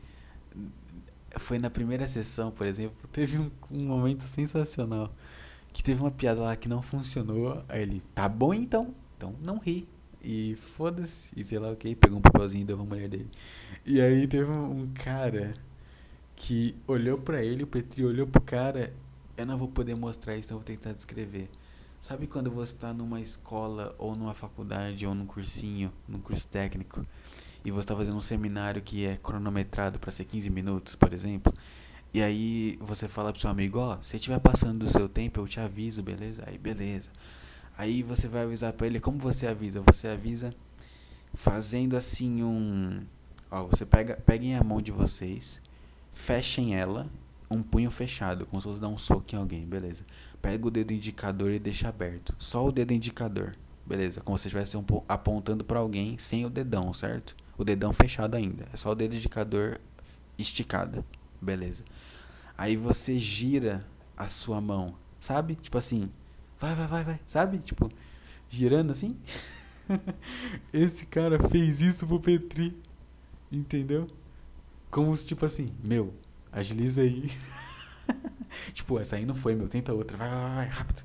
foi 1.38 1.58
na 1.58 1.70
primeira 1.70 2.06
sessão, 2.06 2.50
por 2.50 2.66
exemplo, 2.66 3.08
teve 3.12 3.38
um, 3.38 3.50
um, 3.70 3.86
momento 3.86 4.22
sensacional. 4.22 5.12
Que 5.72 5.82
teve 5.82 6.00
uma 6.00 6.10
piada 6.10 6.40
lá 6.40 6.56
que 6.56 6.68
não 6.68 6.80
funcionou. 6.80 7.62
Aí 7.68 7.82
ele, 7.82 8.02
tá 8.14 8.28
bom 8.28 8.54
então, 8.54 8.94
então 9.16 9.34
não 9.42 9.58
ri. 9.58 9.86
E 10.22 10.56
foda-se, 10.56 11.38
e 11.38 11.44
sei 11.44 11.58
lá 11.58 11.70
o 11.70 11.76
que, 11.76 11.94
pegou 11.94 12.18
um 12.18 12.20
papelzinho 12.20 12.62
e 12.62 12.64
deu 12.64 12.76
uma 12.76 12.84
mulher 12.84 13.08
dele. 13.08 13.30
E 13.84 14.00
aí 14.00 14.26
teve 14.26 14.50
um, 14.50 14.82
um 14.82 14.92
cara 14.92 15.54
que 16.34 16.74
olhou 16.86 17.18
para 17.18 17.44
ele, 17.44 17.62
o 17.62 17.66
Petri 17.66 18.04
olhou 18.04 18.26
pro 18.26 18.40
cara. 18.40 18.92
Eu 19.36 19.46
não 19.46 19.58
vou 19.58 19.68
poder 19.68 19.94
mostrar 19.94 20.34
isso, 20.34 20.48
então 20.48 20.56
eu 20.56 20.60
vou 20.60 20.66
tentar 20.66 20.92
descrever. 20.92 21.48
Sabe 22.00 22.26
quando 22.26 22.50
você 22.50 22.72
está 22.72 22.92
numa 22.92 23.20
escola, 23.20 23.94
ou 23.98 24.14
numa 24.16 24.34
faculdade, 24.34 25.06
ou 25.06 25.14
num 25.14 25.26
cursinho, 25.26 25.92
num 26.08 26.20
curso 26.20 26.46
técnico, 26.48 27.06
e 27.66 27.70
você 27.72 27.80
está 27.80 27.96
fazendo 27.96 28.16
um 28.16 28.20
seminário 28.20 28.80
que 28.80 29.04
é 29.04 29.16
cronometrado 29.16 29.98
para 29.98 30.12
ser 30.12 30.24
15 30.24 30.48
minutos, 30.50 30.94
por 30.94 31.12
exemplo, 31.12 31.52
e 32.14 32.22
aí 32.22 32.78
você 32.80 33.08
fala 33.08 33.32
pro 33.32 33.40
seu 33.40 33.50
amigo, 33.50 33.80
ó, 33.80 33.96
oh, 33.98 34.02
se 34.04 34.14
estiver 34.14 34.38
passando 34.38 34.84
do 34.84 34.88
seu 34.88 35.08
tempo, 35.08 35.40
eu 35.40 35.48
te 35.48 35.58
aviso, 35.58 36.00
beleza? 36.00 36.44
Aí 36.46 36.56
beleza. 36.56 37.10
Aí 37.76 38.04
você 38.04 38.28
vai 38.28 38.44
avisar 38.44 38.72
para 38.72 38.86
ele, 38.86 39.00
como 39.00 39.18
você 39.18 39.48
avisa? 39.48 39.82
Você 39.82 40.06
avisa 40.06 40.54
fazendo 41.34 41.96
assim 41.96 42.40
um, 42.40 43.04
ó, 43.50 43.64
você 43.64 43.84
pega, 43.84 44.14
peguem 44.24 44.54
a 44.54 44.62
mão 44.62 44.80
de 44.80 44.92
vocês, 44.92 45.60
fechem 46.12 46.76
ela, 46.76 47.10
um 47.50 47.64
punho 47.64 47.90
fechado, 47.90 48.46
como 48.46 48.62
se 48.62 48.68
fosse 48.68 48.80
dar 48.80 48.88
um 48.88 48.96
soco 48.96 49.34
em 49.34 49.38
alguém, 49.38 49.66
beleza? 49.66 50.06
Pega 50.40 50.68
o 50.68 50.70
dedo 50.70 50.92
indicador 50.92 51.50
e 51.50 51.58
deixa 51.58 51.88
aberto, 51.88 52.32
só 52.38 52.64
o 52.64 52.70
dedo 52.70 52.92
indicador, 52.92 53.56
Beleza, 53.84 54.20
como 54.20 54.36
se 54.36 54.48
estivesse 54.48 54.76
apontando 55.08 55.62
para 55.62 55.78
alguém 55.78 56.18
sem 56.18 56.44
o 56.44 56.50
dedão, 56.50 56.92
certo? 56.92 57.36
O 57.58 57.64
dedão 57.64 57.92
fechado 57.92 58.36
ainda. 58.36 58.66
É 58.72 58.76
só 58.76 58.90
o 58.90 58.94
dedo 58.94 59.14
indicador 59.14 59.80
esticado. 60.38 61.04
Beleza. 61.40 61.84
Aí 62.56 62.76
você 62.76 63.18
gira 63.18 63.86
a 64.16 64.28
sua 64.28 64.60
mão, 64.60 64.94
sabe? 65.20 65.54
Tipo 65.56 65.78
assim, 65.78 66.10
vai, 66.58 66.74
vai, 66.74 66.86
vai, 66.86 67.04
vai, 67.04 67.20
sabe? 67.26 67.58
Tipo, 67.58 67.90
girando 68.48 68.90
assim. 68.90 69.16
Esse 70.72 71.06
cara 71.06 71.48
fez 71.48 71.80
isso 71.80 72.06
pro 72.06 72.20
Petri. 72.20 72.76
Entendeu? 73.50 74.08
Como 74.90 75.14
se, 75.16 75.26
tipo 75.26 75.44
assim, 75.44 75.72
meu, 75.82 76.14
agiliza 76.50 77.02
aí. 77.02 77.30
tipo, 78.72 78.98
essa 78.98 79.16
aí 79.16 79.26
não 79.26 79.34
foi, 79.34 79.54
meu, 79.54 79.68
tenta 79.68 79.92
outra, 79.92 80.16
vai, 80.16 80.28
vai, 80.28 80.54
vai, 80.54 80.68
rápido. 80.68 81.04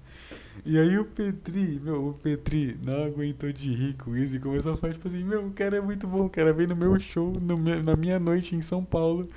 E 0.64 0.78
aí 0.78 0.98
o 0.98 1.06
Petri, 1.06 1.80
meu, 1.84 2.10
o 2.10 2.14
Petri 2.14 2.78
não 2.84 3.06
aguentou 3.06 3.52
de 3.52 3.74
rir 3.74 3.96
com 3.96 4.16
isso 4.16 4.36
e 4.36 4.40
começou 4.40 4.74
a 4.74 4.78
falar, 4.78 4.94
tipo 4.94 5.08
assim, 5.08 5.24
meu, 5.24 5.48
o 5.48 5.52
cara 5.52 5.78
é 5.78 5.82
muito 5.82 6.08
bom, 6.08 6.26
o 6.26 6.30
cara 6.30 6.54
vem 6.54 6.68
no 6.68 6.76
meu 6.76 7.00
show, 7.00 7.34
no 7.42 7.58
meu, 7.58 7.82
na 7.82 7.96
minha 7.96 8.20
noite 8.20 8.56
em 8.56 8.62
São 8.62 8.86
Paulo, 8.86 9.28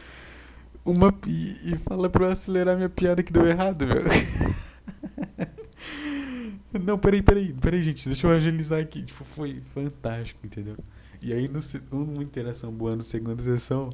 uma, 0.85 1.15
e, 1.27 1.73
e 1.73 1.79
fala 1.79 2.11
pra 2.11 2.27
eu 2.27 2.33
acelerar 2.33 2.77
minha 2.77 2.91
piada 2.91 3.23
que 3.23 3.33
deu 3.33 3.47
errado, 3.47 3.87
meu. 3.87 4.03
Não, 6.85 6.99
peraí, 6.99 7.23
peraí, 7.23 7.53
peraí, 7.55 7.83
gente, 7.83 8.07
deixa 8.09 8.27
eu 8.27 8.31
agilizar 8.31 8.81
aqui. 8.81 9.03
Tipo, 9.03 9.25
foi 9.25 9.63
fantástico, 9.73 10.45
entendeu? 10.45 10.77
E 11.23 11.33
aí, 11.33 11.49
no, 11.49 11.61
uma 11.93 12.23
interação 12.23 12.73
boa 12.73 12.97
na 12.97 13.03
segunda 13.03 13.41
sessão, 13.43 13.91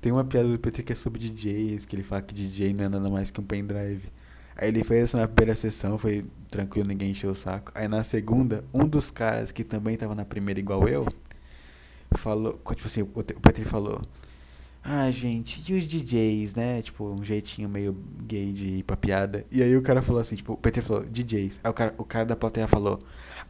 tem 0.00 0.12
uma 0.12 0.24
piada 0.24 0.48
do 0.48 0.58
Petri 0.58 0.82
que 0.82 0.92
é 0.92 0.96
sobre 0.96 1.18
DJs, 1.18 1.84
que 1.84 1.96
ele 1.96 2.02
fala 2.02 2.22
que 2.22 2.34
DJ 2.34 2.72
não 2.74 2.84
é 2.84 2.88
nada 2.88 3.10
mais 3.10 3.30
que 3.30 3.40
um 3.40 3.44
pendrive. 3.44 4.02
Aí 4.60 4.68
ele 4.68 4.84
fez 4.84 5.04
essa 5.04 5.16
na 5.16 5.26
primeira 5.26 5.54
sessão, 5.54 5.96
foi 5.96 6.26
tranquilo, 6.50 6.86
ninguém 6.86 7.12
encheu 7.12 7.30
o 7.30 7.34
saco. 7.34 7.72
Aí 7.74 7.88
na 7.88 8.04
segunda, 8.04 8.62
um 8.74 8.86
dos 8.86 9.10
caras 9.10 9.50
que 9.50 9.64
também 9.64 9.96
tava 9.96 10.14
na 10.14 10.22
primeira 10.22 10.60
igual 10.60 10.86
eu, 10.86 11.06
falou, 12.18 12.60
tipo 12.74 12.86
assim, 12.86 13.00
o 13.00 13.06
Petri 13.40 13.64
falou, 13.64 14.02
ah, 14.84 15.10
gente, 15.10 15.62
e 15.66 15.78
os 15.78 15.84
DJs, 15.84 16.54
né? 16.54 16.82
Tipo, 16.82 17.06
um 17.06 17.24
jeitinho 17.24 17.70
meio 17.70 17.96
gay 18.22 18.52
de 18.52 18.66
ir 18.66 18.82
pra 18.82 18.98
piada. 18.98 19.46
E 19.50 19.62
aí 19.62 19.74
o 19.74 19.80
cara 19.80 20.02
falou 20.02 20.20
assim, 20.20 20.36
tipo, 20.36 20.52
o 20.52 20.56
Petri 20.58 20.82
falou, 20.82 21.04
DJs. 21.04 21.58
Aí 21.64 21.70
o 21.70 21.74
cara, 21.74 21.94
o 21.96 22.04
cara 22.04 22.26
da 22.26 22.36
plateia 22.36 22.68
falou, 22.68 22.98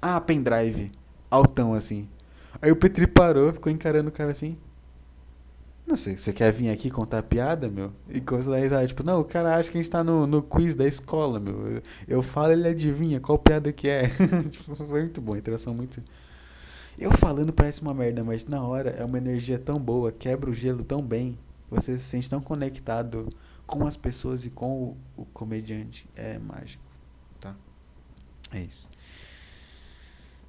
ah, 0.01 0.21
pendrive. 0.21 0.93
Altão, 1.29 1.75
assim. 1.75 2.09
Aí 2.63 2.71
o 2.71 2.77
Petri 2.77 3.09
parou, 3.09 3.53
ficou 3.53 3.73
encarando 3.73 4.11
o 4.11 4.13
cara 4.13 4.31
assim. 4.31 4.57
Não 5.91 5.97
sei, 5.97 6.17
você 6.17 6.33
quer 6.33 6.53
vir 6.53 6.71
aqui 6.71 6.89
contar 6.89 7.23
piada, 7.25 7.69
meu? 7.69 7.93
E 8.09 8.21
coisa 8.21 8.51
daí, 8.51 8.87
tipo, 8.87 9.03
não, 9.03 9.21
o 9.21 9.25
cara 9.25 9.57
acha 9.57 9.71
que 9.71 9.77
a 9.77 9.83
gente 9.83 9.91
tá 9.91 10.05
no, 10.05 10.25
no 10.25 10.41
quiz 10.41 10.77
da 10.77 10.87
escola, 10.87 11.41
meu. 11.41 11.67
Eu, 11.67 11.83
eu 12.07 12.23
falo, 12.23 12.53
ele 12.53 12.69
adivinha 12.69 13.19
qual 13.19 13.37
piada 13.37 13.73
que 13.73 13.89
é. 13.89 14.09
tipo, 14.49 14.77
foi 14.77 15.01
muito 15.03 15.21
bom, 15.21 15.37
interação 15.37 15.75
muito 15.75 16.01
eu 17.01 17.11
falando 17.13 17.51
parece 17.51 17.81
uma 17.81 17.95
merda, 17.95 18.23
mas 18.23 18.45
na 18.45 18.63
hora 18.63 18.91
é 18.91 19.03
uma 19.03 19.17
energia 19.17 19.59
tão 19.59 19.81
boa, 19.81 20.13
quebra 20.13 20.51
o 20.51 20.55
gelo 20.55 20.85
tão 20.85 21.01
bem. 21.03 21.39
Você 21.71 21.97
se 21.97 22.05
sente 22.05 22.29
tão 22.29 22.43
conectado 22.43 23.27
com 23.67 23.87
as 23.87 23.97
pessoas 23.97 24.45
e 24.45 24.51
com 24.51 24.95
o, 25.17 25.23
o 25.23 25.25
comediante. 25.25 26.07
É 26.15 26.39
mágico, 26.39 26.85
tá? 27.41 27.57
É 28.53 28.61
isso. 28.61 28.87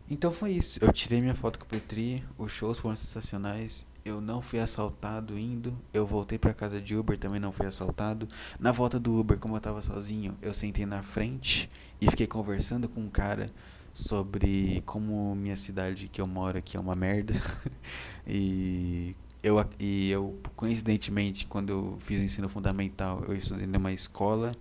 Então 0.09 0.31
foi 0.33 0.51
isso. 0.51 0.77
Eu 0.83 0.91
tirei 0.91 1.21
minha 1.21 1.33
foto 1.33 1.57
com 1.57 1.65
o 1.65 1.67
Petri. 1.69 2.21
Os 2.37 2.51
shows 2.51 2.79
foram 2.79 2.97
sensacionais. 2.97 3.85
Eu 4.03 4.19
não 4.19 4.41
fui 4.41 4.59
assaltado 4.59 5.37
indo. 5.37 5.77
Eu 5.93 6.07
voltei 6.07 6.37
para 6.39 6.53
casa 6.53 6.81
de 6.81 6.95
Uber, 6.95 7.17
também 7.17 7.39
não 7.39 7.51
fui 7.51 7.67
assaltado. 7.67 8.27
Na 8.59 8.71
volta 8.71 8.99
do 8.99 9.19
Uber, 9.19 9.37
como 9.37 9.55
eu 9.55 9.61
tava 9.61 9.81
sozinho, 9.81 10.37
eu 10.41 10.53
sentei 10.53 10.85
na 10.85 11.03
frente 11.03 11.69
e 11.99 12.09
fiquei 12.09 12.25
conversando 12.25 12.89
com 12.89 13.01
um 13.01 13.09
cara 13.09 13.51
sobre 13.93 14.81
como 14.85 15.35
minha 15.35 15.55
cidade 15.55 16.07
que 16.07 16.21
eu 16.21 16.27
moro 16.27 16.57
aqui 16.57 16.77
é 16.77 16.79
uma 16.79 16.95
merda. 16.95 17.33
e 18.25 19.15
eu 19.43 19.63
e 19.79 20.09
eu 20.09 20.39
coincidentemente 20.55 21.45
quando 21.45 21.69
eu 21.69 21.97
fiz 21.99 22.19
o 22.19 22.23
ensino 22.23 22.49
fundamental, 22.49 23.23
eu 23.27 23.35
estudei 23.35 23.67
numa 23.67 23.91
escola 23.91 24.55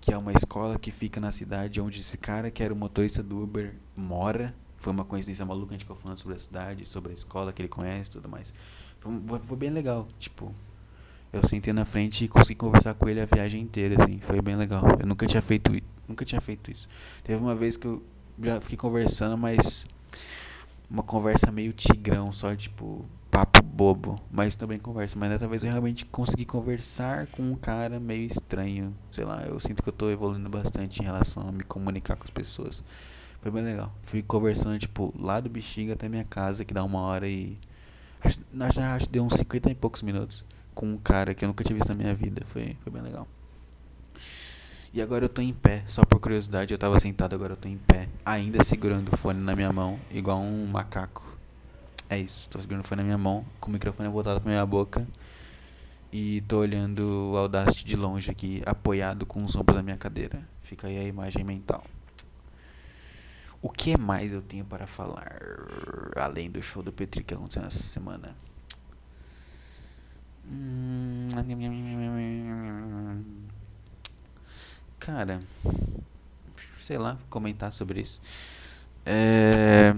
que 0.00 0.12
é 0.12 0.18
uma 0.18 0.32
escola 0.32 0.78
que 0.78 0.90
fica 0.90 1.20
na 1.20 1.32
cidade 1.32 1.80
onde 1.80 2.00
esse 2.00 2.16
cara 2.16 2.50
que 2.50 2.62
era 2.62 2.72
o 2.72 2.76
motorista 2.76 3.22
do 3.22 3.42
Uber 3.42 3.74
mora. 3.96 4.54
Foi 4.78 4.92
uma 4.92 5.04
coincidência 5.04 5.44
maluca 5.44 5.70
a 5.70 5.72
gente 5.72 5.82
ficou 5.82 5.96
falando 5.96 6.18
sobre 6.18 6.34
a 6.34 6.38
cidade, 6.38 6.86
sobre 6.86 7.12
a 7.12 7.14
escola 7.14 7.52
que 7.52 7.60
ele 7.60 7.68
conhece 7.68 8.10
e 8.10 8.12
tudo 8.12 8.28
mais. 8.28 8.54
Foi, 9.00 9.40
foi 9.46 9.56
bem 9.56 9.70
legal, 9.70 10.08
tipo, 10.18 10.54
eu 11.32 11.46
sentei 11.46 11.72
na 11.72 11.84
frente 11.84 12.24
e 12.24 12.28
consegui 12.28 12.58
conversar 12.58 12.94
com 12.94 13.08
ele 13.08 13.20
a 13.20 13.26
viagem 13.26 13.60
inteira, 13.60 14.02
assim, 14.02 14.18
foi 14.20 14.40
bem 14.40 14.56
legal. 14.56 14.82
Eu 14.98 15.06
nunca 15.06 15.26
tinha 15.26 15.42
feito, 15.42 15.72
nunca 16.06 16.24
tinha 16.24 16.40
feito 16.40 16.70
isso. 16.70 16.88
Teve 17.22 17.40
uma 17.40 17.54
vez 17.54 17.76
que 17.76 17.86
eu 17.86 18.02
já 18.40 18.60
fiquei 18.60 18.78
conversando, 18.78 19.36
mas 19.36 19.84
uma 20.90 21.02
conversa 21.02 21.50
meio 21.50 21.72
tigrão, 21.72 22.32
só 22.32 22.54
tipo 22.56 23.04
papo 23.30 23.62
bobo, 23.62 24.20
mas 24.30 24.56
também 24.56 24.78
conversa. 24.78 25.18
Mas 25.18 25.28
dessa 25.30 25.46
vez 25.46 25.62
eu 25.62 25.70
realmente 25.70 26.06
consegui 26.06 26.44
conversar 26.44 27.26
com 27.26 27.42
um 27.42 27.54
cara 27.54 28.00
meio 28.00 28.26
estranho. 28.26 28.96
Sei 29.12 29.24
lá, 29.24 29.42
eu 29.42 29.60
sinto 29.60 29.82
que 29.82 29.88
eu 29.88 29.92
tô 29.92 30.10
evoluindo 30.10 30.48
bastante 30.48 31.00
em 31.00 31.04
relação 31.04 31.48
a 31.48 31.52
me 31.52 31.62
comunicar 31.62 32.16
com 32.16 32.24
as 32.24 32.30
pessoas. 32.30 32.82
Foi 33.40 33.50
bem 33.50 33.62
legal. 33.62 33.92
Fui 34.02 34.22
conversando, 34.22 34.78
tipo, 34.78 35.14
lá 35.18 35.40
do 35.40 35.48
Bexiga 35.48 35.92
até 35.92 36.08
minha 36.08 36.24
casa, 36.24 36.64
que 36.64 36.74
dá 36.74 36.84
uma 36.84 37.00
hora 37.00 37.28
e. 37.28 37.56
Acho, 38.20 38.40
acho 38.80 39.06
que 39.06 39.12
deu 39.12 39.24
uns 39.24 39.34
50 39.34 39.70
e 39.70 39.74
poucos 39.74 40.02
minutos 40.02 40.44
com 40.74 40.86
um 40.86 40.96
cara 40.96 41.34
que 41.34 41.44
eu 41.44 41.48
nunca 41.48 41.64
tinha 41.64 41.76
visto 41.76 41.88
na 41.88 41.94
minha 41.94 42.14
vida. 42.14 42.44
Foi, 42.46 42.76
foi 42.82 42.92
bem 42.92 43.02
legal. 43.02 43.26
E 44.92 45.02
agora 45.02 45.24
eu 45.24 45.28
tô 45.28 45.42
em 45.42 45.52
pé, 45.52 45.84
só 45.86 46.04
por 46.04 46.18
curiosidade, 46.18 46.72
eu 46.72 46.78
tava 46.78 46.98
sentado, 46.98 47.34
agora 47.34 47.52
eu 47.52 47.56
tô 47.56 47.68
em 47.68 47.76
pé, 47.76 48.08
ainda 48.24 48.62
segurando 48.64 49.12
o 49.12 49.16
fone 49.16 49.38
na 49.38 49.54
minha 49.54 49.70
mão, 49.70 50.00
igual 50.10 50.40
um 50.40 50.66
macaco. 50.66 51.36
É 52.08 52.18
isso, 52.18 52.48
tô 52.48 52.58
segurando 52.58 52.84
o 52.84 52.88
fone 52.88 53.02
na 53.02 53.04
minha 53.04 53.18
mão, 53.18 53.44
com 53.60 53.68
o 53.68 53.72
microfone 53.72 54.08
voltado 54.08 54.40
pra 54.40 54.50
minha 54.50 54.64
boca. 54.64 55.06
E 56.10 56.40
tô 56.42 56.60
olhando 56.60 57.32
o 57.32 57.36
Audacity 57.36 57.84
de 57.84 57.96
longe 57.96 58.30
aqui, 58.30 58.62
apoiado 58.64 59.26
com 59.26 59.42
os 59.44 59.54
ombros 59.54 59.76
na 59.76 59.82
minha 59.82 59.96
cadeira. 59.98 60.40
Fica 60.62 60.86
aí 60.86 60.96
a 60.96 61.04
imagem 61.04 61.44
mental. 61.44 61.82
O 63.60 63.68
que 63.68 63.98
mais 63.98 64.32
eu 64.32 64.40
tenho 64.40 64.64
para 64.64 64.86
falar 64.86 65.40
além 66.16 66.50
do 66.50 66.62
show 66.62 66.82
do 66.82 66.92
Petri 66.92 67.24
que 67.24 67.34
aconteceu 67.34 67.64
essa 67.64 67.82
semana? 67.82 68.36
Hum... 70.46 71.28
Cara, 74.98 75.42
sei 76.80 76.98
lá, 76.98 77.18
comentar 77.28 77.72
sobre 77.72 78.00
isso. 78.00 78.20
É, 79.04 79.94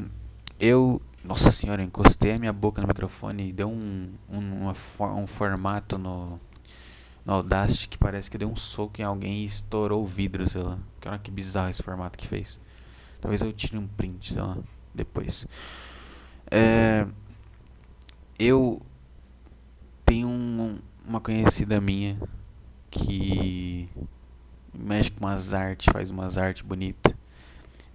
eu, 0.59 1.03
nossa 1.25 1.51
senhora, 1.51 1.83
encostei 1.83 2.33
a 2.33 2.39
minha 2.39 2.53
boca 2.53 2.81
no 2.81 2.89
microfone 2.89 3.49
e 3.49 3.53
deu 3.53 3.69
um, 3.69 4.13
um, 4.29 4.69
um 5.17 5.27
formato 5.27 5.99
no, 5.99 6.41
no 7.25 7.33
Audacity 7.33 7.89
que 7.89 7.99
parece 7.99 8.31
que 8.31 8.39
deu 8.39 8.49
um 8.49 8.57
soco 8.57 9.01
em 9.01 9.05
alguém 9.05 9.39
e 9.39 9.45
estourou 9.45 10.03
o 10.03 10.07
vidro, 10.07 10.49
sei 10.49 10.63
lá. 10.63 10.79
Cara, 11.01 11.19
que 11.19 11.31
bizarro 11.31 11.71
esse 11.71 11.83
formato 11.83 12.19
que 12.19 12.27
fez. 12.27 12.61
Talvez 13.21 13.43
eu 13.43 13.53
tire 13.53 13.77
um 13.77 13.87
print, 13.87 14.33
sei 14.33 14.43
lá, 14.43 14.57
depois. 14.95 15.47
É, 16.51 17.07
eu 18.39 18.81
tenho 20.05 20.29
um, 20.29 20.79
uma 21.07 21.21
conhecida 21.21 21.81
minha 21.81 22.19
que 22.91 23.89
mexe 24.75 25.11
com 25.11 25.25
umas 25.25 25.53
artes, 25.53 25.93
faz 25.93 26.11
umas 26.11 26.39
artes 26.39 26.63
bonitas. 26.63 27.15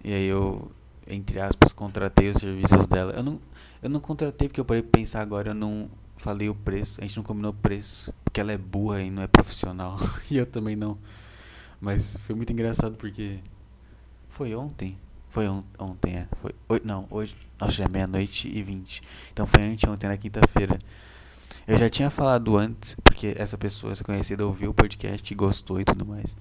E 0.04 0.14
aí 0.14 0.26
eu, 0.26 0.72
entre 1.08 1.40
aspas, 1.40 1.74
contratei 1.74 2.30
os 2.30 2.38
serviços 2.38 2.86
dela. 2.88 3.12
Eu 3.14 3.24
não, 3.24 3.42
eu 3.82 3.90
não 3.90 4.00
contratei 4.00 4.48
porque 4.48 4.60
eu 4.60 4.66
parei 4.66 4.84
pra 4.84 5.00
pensar 5.00 5.22
agora, 5.22 5.50
eu 5.50 5.56
não 5.56 5.90
falei 6.18 6.48
o 6.48 6.56
preço, 6.56 7.02
a 7.02 7.04
gente 7.04 7.18
não 7.18 7.24
combinou 7.24 7.52
o 7.52 7.56
preço, 7.56 8.14
porque 8.24 8.40
ela 8.40 8.52
é 8.52 8.58
burra 8.58 9.02
e 9.02 9.12
não 9.12 9.22
é 9.22 9.28
profissional. 9.28 9.98
e 10.30 10.38
eu 10.38 10.46
também 10.46 10.76
não. 10.76 10.98
Mas 11.82 12.16
foi 12.22 12.36
muito 12.36 12.54
engraçado 12.54 12.96
porque 12.96 13.40
foi 14.30 14.56
ontem. 14.56 14.98
Foi 15.36 15.50
on 15.50 15.66
ontem, 15.78 16.16
é. 16.16 16.28
Foi, 16.40 16.54
não, 16.86 17.06
hoje. 17.12 17.36
Nossa, 17.60 17.74
já 17.74 17.84
é 17.84 17.90
meia-noite 17.90 18.48
e 18.48 18.64
vinte. 18.64 19.04
Então 19.34 19.46
foi 19.46 19.64
anteontem, 19.64 20.10
na 20.10 20.16
quinta-feira. 20.16 20.80
Eu 21.68 21.78
já 21.78 21.90
tinha 21.90 22.10
falado 22.10 22.56
antes, 22.56 22.96
porque 23.04 23.36
essa 23.38 23.58
pessoa, 23.58 23.92
essa 23.92 24.02
conhecida, 24.02 24.46
ouviu 24.46 24.72
o 24.72 24.74
podcast 24.74 25.30
e 25.30 25.36
gostou 25.36 25.82
e 25.82 25.84
tudo 25.84 26.06
mais. 26.06 26.38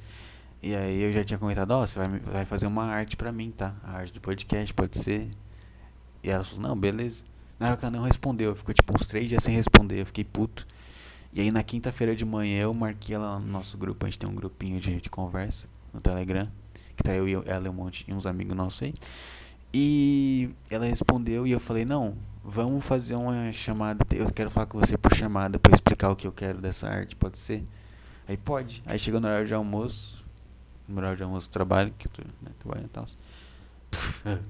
E 0.63 0.77
aí 0.77 1.01
eu 1.01 1.13
já 1.13 1.25
tinha 1.25 1.37
comentado, 1.37 1.73
ó, 1.73 1.83
oh, 1.83 1.87
você 1.89 1.99
vai, 1.99 2.21
vai 2.21 2.45
fazer 2.45 2.69
uma 2.69 2.85
arte 2.85 3.17
pra 3.17 3.33
mim, 3.33 3.51
tá? 3.51 3.75
A 3.83 3.97
arte 3.97 4.13
do 4.13 4.21
podcast, 4.21 4.73
pode 4.73 4.97
ser. 4.97 5.29
E 6.23 6.31
ela 6.31 6.45
falou, 6.45 6.69
não, 6.69 6.77
beleza. 6.79 7.25
Na 7.59 7.71
época 7.71 7.89
ela 7.89 7.97
não 7.97 8.05
respondeu, 8.05 8.55
ficou 8.55 8.73
tipo 8.73 8.95
uns 8.95 9.09
três 9.09 9.29
dias 9.29 9.43
sem 9.43 9.57
responder, 9.57 10.03
eu 10.03 10.07
fiquei 10.07 10.23
puto. 10.23 10.69
E 11.33 11.41
aí 11.41 11.51
na 11.51 11.65
quinta-feira 11.65 12.15
de 12.15 12.25
manhã 12.25 12.63
eu 12.63 12.73
marquei 12.73 13.17
ela 13.17 13.41
no 13.41 13.49
nosso 13.49 13.77
grupo, 13.77 14.07
a 14.07 14.09
gente 14.09 14.21
tem 14.21 14.29
um 14.29 14.37
grupinho 14.37 14.79
de, 14.79 15.01
de 15.01 15.11
conversa 15.11 15.67
no 15.93 16.01
Telegram, 16.01 16.49
que 16.97 17.03
tá 17.03 17.13
eu 17.13 17.29
e 17.29 17.35
ela 17.47 17.67
e 17.67 17.71
um 17.71 17.73
monte, 17.73 18.05
e 18.09 18.13
uns 18.13 18.27
amigos 18.27 18.57
nossos 18.57 18.83
aí. 18.83 18.95
E 19.73 20.51
ela 20.71 20.87
respondeu 20.87 21.47
e 21.47 21.51
eu 21.51 21.59
falei, 21.59 21.85
não, 21.85 22.17
vamos 22.45 22.85
fazer 22.85 23.17
uma 23.17 23.51
chamada. 23.53 24.05
Eu 24.15 24.33
quero 24.33 24.51
falar 24.51 24.67
com 24.67 24.79
você 24.79 24.97
por 24.97 25.15
chamada 25.15 25.59
para 25.59 25.75
explicar 25.75 26.11
o 26.11 26.17
que 26.17 26.27
eu 26.27 26.33
quero 26.33 26.61
dessa 26.61 26.89
arte, 26.89 27.17
pode 27.17 27.39
ser? 27.39 27.65
Aí 28.29 28.37
pode. 28.37 28.83
Aí 28.87 28.99
chegou 28.99 29.21
no 29.21 29.27
horário 29.27 29.47
de 29.47 29.55
almoço, 29.55 30.25
no 30.89 30.99
horário 30.99 31.17
de 31.17 31.23
almoço 31.23 31.51
trabalho, 31.51 31.93
que 31.99 32.07
eu 32.07 32.13
tô, 32.13 32.23
né, 32.23 32.53
trabalhando 32.59 32.87
e 32.87 32.91
tal. 32.91 33.07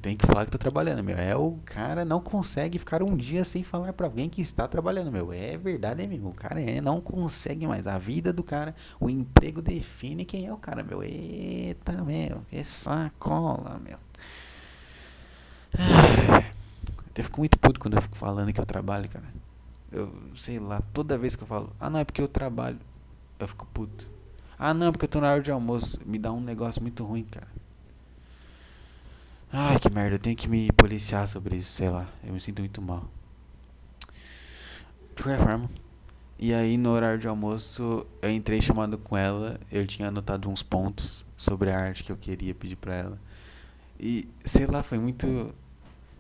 Tem 0.03 0.17
que 0.17 0.27
falar 0.27 0.45
que 0.45 0.51
tô 0.51 0.59
trabalhando, 0.59 1.03
meu. 1.03 1.17
É 1.17 1.37
o 1.37 1.59
cara 1.65 2.05
não 2.05 2.21
consegue 2.21 2.79
ficar 2.79 3.03
um 3.03 3.17
dia 3.17 3.45
sem 3.45 3.63
falar 3.63 3.93
para 3.93 4.07
alguém 4.07 4.29
que 4.29 4.41
está 4.41 4.67
trabalhando, 4.69 5.11
meu. 5.11 5.33
É 5.33 5.57
verdade, 5.57 6.03
é 6.03 6.07
mesmo. 6.07 6.31
O 6.31 6.35
cara 6.35 6.61
é, 6.61 6.81
não 6.81 7.01
consegue 7.01 7.67
mais. 7.67 7.87
A 7.87 7.99
vida 7.99 8.33
do 8.33 8.43
cara, 8.43 8.75
o 8.99 9.09
emprego 9.09 9.63
define 9.63 10.25
quem 10.25 10.47
é 10.47 10.53
o 10.53 10.57
cara, 10.57 10.83
meu. 10.83 11.03
Eita, 11.03 11.93
meu. 12.05 12.43
Que 12.51 12.63
sacola, 12.65 13.81
meu. 13.83 13.99
Eu 17.17 17.23
fico 17.23 17.41
muito 17.41 17.59
puto 17.59 17.79
quando 17.79 17.95
eu 17.95 18.03
fico 18.03 18.17
falando 18.17 18.53
que 18.53 18.61
eu 18.61 18.67
trabalho, 18.67 19.09
cara. 19.09 19.25
Eu 19.93 20.13
sei 20.35 20.59
lá, 20.59 20.83
toda 20.93 21.17
vez 21.17 21.37
que 21.37 21.45
eu 21.45 21.47
falo, 21.47 21.73
ah, 21.79 21.89
não, 21.89 22.01
é 22.01 22.05
porque 22.05 22.21
eu 22.21 22.27
trabalho, 22.27 22.79
eu 23.39 23.47
fico 23.47 23.67
puto. 23.67 24.09
Ah, 24.59 24.75
não, 24.75 24.89
é 24.89 24.93
porque 24.93 25.05
eu 25.05 25.09
tô 25.09 25.21
na 25.21 25.31
hora 25.31 25.41
de 25.41 25.51
almoço. 25.51 26.01
Me 26.05 26.19
dá 26.19 26.33
um 26.33 26.41
negócio 26.41 26.83
muito 26.83 27.05
ruim, 27.05 27.25
cara. 27.25 27.47
Ai, 29.57 29.79
que 29.79 29.89
merda, 29.89 30.17
eu 30.17 30.19
tenho 30.19 30.35
que 30.35 30.49
me 30.49 30.73
policiar 30.73 31.29
sobre 31.29 31.55
isso, 31.55 31.71
sei 31.71 31.89
lá. 31.89 32.09
Eu 32.25 32.33
me 32.33 32.41
sinto 32.41 32.59
muito 32.59 32.83
mal. 32.83 33.09
De 35.15 35.23
qualquer 35.23 35.39
forma. 35.39 35.71
E 36.41 36.53
aí, 36.53 36.77
no 36.77 36.91
horário 36.91 37.21
de 37.21 37.29
almoço, 37.29 38.05
eu 38.21 38.33
entrei 38.33 38.61
chamado 38.61 38.99
com 38.99 39.17
ela. 39.17 39.61
Eu 39.71 39.87
tinha 39.87 40.09
anotado 40.09 40.51
uns 40.51 40.65
pontos 40.65 41.25
sobre 41.37 41.71
a 41.71 41.79
arte 41.79 42.03
que 42.03 42.11
eu 42.11 42.17
queria 42.17 42.53
pedir 42.53 42.75
pra 42.75 42.97
ela. 42.97 43.21
E, 43.97 44.29
sei 44.45 44.67
lá, 44.67 44.83
foi 44.83 44.99
muito. 44.99 45.55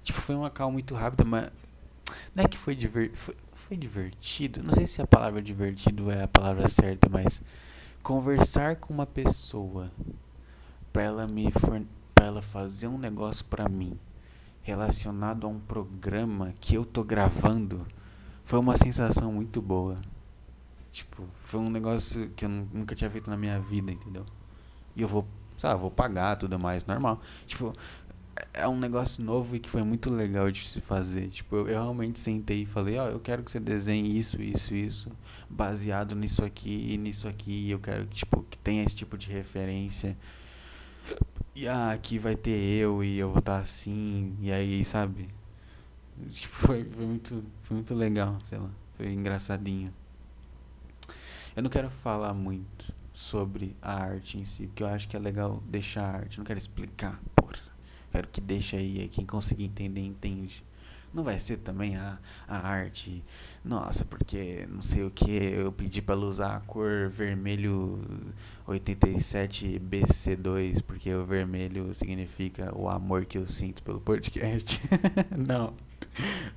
Tipo, 0.04 0.20
foi 0.20 0.36
uma 0.36 0.48
calma 0.48 0.74
muito 0.74 0.94
rápida, 0.94 1.24
mas. 1.24 1.50
Não 2.36 2.44
é 2.44 2.46
que 2.46 2.56
foi, 2.56 2.76
diver... 2.76 3.10
foi, 3.16 3.34
foi 3.52 3.76
divertido. 3.76 4.62
Não 4.62 4.72
sei 4.72 4.86
se 4.86 5.02
a 5.02 5.08
palavra 5.08 5.42
divertido 5.42 6.08
é 6.08 6.22
a 6.22 6.28
palavra 6.28 6.68
certa, 6.68 7.08
mas. 7.08 7.42
Conversar 8.00 8.76
com 8.76 8.94
uma 8.94 9.06
pessoa 9.06 9.90
pra 10.92 11.02
ela 11.02 11.26
me 11.26 11.50
fornecer 11.50 12.03
ela 12.22 12.42
fazer 12.42 12.88
um 12.88 12.98
negócio 12.98 13.44
para 13.46 13.68
mim 13.68 13.98
relacionado 14.62 15.46
a 15.46 15.50
um 15.50 15.60
programa 15.60 16.54
que 16.60 16.74
eu 16.74 16.84
tô 16.84 17.04
gravando 17.04 17.86
foi 18.44 18.58
uma 18.58 18.76
sensação 18.76 19.32
muito 19.32 19.60
boa. 19.60 20.00
Tipo, 20.90 21.24
foi 21.40 21.60
um 21.60 21.70
negócio 21.70 22.30
que 22.30 22.44
eu 22.44 22.48
nunca 22.48 22.94
tinha 22.94 23.10
feito 23.10 23.28
na 23.28 23.36
minha 23.36 23.58
vida, 23.60 23.90
entendeu? 23.90 24.24
E 24.94 25.02
eu 25.02 25.08
vou, 25.08 25.26
sabe, 25.56 25.80
vou 25.80 25.90
pagar 25.90 26.36
tudo 26.36 26.58
mais, 26.58 26.84
normal. 26.84 27.20
Tipo, 27.46 27.74
é, 28.36 28.62
é 28.62 28.68
um 28.68 28.78
negócio 28.78 29.24
novo 29.24 29.56
e 29.56 29.58
que 29.58 29.68
foi 29.68 29.82
muito 29.82 30.10
legal 30.10 30.50
de 30.50 30.66
se 30.66 30.80
fazer. 30.80 31.28
Tipo, 31.28 31.56
eu, 31.56 31.68
eu 31.68 31.82
realmente 31.82 32.20
sentei 32.20 32.62
e 32.62 32.66
falei, 32.66 32.98
ó, 32.98 33.06
oh, 33.06 33.08
eu 33.08 33.20
quero 33.20 33.42
que 33.42 33.50
você 33.50 33.58
desenhe 33.58 34.16
isso, 34.16 34.40
isso, 34.40 34.74
isso, 34.74 35.10
baseado 35.48 36.14
nisso 36.14 36.44
aqui 36.44 36.92
e 36.92 36.96
nisso 36.96 37.26
aqui. 37.26 37.70
Eu 37.70 37.80
quero 37.80 38.06
que, 38.06 38.16
tipo, 38.16 38.42
que 38.44 38.58
tenha 38.58 38.84
esse 38.84 38.94
tipo 38.94 39.18
de 39.18 39.30
referência 39.30 40.16
e 41.54 41.68
ah, 41.68 41.92
aqui 41.92 42.18
vai 42.18 42.36
ter 42.36 42.50
eu 42.50 43.02
e 43.04 43.18
eu 43.18 43.30
vou 43.30 43.38
estar 43.38 43.58
assim, 43.58 44.36
e 44.40 44.50
aí, 44.50 44.84
sabe? 44.84 45.28
Tipo, 46.28 46.54
foi, 46.66 46.84
foi, 46.84 47.06
muito, 47.06 47.44
foi 47.62 47.76
muito 47.76 47.94
legal, 47.94 48.38
sei 48.44 48.58
lá, 48.58 48.70
foi 48.96 49.12
engraçadinho. 49.12 49.92
Eu 51.54 51.62
não 51.62 51.70
quero 51.70 51.88
falar 51.88 52.34
muito 52.34 52.92
sobre 53.12 53.76
a 53.80 53.94
arte 53.94 54.38
em 54.38 54.44
si, 54.44 54.66
porque 54.66 54.82
eu 54.82 54.88
acho 54.88 55.06
que 55.06 55.16
é 55.16 55.20
legal 55.20 55.62
deixar 55.68 56.02
a 56.02 56.16
arte, 56.16 56.38
não 56.38 56.44
quero 56.44 56.58
explicar, 56.58 57.20
porra. 57.36 57.62
Quero 58.10 58.28
que 58.28 58.40
deixe 58.40 58.76
aí, 58.76 59.08
quem 59.08 59.24
conseguir 59.24 59.64
entender, 59.64 60.00
entende. 60.00 60.64
Não 61.14 61.22
vai 61.22 61.38
ser 61.38 61.58
também 61.58 61.96
a, 61.96 62.18
a 62.48 62.58
arte, 62.58 63.22
nossa, 63.64 64.04
porque 64.04 64.66
não 64.68 64.82
sei 64.82 65.04
o 65.04 65.10
que, 65.12 65.30
eu 65.30 65.70
pedi 65.70 66.02
para 66.02 66.16
ela 66.16 66.26
usar 66.26 66.56
a 66.56 66.60
cor 66.60 67.08
vermelho 67.08 68.00
87BC2, 68.66 70.82
porque 70.82 71.14
o 71.14 71.24
vermelho 71.24 71.94
significa 71.94 72.76
o 72.76 72.88
amor 72.88 73.26
que 73.26 73.38
eu 73.38 73.46
sinto 73.46 73.80
pelo 73.84 74.00
podcast. 74.00 74.82
não, 75.38 75.72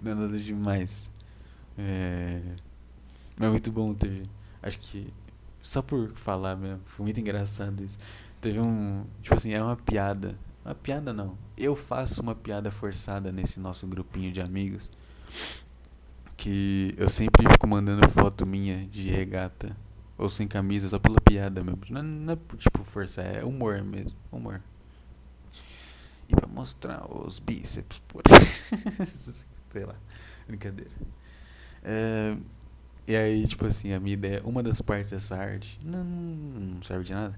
não 0.01 0.11
é 0.11 0.15
nada 0.15 0.39
demais. 0.39 1.11
É, 1.77 2.41
é 3.39 3.47
muito 3.47 3.71
bom, 3.71 3.93
teve. 3.93 4.27
Acho 4.63 4.79
que 4.79 5.13
só 5.61 5.83
por 5.83 6.13
falar 6.15 6.55
mesmo, 6.55 6.81
foi 6.85 7.03
muito 7.03 7.19
engraçado 7.19 7.83
isso. 7.83 7.99
Teve 8.41 8.59
um. 8.59 9.05
Tipo 9.21 9.35
assim, 9.35 9.53
é 9.53 9.61
uma 9.61 9.75
piada 9.75 10.35
uma 10.67 10.75
piada 10.75 11.13
não. 11.13 11.37
Eu 11.55 11.75
faço 11.75 12.21
uma 12.21 12.35
piada 12.35 12.69
forçada 12.69 13.31
nesse 13.31 13.57
nosso 13.57 13.87
grupinho 13.87 14.33
de 14.33 14.41
amigos. 14.41 14.91
Que 16.35 16.93
eu 16.97 17.09
sempre 17.09 17.49
fico 17.49 17.65
mandando 17.65 18.07
foto 18.09 18.45
minha 18.45 18.85
de 18.87 19.09
regata. 19.09 19.75
Ou 20.17 20.29
sem 20.29 20.45
camisa, 20.45 20.89
só 20.89 20.99
pela 20.99 21.21
piada 21.21 21.63
mesmo. 21.63 21.79
Não, 21.89 22.03
não 22.03 22.33
é 22.33 22.37
tipo 22.57 22.83
força, 22.83 23.21
é 23.21 23.45
humor 23.45 23.81
mesmo. 23.81 24.17
Humor. 24.29 24.61
E 26.27 26.35
pra 26.35 26.47
mostrar 26.47 27.05
os 27.09 27.39
bíceps, 27.39 27.99
por 28.07 28.23
Sei 29.71 29.85
lá. 29.85 29.95
Brincadeira. 30.45 30.91
É, 31.81 32.35
e 33.07 33.15
aí, 33.15 33.47
tipo 33.47 33.65
assim, 33.65 33.93
a 33.93 33.99
minha 34.01 34.15
ideia, 34.15 34.41
uma 34.43 34.61
das 34.61 34.81
partes 34.81 35.11
dessa 35.11 35.37
arte, 35.37 35.79
não, 35.81 36.03
não 36.03 36.81
serve 36.81 37.05
de 37.05 37.13
nada, 37.13 37.37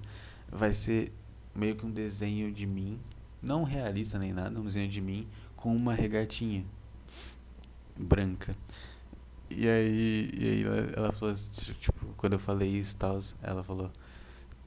vai 0.50 0.74
ser 0.74 1.12
meio 1.54 1.76
que 1.76 1.86
um 1.86 1.90
desenho 1.90 2.50
de 2.50 2.66
mim 2.66 2.98
não 3.42 3.64
realista 3.64 4.18
nem 4.18 4.32
nada, 4.32 4.58
um 4.58 4.64
desenho 4.64 4.88
de 4.88 5.00
mim 5.00 5.26
com 5.56 5.74
uma 5.74 5.94
regatinha 5.94 6.64
branca. 7.96 8.56
E 9.50 9.68
aí, 9.68 10.30
e 10.32 10.48
aí 10.48 10.62
ela, 10.64 10.76
ela 10.96 11.12
falou 11.12 11.34
assim, 11.34 11.72
tipo, 11.74 12.06
quando 12.16 12.34
eu 12.34 12.38
falei 12.38 12.68
isso 12.68 12.96
tal, 12.96 13.18
ela 13.42 13.64
falou, 13.64 13.90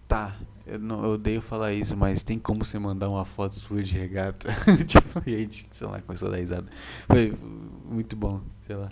tá, 0.07 0.35
eu, 0.65 0.77
não, 0.77 1.03
eu 1.03 1.11
odeio 1.11 1.41
falar 1.41 1.73
isso, 1.73 1.95
mas 1.95 2.23
tem 2.23 2.37
como 2.37 2.63
você 2.63 2.77
mandar 2.77 3.09
uma 3.09 3.25
foto 3.25 3.55
sua 3.55 3.81
de 3.81 3.97
regata? 3.97 4.49
tipo, 4.85 5.21
e 5.27 5.35
aí, 5.35 5.49
sei 5.71 5.87
lá, 5.87 6.01
começou 6.01 6.27
a 6.27 6.31
dar 6.31 6.37
risada. 6.37 6.69
Foi 7.07 7.33
muito 7.85 8.15
bom, 8.15 8.41
sei 8.67 8.75
lá. 8.75 8.91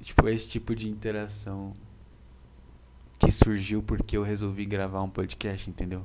Tipo, 0.00 0.28
esse 0.28 0.48
tipo 0.48 0.74
de 0.74 0.88
interação 0.88 1.74
que 3.18 3.30
surgiu 3.30 3.82
porque 3.82 4.16
eu 4.16 4.22
resolvi 4.22 4.64
gravar 4.64 5.02
um 5.02 5.10
podcast, 5.10 5.68
entendeu? 5.68 6.04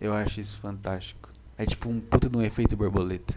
Eu 0.00 0.14
acho 0.14 0.40
isso 0.40 0.58
fantástico. 0.58 1.27
É 1.58 1.66
tipo 1.66 1.88
um 1.88 1.98
puta 2.00 2.30
de 2.30 2.36
um 2.36 2.40
efeito 2.40 2.76
borboleta. 2.76 3.34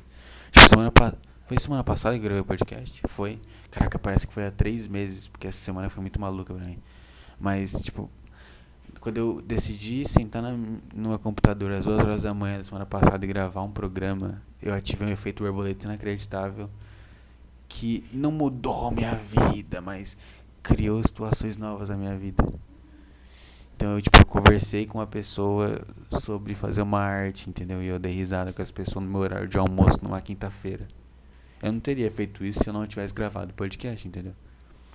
Tipo, 0.51 0.67
semana 0.69 0.91
passada. 0.91 1.17
Foi 1.47 1.59
semana 1.59 1.83
passada 1.83 2.15
que 2.15 2.19
eu 2.19 2.23
gravei 2.23 2.41
o 2.41 2.45
podcast? 2.45 3.01
Foi. 3.07 3.39
Caraca, 3.71 3.99
parece 3.99 4.27
que 4.27 4.33
foi 4.33 4.45
há 4.45 4.51
três 4.51 4.87
meses, 4.87 5.27
porque 5.27 5.47
essa 5.47 5.57
semana 5.57 5.89
foi 5.89 6.01
muito 6.01 6.21
maluca 6.21 6.53
pra 6.53 6.63
mim. 6.63 6.77
Mas, 7.39 7.81
tipo, 7.81 8.09
quando 8.99 9.17
eu 9.17 9.41
decidi 9.41 10.07
sentar 10.07 10.41
na, 10.41 10.51
no 10.51 11.09
meu 11.09 11.19
computador 11.19 11.71
às 11.71 11.85
duas 11.85 11.99
horas 11.99 12.21
da 12.21 12.33
manhã 12.33 12.59
da 12.59 12.63
semana 12.63 12.85
passada 12.85 13.25
e 13.25 13.27
gravar 13.27 13.63
um 13.63 13.71
programa, 13.71 14.41
eu 14.61 14.73
ativei 14.73 15.07
um 15.07 15.11
efeito 15.11 15.43
borboleta 15.43 15.85
inacreditável 15.85 16.69
que 17.67 18.03
não 18.13 18.31
mudou 18.31 18.91
minha 18.91 19.15
vida, 19.15 19.81
mas 19.81 20.15
criou 20.61 21.01
situações 21.03 21.57
novas 21.57 21.89
na 21.89 21.97
minha 21.97 22.15
vida. 22.15 22.43
Então 23.81 23.93
eu, 23.93 24.01
tipo, 24.01 24.23
conversei 24.27 24.85
com 24.85 24.99
uma 24.99 25.07
pessoa 25.07 25.81
sobre 26.07 26.53
fazer 26.53 26.83
uma 26.83 26.99
arte, 26.99 27.49
entendeu? 27.49 27.81
E 27.81 27.87
eu 27.87 27.97
dei 27.97 28.13
risada 28.13 28.53
com 28.53 28.61
as 28.61 28.69
pessoas 28.69 29.03
no 29.03 29.09
meu 29.09 29.21
horário 29.21 29.47
de 29.47 29.57
almoço 29.57 30.03
numa 30.03 30.21
quinta-feira. 30.21 30.87
Eu 31.63 31.71
não 31.71 31.79
teria 31.79 32.11
feito 32.11 32.45
isso 32.45 32.59
se 32.59 32.69
eu 32.69 32.73
não 32.73 32.85
tivesse 32.85 33.11
gravado 33.11 33.49
o 33.49 33.55
podcast, 33.55 34.07
entendeu? 34.07 34.35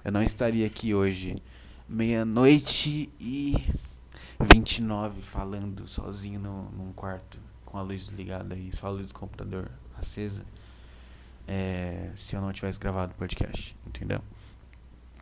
Eu 0.04 0.12
não 0.12 0.22
estaria 0.22 0.64
aqui 0.64 0.94
hoje, 0.94 1.42
meia-noite 1.88 3.10
e 3.18 3.56
29, 4.38 5.20
falando 5.20 5.88
sozinho 5.88 6.38
no, 6.38 6.70
num 6.70 6.92
quarto, 6.92 7.40
com 7.64 7.78
a 7.78 7.82
luz 7.82 8.06
desligada 8.06 8.54
e 8.54 8.70
só 8.72 8.86
a 8.86 8.90
luz 8.90 9.08
do 9.08 9.14
computador 9.14 9.68
acesa, 9.98 10.44
é, 11.48 12.12
se 12.14 12.36
eu 12.36 12.40
não 12.40 12.52
tivesse 12.52 12.78
gravado 12.78 13.14
o 13.14 13.16
podcast, 13.16 13.76
entendeu? 13.84 14.20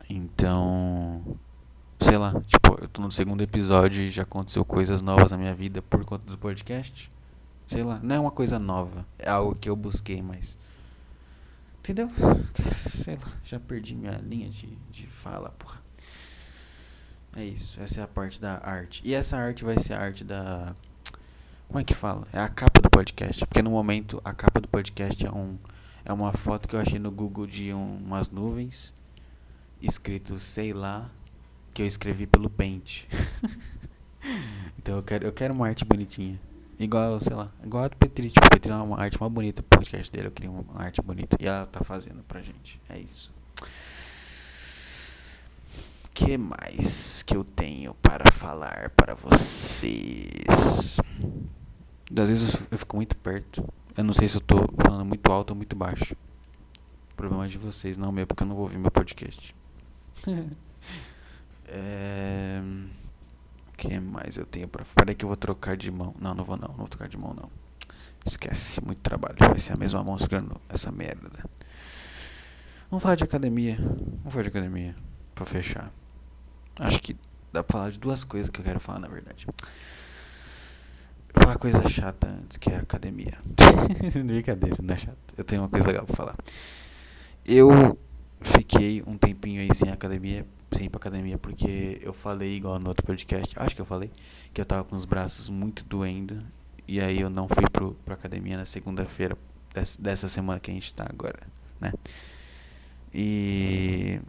Então, 0.07 1.35
sei 2.05 2.19
lá, 2.19 2.39
tipo, 2.45 2.77
eu 2.79 2.87
tô 2.87 3.01
no 3.01 3.09
segundo 3.09 3.41
episódio 3.41 4.03
e 4.03 4.09
já 4.09 4.21
aconteceu 4.21 4.63
coisas 4.63 5.01
novas 5.01 5.31
na 5.31 5.37
minha 5.37 5.55
vida 5.55 5.81
por 5.81 6.05
conta 6.05 6.23
do 6.31 6.37
podcast. 6.37 7.11
Sei 7.65 7.83
lá, 7.83 7.99
não 8.03 8.15
é 8.15 8.19
uma 8.19 8.29
coisa 8.29 8.59
nova, 8.59 9.03
é 9.17 9.27
algo 9.27 9.55
que 9.55 9.67
eu 9.67 9.75
busquei, 9.75 10.21
mas. 10.21 10.55
Entendeu? 11.79 12.11
Sei 12.91 13.15
lá, 13.15 13.31
já 13.43 13.59
perdi 13.59 13.95
minha 13.95 14.21
linha 14.23 14.47
de, 14.49 14.67
de 14.91 15.07
fala, 15.07 15.49
porra. 15.57 15.81
É 17.35 17.43
isso, 17.43 17.81
essa 17.81 18.01
é 18.01 18.03
a 18.03 18.07
parte 18.07 18.39
da 18.39 18.61
arte. 18.63 19.01
E 19.03 19.15
essa 19.15 19.35
arte 19.35 19.63
vai 19.63 19.79
ser 19.79 19.93
a 19.93 20.01
arte 20.01 20.23
da. 20.23 20.75
Como 21.67 21.79
é 21.79 21.83
que 21.83 21.95
fala? 21.95 22.27
É 22.31 22.39
a 22.39 22.47
capa 22.47 22.81
do 22.81 22.89
podcast. 22.89 23.43
Porque 23.47 23.63
no 23.63 23.71
momento 23.71 24.21
a 24.23 24.31
capa 24.31 24.61
do 24.61 24.67
podcast 24.67 25.25
é, 25.25 25.31
um, 25.31 25.57
é 26.05 26.13
uma 26.13 26.31
foto 26.33 26.69
que 26.69 26.75
eu 26.75 26.79
achei 26.79 26.99
no 26.99 27.09
Google 27.09 27.47
de 27.47 27.73
um, 27.73 27.97
umas 27.97 28.29
nuvens. 28.29 28.93
Escrito 29.81 30.37
sei 30.39 30.71
lá 30.71 31.09
que 31.75 31.81
eu 31.81 31.85
escrevi 31.85 32.25
pelo 32.25 32.49
Paint. 32.49 33.03
então 34.79 34.95
eu 34.95 35.03
quero, 35.03 35.25
eu 35.25 35.33
quero 35.33 35.53
uma 35.53 35.67
arte 35.67 35.83
bonitinha. 35.83 36.39
Igual, 36.79 37.19
sei 37.19 37.35
lá, 37.35 37.51
igual 37.61 37.83
a 37.83 37.89
Petri. 37.89 38.29
Tipo, 38.29 38.47
o 38.47 38.49
Petri 38.49 38.71
é 38.71 38.75
uma 38.75 38.97
arte 38.97 39.19
mais 39.19 39.31
bonita 39.31 39.61
pro 39.61 39.79
podcast 39.79 40.09
dele. 40.09 40.27
Eu 40.27 40.31
queria 40.31 40.49
uma 40.49 40.81
arte 40.81 41.01
bonita. 41.01 41.37
E 41.39 41.45
ela 41.45 41.65
tá 41.65 41.83
fazendo 41.83 42.23
pra 42.23 42.41
gente. 42.41 42.81
É 42.89 42.97
isso. 42.97 43.33
O 46.05 46.09
que 46.13 46.37
mais 46.37 47.23
que 47.23 47.35
eu 47.35 47.43
tenho 47.43 47.93
para 47.95 48.31
falar 48.31 48.89
para 48.91 49.13
vocês? 49.13 50.31
às 52.17 52.29
vezes 52.29 52.55
eu 52.71 52.77
fico 52.77 52.95
muito 52.95 53.17
perto. 53.17 53.67
Eu 53.97 54.03
não 54.05 54.13
sei 54.13 54.29
se 54.29 54.37
eu 54.37 54.41
tô 54.41 54.63
falando 54.81 55.03
muito 55.03 55.29
alto 55.29 55.49
ou 55.49 55.57
muito 55.57 55.75
baixo. 55.75 56.15
O 57.11 57.15
problema 57.17 57.45
é 57.45 57.49
de 57.49 57.57
vocês, 57.57 57.97
não 57.97 58.13
meu, 58.13 58.25
porque 58.25 58.43
eu 58.43 58.47
não 58.47 58.55
vou 58.55 58.63
ouvir 58.63 58.77
meu 58.77 58.91
podcast. 58.91 59.53
é... 61.67 62.61
O 63.67 63.77
que 63.77 63.99
mais 63.99 64.37
eu 64.37 64.45
tenho 64.45 64.67
pra. 64.69 64.85
Peraí 64.95 65.13
que 65.13 65.25
eu 65.25 65.27
vou 65.27 65.35
trocar 65.35 65.75
de 65.75 65.91
mão. 65.91 66.13
Não, 66.19 66.33
não 66.33 66.45
vou 66.45 66.55
não, 66.55 66.69
não 66.69 66.75
vou 66.75 66.87
trocar 66.87 67.09
de 67.09 67.17
mão 67.17 67.33
não. 67.33 67.49
Esquece, 68.25 68.81
muito 68.83 69.01
trabalho. 69.01 69.35
Vai 69.37 69.59
ser 69.59 69.73
a 69.73 69.77
mesma 69.77 70.03
mão 70.03 70.17
segurando 70.17 70.59
essa 70.69 70.91
merda. 70.91 71.29
Vamos 72.89 73.03
falar 73.03 73.15
de 73.15 73.23
academia. 73.23 73.75
Vamos 73.77 74.31
falar 74.31 74.43
de 74.43 74.49
academia. 74.49 74.95
Pra 75.35 75.45
fechar. 75.45 75.91
Acho 76.79 77.01
que 77.01 77.17
dá 77.51 77.63
pra 77.63 77.77
falar 77.77 77.91
de 77.91 77.99
duas 77.99 78.23
coisas 78.23 78.49
que 78.49 78.59
eu 78.61 78.63
quero 78.63 78.79
falar, 78.79 78.99
na 78.99 79.07
verdade. 79.07 79.45
Vou 81.33 81.43
falar 81.43 81.57
coisa 81.57 81.87
chata 81.89 82.27
antes, 82.27 82.57
que 82.57 82.69
é 82.69 82.77
academia. 82.77 83.37
Brincadeira, 84.25 84.77
não 84.81 84.93
é 84.93 84.97
chato. 84.97 85.17
Eu 85.37 85.43
tenho 85.43 85.61
uma 85.61 85.69
coisa 85.69 85.87
legal 85.87 86.05
pra 86.05 86.15
falar. 86.15 86.35
Eu 87.45 87.97
fiquei 88.39 89.03
um 89.05 89.17
tempinho 89.17 89.61
aí 89.61 89.73
sem 89.75 89.91
academia, 89.91 90.45
sem 90.75 90.87
ir 90.87 90.89
pra 90.89 90.97
academia, 90.97 91.37
porque 91.37 91.99
eu 92.01 92.13
falei, 92.13 92.53
igual 92.53 92.77
no 92.79 92.89
outro 92.89 93.05
podcast, 93.05 93.53
acho 93.57 93.75
que 93.75 93.81
eu 93.81 93.85
falei, 93.85 94.11
que 94.53 94.59
eu 94.61 94.65
tava 94.65 94.83
com 94.83 94.95
os 94.95 95.05
braços 95.05 95.49
muito 95.49 95.85
doendo. 95.85 96.43
E 96.87 96.99
aí 96.99 97.19
eu 97.19 97.29
não 97.29 97.47
fui 97.47 97.67
pro, 97.71 97.95
pra 98.05 98.13
academia 98.13 98.57
na 98.57 98.65
segunda-feira 98.65 99.37
dessa, 99.73 100.01
dessa 100.01 100.27
semana 100.27 100.59
que 100.59 100.69
a 100.69 100.73
gente 100.73 100.93
tá 100.93 101.05
agora, 101.09 101.39
né? 101.79 101.91
E 103.13 104.19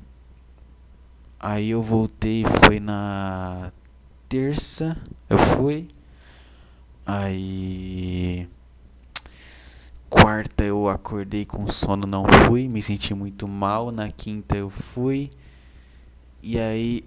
aí 1.38 1.70
eu 1.70 1.82
voltei, 1.82 2.44
foi 2.44 2.80
na 2.80 3.72
terça, 4.28 4.96
eu 5.28 5.38
fui. 5.38 5.88
Aí 7.04 8.48
quarta 10.08 10.64
eu 10.64 10.88
acordei 10.88 11.44
com 11.44 11.68
sono, 11.68 12.06
não 12.06 12.24
fui, 12.24 12.68
me 12.68 12.80
senti 12.80 13.14
muito 13.14 13.46
mal. 13.46 13.90
Na 13.90 14.10
quinta 14.10 14.56
eu 14.56 14.70
fui. 14.70 15.30
E 16.42 16.58
aí 16.58 17.04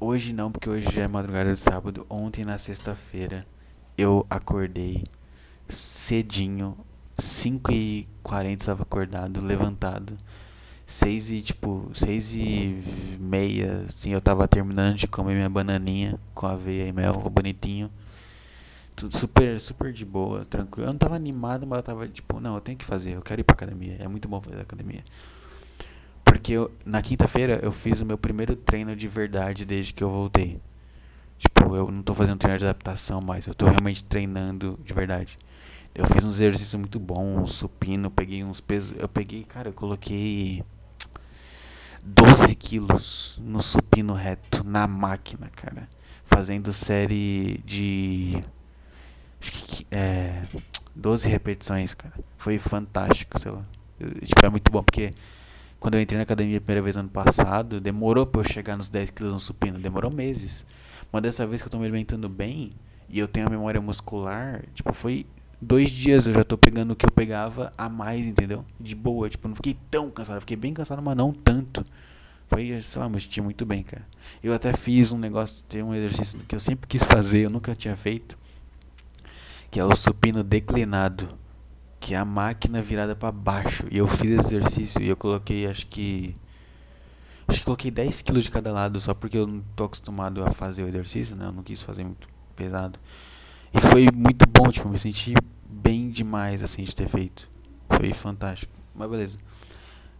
hoje 0.00 0.32
não, 0.32 0.50
porque 0.50 0.68
hoje 0.68 0.90
já 0.90 1.02
é 1.02 1.08
madrugada 1.08 1.52
do 1.52 1.58
sábado. 1.58 2.06
Ontem 2.08 2.44
na 2.44 2.58
sexta-feira 2.58 3.46
eu 3.96 4.26
acordei 4.30 5.04
cedinho, 5.68 6.76
5 7.18 7.72
e 7.72 8.08
40 8.22 8.62
estava 8.62 8.82
acordado, 8.82 9.40
levantado. 9.40 10.16
6 10.86 11.32
e 11.32 11.42
tipo, 11.42 11.90
6 11.92 12.34
e 12.36 12.82
meia, 13.20 13.84
assim, 13.86 14.10
eu 14.10 14.22
tava 14.22 14.48
terminando 14.48 14.96
de 14.96 15.06
comer 15.06 15.34
minha 15.34 15.50
bananinha 15.50 16.18
com 16.34 16.46
aveia 16.46 16.86
e 16.86 16.92
mel, 16.92 17.12
bonitinho. 17.30 17.90
Tudo 18.96 19.14
super, 19.14 19.60
super 19.60 19.92
de 19.92 20.04
boa, 20.04 20.46
tranquilo. 20.46 20.88
Eu 20.88 20.92
não 20.92 20.98
tava 20.98 21.14
animado, 21.14 21.66
mas 21.66 21.76
eu 21.76 21.82
tava 21.82 22.08
tipo, 22.08 22.40
não, 22.40 22.54
eu 22.54 22.60
tenho 22.62 22.78
que 22.78 22.86
fazer, 22.86 23.16
eu 23.16 23.20
quero 23.20 23.42
ir 23.42 23.44
pra 23.44 23.52
academia. 23.52 23.96
É 24.00 24.08
muito 24.08 24.26
bom 24.26 24.40
fazer 24.40 24.60
academia. 24.60 25.02
Porque 26.28 26.52
eu, 26.52 26.70
na 26.84 27.00
quinta-feira 27.00 27.58
eu 27.62 27.72
fiz 27.72 28.00
o 28.00 28.06
meu 28.06 28.18
primeiro 28.18 28.54
treino 28.54 28.94
de 28.94 29.08
verdade 29.08 29.64
desde 29.64 29.94
que 29.94 30.04
eu 30.04 30.10
voltei. 30.10 30.60
Tipo, 31.38 31.74
eu 31.74 31.90
não 31.90 32.02
tô 32.02 32.14
fazendo 32.14 32.38
treino 32.38 32.58
de 32.58 32.64
adaptação 32.64 33.20
mais, 33.20 33.46
eu 33.46 33.54
tô 33.54 33.66
realmente 33.66 34.04
treinando 34.04 34.78
de 34.84 34.92
verdade. 34.92 35.38
Eu 35.94 36.06
fiz 36.06 36.24
uns 36.24 36.34
exercícios 36.34 36.74
muito 36.74 37.00
bons, 37.00 37.52
supino, 37.52 38.10
peguei 38.10 38.44
uns 38.44 38.60
pesos. 38.60 38.94
Eu 38.98 39.08
peguei, 39.08 39.42
cara, 39.44 39.70
eu 39.70 39.72
coloquei 39.72 40.62
12 42.04 42.54
quilos 42.54 43.40
no 43.42 43.60
supino 43.60 44.12
reto, 44.12 44.62
na 44.64 44.86
máquina, 44.86 45.50
cara. 45.54 45.88
Fazendo 46.24 46.72
série 46.72 47.62
de. 47.64 48.44
Acho 49.40 49.52
que. 49.52 49.86
É. 49.90 50.42
12 50.94 51.28
repetições, 51.28 51.94
cara. 51.94 52.14
Foi 52.36 52.58
fantástico, 52.58 53.38
sei 53.38 53.52
lá. 53.52 53.64
Eu, 53.98 54.10
tipo, 54.20 54.44
é 54.44 54.48
muito 54.48 54.70
bom, 54.70 54.82
porque 54.82 55.14
quando 55.80 55.94
eu 55.94 56.00
entrei 56.00 56.16
na 56.16 56.24
academia 56.24 56.58
a 56.58 56.60
primeira 56.60 56.82
vez 56.82 56.96
ano 56.96 57.08
passado, 57.08 57.80
demorou 57.80 58.26
pra 58.26 58.40
eu 58.40 58.44
chegar 58.44 58.76
nos 58.76 58.88
10 58.88 59.10
quilos 59.10 59.32
no 59.32 59.38
supino. 59.38 59.78
Demorou 59.78 60.10
meses. 60.10 60.66
Mas 61.12 61.22
dessa 61.22 61.46
vez 61.46 61.62
que 61.62 61.68
eu 61.68 61.70
tô 61.70 61.78
me 61.78 61.84
alimentando 61.84 62.28
bem 62.28 62.72
e 63.08 63.18
eu 63.18 63.28
tenho 63.28 63.46
a 63.46 63.50
memória 63.50 63.80
muscular, 63.80 64.64
tipo, 64.74 64.92
foi 64.92 65.24
dois 65.60 65.90
dias 65.90 66.26
eu 66.26 66.32
já 66.32 66.44
tô 66.44 66.56
pegando 66.56 66.92
o 66.92 66.96
que 66.96 67.06
eu 67.06 67.10
pegava 67.10 67.72
a 67.76 67.88
mais, 67.88 68.26
entendeu? 68.26 68.64
De 68.78 68.94
boa, 68.94 69.28
tipo, 69.28 69.48
não 69.48 69.54
fiquei 69.54 69.76
tão 69.90 70.10
cansado, 70.10 70.40
fiquei 70.40 70.56
bem 70.56 70.74
cansado, 70.74 71.00
mas 71.00 71.16
não 71.16 71.32
tanto. 71.32 71.84
Foi, 72.48 72.80
sei 72.80 73.00
lá, 73.00 73.08
me 73.08 73.20
senti 73.20 73.40
muito 73.40 73.66
bem, 73.66 73.82
cara. 73.82 74.06
Eu 74.42 74.54
até 74.54 74.72
fiz 74.72 75.12
um 75.12 75.18
negócio, 75.18 75.62
tem 75.68 75.82
um 75.82 75.94
exercício 75.94 76.40
que 76.48 76.54
eu 76.54 76.60
sempre 76.60 76.86
quis 76.86 77.02
fazer, 77.02 77.40
eu 77.40 77.50
nunca 77.50 77.74
tinha 77.74 77.96
feito, 77.96 78.38
que 79.70 79.78
é 79.78 79.84
o 79.84 79.94
supino 79.94 80.42
declinado, 80.42 81.28
que 82.00 82.14
é 82.14 82.16
a 82.16 82.24
máquina 82.24 82.80
virada 82.80 83.14
para 83.14 83.32
baixo. 83.32 83.84
E 83.90 83.98
eu 83.98 84.06
fiz 84.06 84.30
exercício 84.30 85.02
e 85.02 85.08
eu 85.08 85.16
coloquei, 85.16 85.66
acho 85.66 85.86
que 85.86 86.34
acho 87.46 87.60
que 87.60 87.64
coloquei 87.64 87.90
10 87.90 88.22
kg 88.22 88.40
de 88.40 88.50
cada 88.50 88.72
lado, 88.72 89.00
só 89.00 89.14
porque 89.14 89.38
eu 89.38 89.46
não 89.46 89.62
tô 89.74 89.84
acostumado 89.84 90.44
a 90.44 90.50
fazer 90.50 90.82
o 90.82 90.88
exercício, 90.88 91.34
né? 91.34 91.46
Eu 91.46 91.52
não 91.52 91.62
quis 91.62 91.80
fazer 91.80 92.04
muito 92.04 92.28
pesado. 92.54 92.98
E 93.72 93.80
foi 93.80 94.08
muito 94.14 94.46
bom, 94.46 94.70
tipo, 94.70 94.88
me 94.88 94.98
senti 94.98 95.34
bem 95.68 96.10
demais 96.10 96.62
assim 96.62 96.84
de 96.84 96.94
ter 96.94 97.08
feito. 97.08 97.50
Foi 97.88 98.12
fantástico. 98.12 98.72
Mas 98.94 99.10
beleza. 99.10 99.38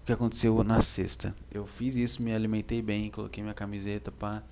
O 0.02 0.06
que 0.06 0.12
aconteceu 0.12 0.62
na 0.64 0.80
sexta? 0.80 1.34
Eu 1.52 1.66
fiz 1.66 1.96
isso, 1.96 2.22
me 2.22 2.32
alimentei 2.32 2.80
bem, 2.80 3.10
coloquei 3.10 3.42
minha 3.42 3.54
camiseta, 3.54 4.10
pá. 4.10 4.42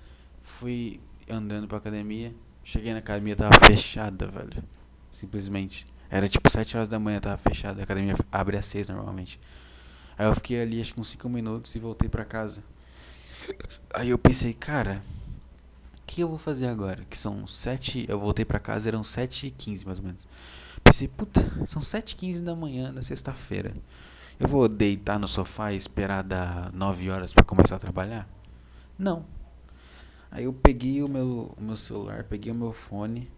Fui 0.43 0.99
andando 1.29 1.67
pra 1.67 1.79
academia. 1.79 2.33
Cheguei 2.63 2.91
na 2.93 2.99
academia, 2.99 3.35
tava 3.35 3.59
fechada, 3.65 4.27
velho. 4.27 4.63
Simplesmente. 5.11 5.87
Era 6.09 6.27
tipo 6.27 6.49
7 6.49 6.77
horas 6.77 6.89
da 6.89 6.99
manhã, 6.99 7.19
tava 7.19 7.37
fechada. 7.37 7.81
A 7.81 7.83
academia 7.83 8.15
abre 8.31 8.57
às 8.57 8.65
6 8.65 8.89
normalmente. 8.89 9.39
Aí 10.17 10.25
eu 10.25 10.33
fiquei 10.33 10.61
ali 10.61 10.81
acho 10.81 10.93
que 10.93 10.99
uns 10.99 11.09
5 11.09 11.29
minutos 11.29 11.75
e 11.75 11.79
voltei 11.79 12.09
pra 12.09 12.25
casa. 12.25 12.63
Aí 13.93 14.09
eu 14.09 14.17
pensei, 14.17 14.53
cara, 14.53 15.01
que 16.05 16.21
eu 16.21 16.29
vou 16.29 16.37
fazer 16.37 16.67
agora? 16.67 17.03
Que 17.09 17.17
são 17.17 17.45
7. 17.45 18.05
Eu 18.07 18.19
voltei 18.19 18.45
pra 18.45 18.59
casa, 18.59 18.87
eram 18.87 19.03
7 19.03 19.47
e 19.47 19.51
15 19.51 19.85
mais 19.85 19.99
ou 19.99 20.05
menos. 20.05 20.27
Pensei, 20.83 21.07
puta, 21.07 21.45
são 21.67 21.81
7 21.81 22.11
e 22.11 22.15
15 22.15 22.41
da 22.41 22.55
manhã 22.55 22.93
da 22.93 23.03
sexta-feira. 23.03 23.75
Eu 24.39 24.47
vou 24.47 24.69
deitar 24.69 25.19
no 25.19 25.27
sofá 25.27 25.73
e 25.73 25.77
esperar 25.77 26.23
dar 26.23 26.71
9 26.71 27.09
horas 27.09 27.33
para 27.33 27.43
começar 27.43 27.75
a 27.75 27.79
trabalhar? 27.79 28.27
Não. 28.97 29.25
Aí 30.31 30.45
eu 30.45 30.53
peguei 30.53 31.03
o 31.03 31.07
meu, 31.07 31.53
o 31.57 31.61
meu 31.61 31.75
celular, 31.75 32.23
peguei 32.23 32.51
o 32.51 32.55
meu 32.55 32.71
fone, 32.71 33.29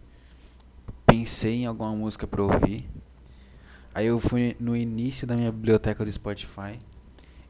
pensei 1.10 1.62
em 1.62 1.66
alguma 1.66 1.94
música 1.94 2.26
pra 2.26 2.42
ouvir. 2.42 2.88
Aí 3.92 4.06
eu 4.06 4.20
fui 4.20 4.56
no 4.60 4.76
início 4.76 5.26
da 5.26 5.36
minha 5.36 5.50
biblioteca 5.50 6.04
do 6.04 6.12
Spotify 6.12 6.78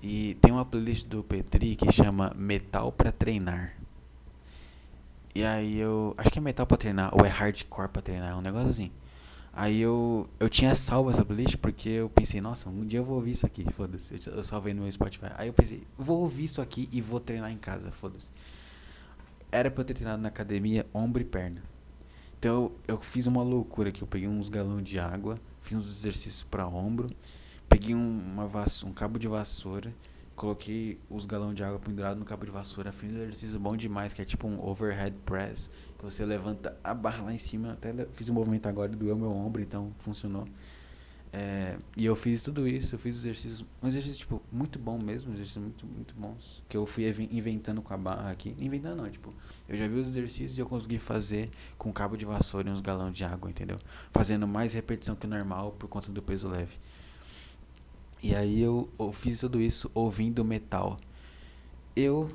e 0.03 0.35
tem 0.41 0.51
uma 0.51 0.65
playlist 0.65 1.07
do 1.07 1.23
Petri 1.23 1.77
que 1.77 1.93
chama 1.93 2.33
Metal 2.35 2.91
para 2.91 3.13
Treinar. 3.13 3.77
E 5.35 5.45
aí 5.45 5.79
eu. 5.79 6.15
Acho 6.17 6.31
que 6.31 6.39
é 6.39 6.43
metal 6.43 6.67
pra 6.67 6.77
treinar, 6.77 7.15
ou 7.15 7.25
é 7.25 7.29
hardcore 7.29 7.89
pra 7.89 8.03
treinar, 8.03 8.31
é 8.31 8.35
um 8.35 8.41
negócio 8.41 8.69
assim. 8.69 8.91
Aí 9.53 9.81
eu, 9.81 10.29
eu 10.39 10.49
tinha 10.49 10.75
salvo 10.75 11.11
essa 11.11 11.25
playlist 11.25 11.57
porque 11.57 11.89
eu 11.89 12.09
pensei, 12.09 12.41
nossa, 12.41 12.71
um 12.71 12.87
dia 12.87 13.01
eu 13.01 13.05
vou 13.05 13.17
ouvir 13.17 13.33
isso 13.33 13.45
aqui, 13.45 13.65
foda-se. 13.73 14.15
Eu, 14.27 14.35
eu 14.37 14.45
salvei 14.45 14.73
no 14.73 14.83
meu 14.83 14.91
Spotify. 14.91 15.27
Aí 15.37 15.49
eu 15.49 15.53
pensei, 15.53 15.87
vou 15.99 16.21
ouvir 16.21 16.45
isso 16.45 16.63
aqui 16.63 16.89
e 16.91 17.01
vou 17.01 17.21
treinar 17.21 17.53
em 17.53 17.59
casa, 17.59 17.93
foda-se. 17.93 18.31
Era 19.53 19.71
pra 19.71 19.83
eu 19.83 19.85
ter 19.85 19.95
treinado 19.95 20.23
na 20.23 20.29
academia 20.29 20.87
ombro 20.95 21.21
e 21.21 21.25
perna. 21.25 21.63
Então 22.41 22.73
eu, 22.89 22.99
fiz 22.99 23.29
uma 23.29 23.45
loucura 23.45 23.93
que 23.93 24.03
eu 24.03 24.09
peguei 24.09 24.27
uns 24.27 24.49
galões 24.49 24.83
de 24.83 24.99
água, 24.99 25.39
fiz 25.61 25.79
uns 25.79 25.89
exercícios 25.99 26.43
para 26.43 26.67
ombro, 26.67 27.09
peguei 27.69 27.95
um, 27.95 28.19
uma 28.19 28.51
um 28.85 28.93
cabo 28.93 29.17
de 29.17 29.29
vassoura 29.29 29.95
coloquei 30.41 30.99
os 31.11 31.27
galões 31.27 31.55
de 31.55 31.63
água 31.63 31.79
pendurado 31.79 32.19
no 32.19 32.25
cabo 32.25 32.47
de 32.47 32.51
vassoura, 32.51 32.91
fiz 32.93 33.13
um 33.13 33.17
exercício 33.17 33.61
bom 33.61 33.77
demais, 33.77 34.15
que 34.15 34.23
é 34.23 34.25
tipo 34.25 34.49
um 34.49 34.59
overhead 34.67 35.15
press, 35.27 35.71
que 35.99 36.03
você 36.03 36.25
levanta 36.25 36.75
a 36.83 36.95
barra 36.95 37.25
lá 37.25 37.35
em 37.35 37.39
cima, 37.39 37.73
até 37.73 37.93
fiz 38.15 38.31
um 38.31 38.33
movimento 38.33 38.65
agora 38.65 38.91
e 38.91 38.97
doeu 38.97 39.19
meu 39.19 39.31
ombro, 39.31 39.61
então 39.61 39.93
funcionou. 39.99 40.49
É, 41.33 41.77
e 41.97 42.05
eu 42.05 42.17
fiz 42.17 42.43
tudo 42.43 42.67
isso, 42.67 42.97
eu 42.97 42.99
fiz 42.99 43.17
exercícios, 43.17 43.65
um 43.81 43.87
exercício 43.87 44.19
tipo 44.19 44.43
muito 44.51 44.81
bom 44.81 44.99
mesmo, 44.99 45.33
exercícios 45.33 45.63
muito 45.63 45.87
muito 45.87 46.13
bons, 46.17 46.61
que 46.69 46.77
eu 46.77 46.85
fui 46.85 47.07
inventando 47.31 47.81
com 47.81 47.95
a 47.95 47.97
barra 47.97 48.31
aqui, 48.33 48.57
inventando 48.59 48.97
não, 48.97 49.09
tipo, 49.09 49.33
eu 49.69 49.79
já 49.79 49.87
vi 49.87 49.95
os 49.95 50.09
exercícios 50.09 50.59
e 50.59 50.61
eu 50.61 50.67
consegui 50.67 50.99
fazer 50.99 51.49
com 51.79 51.93
cabo 51.93 52.17
de 52.17 52.25
vassoura 52.25 52.69
e 52.69 52.73
uns 52.73 52.81
galões 52.81 53.17
de 53.17 53.25
água, 53.25 53.49
entendeu? 53.49 53.79
Fazendo 54.11 54.49
mais 54.49 54.73
repetição 54.73 55.15
que 55.15 55.25
o 55.25 55.29
normal 55.29 55.71
por 55.79 55.89
conta 55.89 56.11
do 56.11 56.21
peso 56.21 56.49
leve. 56.49 56.77
E 58.21 58.35
aí 58.35 58.61
eu, 58.61 58.91
eu 58.99 59.13
fiz 59.13 59.41
tudo 59.41 59.61
isso 59.61 59.91
ouvindo 59.95 60.45
metal. 60.45 60.99
Eu 61.95 62.31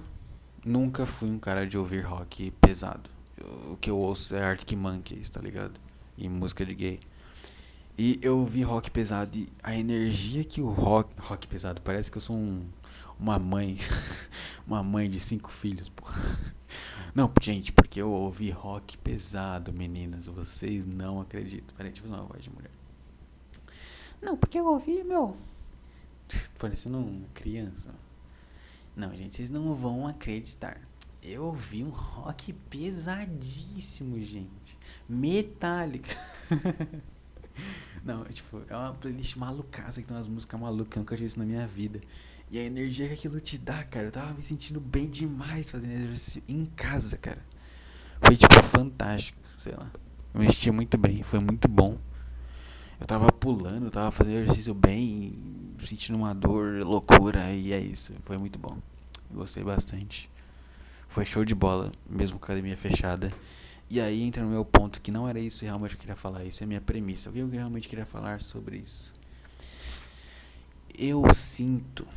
nunca 0.65 1.05
fui 1.05 1.29
um 1.29 1.37
cara 1.37 1.67
de 1.67 1.77
ouvir 1.77 1.99
rock 1.99 2.49
pesado. 2.61 3.09
Eu, 3.37 3.73
o 3.73 3.77
que 3.77 3.89
eu 3.89 3.97
ouço 3.97 4.35
é 4.35 4.43
Arctic 4.43 4.77
Monkeys, 4.77 5.29
tá 5.29 5.41
ligado? 5.41 5.79
E 6.17 6.27
música 6.29 6.65
de 6.65 6.73
gay. 6.73 6.99
E 7.97 8.19
eu 8.21 8.39
ouvi 8.39 8.61
rock 8.61 8.91
pesado 8.91 9.37
e 9.37 9.47
a 9.63 9.77
energia 9.77 10.43
que 10.43 10.61
o 10.61 10.69
rock. 10.69 11.13
Rock 11.17 11.47
pesado, 11.47 11.81
parece 11.81 12.11
que 12.11 12.17
eu 12.17 12.21
sou 12.21 12.35
um, 12.35 12.65
uma 13.17 13.39
mãe. 13.39 13.77
uma 14.67 14.83
mãe 14.83 15.09
de 15.09 15.19
cinco 15.19 15.49
filhos, 15.49 15.87
porra. 15.87 16.15
Não, 17.15 17.31
gente, 17.41 17.71
porque 17.71 18.01
eu 18.01 18.11
ouvi 18.11 18.51
rock 18.51 18.97
pesado, 18.97 19.71
meninas. 19.71 20.27
Vocês 20.27 20.85
não 20.85 21.21
acreditam. 21.21 21.73
Peraí, 21.77 21.93
deixa 21.93 22.05
eu 22.05 22.09
fazer 22.09 22.21
uma 22.21 22.27
voz 22.27 22.43
de 22.43 22.49
mulher. 22.49 22.71
Não, 24.21 24.35
porque 24.35 24.59
eu 24.59 24.65
ouvi, 24.65 25.01
meu. 25.01 25.37
Parecendo 26.59 26.97
uma 26.97 27.27
criança. 27.33 27.95
Não, 28.93 29.15
gente, 29.15 29.35
vocês 29.35 29.49
não 29.49 29.73
vão 29.73 30.05
acreditar. 30.05 30.81
Eu 31.23 31.45
ouvi 31.45 31.85
um 31.85 31.89
rock 31.89 32.51
pesadíssimo, 32.69 34.19
gente. 34.19 34.77
Metálica. 35.07 36.17
não, 38.03 38.23
tipo, 38.25 38.61
é 38.67 38.75
uma 38.75 38.93
playlist 38.93 39.35
malucaça 39.35 40.01
que 40.01 40.07
tem 40.07 40.15
umas 40.15 40.27
músicas 40.27 40.59
malucas 40.59 40.89
que 40.89 40.97
eu 40.97 41.01
nunca 41.01 41.15
tinha 41.15 41.25
visto 41.25 41.37
na 41.37 41.45
minha 41.45 41.67
vida. 41.67 42.01
E 42.49 42.59
a 42.59 42.63
energia 42.63 43.07
que 43.07 43.13
aquilo 43.13 43.39
te 43.39 43.57
dá, 43.57 43.83
cara. 43.83 44.07
Eu 44.07 44.11
tava 44.11 44.33
me 44.33 44.43
sentindo 44.43 44.79
bem 44.79 45.09
demais 45.09 45.69
fazendo 45.69 45.93
exercício 45.93 46.43
em 46.47 46.65
casa, 46.65 47.17
cara. 47.17 47.43
Foi, 48.21 48.35
tipo, 48.35 48.61
fantástico, 48.63 49.39
sei 49.59 49.73
lá. 49.73 49.91
Eu 50.33 50.41
me 50.41 50.51
senti 50.51 50.69
muito 50.71 50.97
bem, 50.97 51.23
foi 51.23 51.39
muito 51.39 51.67
bom. 51.67 51.97
Eu 52.99 53.05
tava 53.05 53.31
pulando, 53.31 53.89
tava 53.89 54.11
fazendo 54.11 54.43
exercício 54.43 54.73
bem, 54.73 55.37
sentindo 55.79 56.17
uma 56.17 56.33
dor, 56.33 56.83
loucura, 56.83 57.51
e 57.51 57.73
é 57.73 57.79
isso. 57.79 58.13
Foi 58.23 58.37
muito 58.37 58.57
bom. 58.57 58.77
Gostei 59.31 59.63
bastante. 59.63 60.29
Foi 61.07 61.25
show 61.25 61.43
de 61.43 61.55
bola, 61.55 61.91
mesmo 62.09 62.39
com 62.39 62.45
a 62.45 62.47
academia 62.47 62.77
fechada. 62.77 63.31
E 63.89 64.01
aí 64.01 64.23
entra 64.23 64.43
no 64.43 64.49
meu 64.49 64.65
ponto, 64.65 65.01
que 65.01 65.11
não 65.11 65.27
era 65.27 65.39
isso 65.39 65.63
realmente 65.63 65.91
que 65.91 65.97
eu 65.97 66.01
queria 66.01 66.15
falar, 66.15 66.43
isso 66.43 66.63
é 66.63 66.67
minha 66.67 66.81
premissa. 66.81 67.29
O 67.29 67.33
que 67.33 67.39
eu 67.39 67.49
realmente 67.49 67.87
queria 67.87 68.05
falar 68.05 68.41
sobre 68.41 68.77
isso? 68.77 69.13
eu 70.97 71.23
sinto 71.33 72.07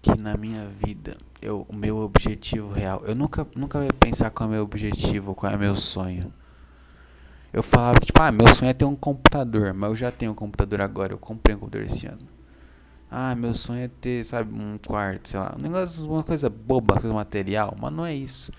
que 0.00 0.16
na 0.18 0.36
minha 0.36 0.66
vida 0.66 1.16
eu, 1.40 1.66
o 1.68 1.74
meu 1.74 1.98
objetivo 1.98 2.72
real, 2.72 3.02
eu 3.04 3.14
nunca, 3.14 3.46
nunca 3.54 3.82
ia 3.84 3.92
pensar 3.92 4.30
qual 4.30 4.48
é 4.48 4.52
meu 4.52 4.62
objetivo, 4.62 5.34
qual 5.34 5.52
é 5.52 5.56
meu 5.56 5.74
sonho. 5.74 6.32
Eu 7.52 7.62
falava 7.62 8.00
tipo, 8.00 8.20
ah, 8.20 8.32
meu 8.32 8.48
sonho 8.48 8.70
é 8.70 8.72
ter 8.72 8.84
um 8.84 8.96
computador, 8.96 9.74
mas 9.74 9.90
eu 9.90 9.96
já 9.96 10.10
tenho 10.10 10.32
um 10.32 10.34
computador 10.34 10.80
agora, 10.80 11.12
eu 11.12 11.18
comprei 11.18 11.54
um 11.54 11.58
computador 11.58 11.86
esse 11.86 12.06
ano. 12.06 12.26
Ah, 13.10 13.34
meu 13.34 13.54
sonho 13.54 13.82
é 13.82 13.88
ter, 13.88 14.24
sabe, 14.24 14.54
um 14.54 14.78
quarto, 14.78 15.28
sei 15.28 15.38
lá, 15.38 15.54
um 15.56 15.60
negócio, 15.60 16.10
uma 16.10 16.22
coisa 16.22 16.48
boba, 16.48 16.94
coisa 16.94 17.12
material, 17.12 17.76
mas 17.78 17.92
não 17.92 18.06
é 18.06 18.14
isso. 18.14 18.52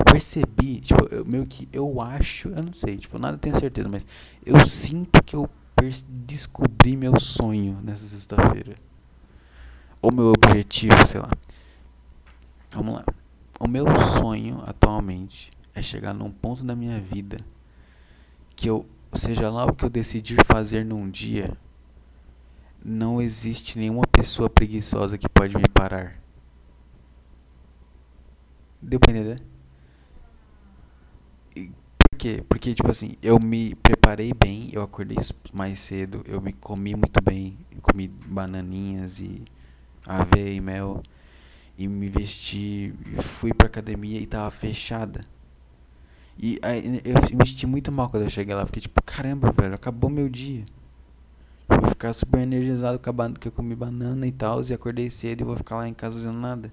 Eu 0.00 0.04
percebi, 0.04 0.80
tipo, 0.80 1.06
eu, 1.14 1.24
meio 1.24 1.46
que 1.46 1.68
eu 1.72 2.00
acho, 2.00 2.48
eu 2.48 2.62
não 2.62 2.72
sei, 2.72 2.96
tipo, 2.96 3.18
nada 3.18 3.36
tenho 3.36 3.58
certeza, 3.58 3.88
mas 3.88 4.06
eu 4.44 4.58
sinto 4.64 5.22
que 5.22 5.36
eu 5.36 5.48
descobri 6.08 6.96
meu 6.96 7.18
sonho 7.18 7.78
nessa 7.82 8.06
sexta-feira 8.06 8.76
o 10.02 10.10
meu 10.10 10.32
objetivo, 10.32 11.06
sei 11.06 11.20
lá. 11.20 11.30
Vamos 12.70 12.94
lá. 12.94 13.04
O 13.58 13.68
meu 13.68 13.84
sonho 13.96 14.62
atualmente 14.66 15.50
é 15.74 15.82
chegar 15.82 16.14
num 16.14 16.30
ponto 16.30 16.64
da 16.64 16.74
minha 16.74 16.98
vida 17.00 17.44
que 18.56 18.68
eu, 18.68 18.86
seja 19.14 19.50
lá 19.50 19.66
o 19.66 19.74
que 19.74 19.84
eu 19.84 19.90
decidir 19.90 20.38
fazer 20.44 20.84
num 20.84 21.08
dia, 21.08 21.56
não 22.82 23.20
existe 23.20 23.78
nenhuma 23.78 24.06
pessoa 24.06 24.48
preguiçosa 24.48 25.18
que 25.18 25.28
pode 25.28 25.56
me 25.56 25.68
parar. 25.68 26.18
Deu 28.80 28.98
pra 28.98 29.12
entender? 29.12 29.42
Quê? 32.20 32.44
Porque, 32.46 32.74
tipo 32.74 32.90
assim, 32.90 33.16
eu 33.22 33.40
me 33.40 33.74
preparei 33.76 34.32
bem, 34.34 34.68
eu 34.72 34.82
acordei 34.82 35.16
mais 35.54 35.80
cedo, 35.80 36.22
eu 36.26 36.38
me 36.40 36.52
comi 36.52 36.94
muito 36.94 37.18
bem, 37.22 37.56
comi 37.80 38.08
bananinhas 38.26 39.20
e 39.20 39.42
aveia 40.06 40.52
e 40.52 40.60
mel 40.60 41.02
e 41.78 41.88
me 41.88 42.10
vesti, 42.10 42.92
fui 43.22 43.54
pra 43.54 43.68
academia 43.68 44.20
e 44.20 44.26
tava 44.26 44.50
fechada. 44.50 45.24
E 46.38 46.58
aí, 46.62 47.00
eu 47.04 47.38
me 47.38 47.46
senti 47.46 47.66
muito 47.66 47.90
mal 47.90 48.10
quando 48.10 48.24
eu 48.24 48.30
cheguei 48.30 48.54
lá, 48.54 48.66
fiquei 48.66 48.82
tipo, 48.82 49.02
caramba, 49.02 49.50
velho, 49.50 49.74
acabou 49.74 50.10
meu 50.10 50.28
dia. 50.28 50.66
Eu 51.70 51.80
vou 51.80 51.88
ficar 51.88 52.12
super 52.12 52.40
energizado 52.40 52.96
acabando 52.96 53.40
que 53.40 53.48
eu 53.48 53.52
comi 53.52 53.74
banana 53.74 54.26
e 54.26 54.32
tal, 54.32 54.60
e 54.62 54.74
acordei 54.74 55.08
cedo 55.08 55.40
e 55.40 55.44
vou 55.44 55.56
ficar 55.56 55.76
lá 55.76 55.88
em 55.88 55.94
casa 55.94 56.16
fazendo 56.16 56.38
nada. 56.38 56.70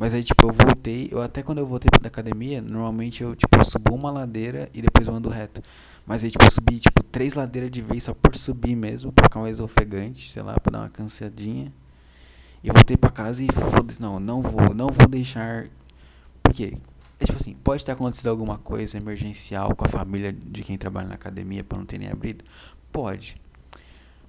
Mas 0.00 0.14
aí, 0.14 0.24
tipo, 0.24 0.46
eu 0.48 0.50
voltei, 0.50 1.10
eu 1.12 1.20
até 1.20 1.42
quando 1.42 1.58
eu 1.58 1.66
voltei 1.66 1.90
pra 1.90 2.08
academia, 2.08 2.62
normalmente 2.62 3.22
eu, 3.22 3.36
tipo, 3.36 3.62
subo 3.62 3.94
uma 3.94 4.10
ladeira 4.10 4.70
e 4.72 4.80
depois 4.80 5.06
eu 5.06 5.14
ando 5.14 5.28
reto. 5.28 5.62
Mas 6.06 6.24
aí, 6.24 6.30
tipo, 6.30 6.42
eu 6.42 6.50
subi, 6.50 6.80
tipo, 6.80 7.02
três 7.02 7.34
ladeiras 7.34 7.70
de 7.70 7.82
vez 7.82 8.04
só 8.04 8.14
por 8.14 8.34
subir 8.34 8.74
mesmo, 8.74 9.12
pra 9.12 9.24
ficar 9.24 9.40
mais 9.40 9.60
ofegante, 9.60 10.30
sei 10.30 10.42
lá, 10.42 10.58
pra 10.58 10.70
dar 10.72 10.78
uma 10.78 10.88
cansadinha. 10.88 11.70
E 12.64 12.68
eu 12.68 12.72
voltei 12.72 12.96
para 12.96 13.10
casa 13.10 13.44
e 13.44 13.48
foda-se, 13.52 14.00
não, 14.00 14.18
não 14.18 14.40
vou, 14.40 14.72
não 14.72 14.88
vou 14.88 15.06
deixar. 15.06 15.68
Por 16.42 16.54
quê? 16.54 16.78
É 17.18 17.26
tipo 17.26 17.36
assim, 17.36 17.52
pode 17.62 17.84
ter 17.84 17.92
acontecido 17.92 18.28
alguma 18.28 18.56
coisa 18.56 18.96
emergencial 18.96 19.76
com 19.76 19.84
a 19.84 19.88
família 19.88 20.32
de 20.32 20.62
quem 20.62 20.78
trabalha 20.78 21.08
na 21.08 21.14
academia 21.14 21.62
para 21.62 21.76
não 21.76 21.84
terem 21.84 22.08
abrido? 22.08 22.42
Pode. 22.90 23.38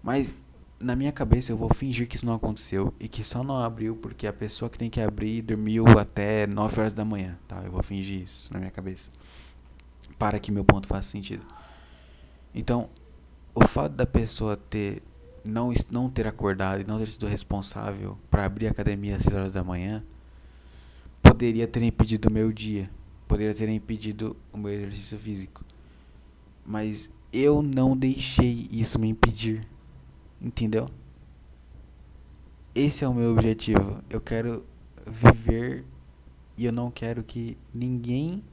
Mas 0.04 0.36
na 0.82 0.96
minha 0.96 1.12
cabeça 1.12 1.52
eu 1.52 1.58
vou 1.58 1.74
fingir 1.74 2.08
que 2.08 2.16
isso 2.16 2.26
não 2.26 2.34
aconteceu 2.34 2.94
e 3.00 3.08
que 3.08 3.24
só 3.24 3.44
não 3.44 3.58
abriu 3.58 3.96
porque 3.96 4.28
a 4.28 4.34
pessoa 4.34 4.70
que 4.70 4.78
tem 4.78 4.90
que 4.90 5.00
abrir 5.00 5.42
dormiu 5.42 5.86
até 6.00 6.48
9 6.48 6.80
horas 6.80 6.94
da 6.94 7.06
manhã, 7.06 7.38
tá? 7.48 7.62
Eu 7.64 7.72
vou 7.72 7.84
fingir 7.84 8.24
isso 8.24 8.52
na 8.52 8.60
minha 8.60 8.72
cabeça. 8.72 9.12
Para 10.18 10.40
que 10.40 10.52
meu 10.52 10.64
ponto 10.64 10.88
faça 10.88 11.10
sentido. 11.10 11.46
Então, 12.54 12.90
o 13.54 13.66
fato 13.66 13.94
da 13.94 14.06
pessoa 14.06 14.58
ter 14.58 15.02
não, 15.44 15.74
não 15.90 16.10
ter 16.10 16.28
acordado 16.28 16.82
e 16.82 16.84
não 16.84 17.00
ter 17.00 17.10
sido 17.10 17.28
responsável 17.28 18.18
para 18.30 18.46
abrir 18.46 18.68
a 18.68 18.72
academia 18.72 19.16
às 19.16 19.24
6 19.24 19.36
horas 19.36 19.52
da 19.52 19.64
manhã 19.64 20.04
poderia 21.22 21.68
ter 21.68 21.82
impedido 21.84 22.30
o 22.30 22.32
meu 22.32 22.52
dia, 22.52 22.90
poderia 23.28 23.54
ter 23.54 23.70
impedido 23.70 24.36
o 24.52 24.58
meu 24.58 24.72
exercício 24.72 25.18
físico. 25.18 25.64
Mas 26.66 27.10
eu 27.32 27.62
não 27.62 27.96
deixei 27.96 28.68
isso 28.72 29.00
me 29.00 29.08
impedir. 29.08 29.68
Entendeu? 30.42 30.90
Esse 32.74 33.04
é 33.04 33.08
o 33.08 33.14
meu 33.14 33.32
objetivo. 33.32 34.02
Eu 34.10 34.20
quero 34.20 34.66
viver 35.06 35.86
e 36.58 36.66
eu 36.66 36.72
não 36.72 36.90
quero 36.90 37.24
que 37.24 37.58
ninguém 37.74 38.44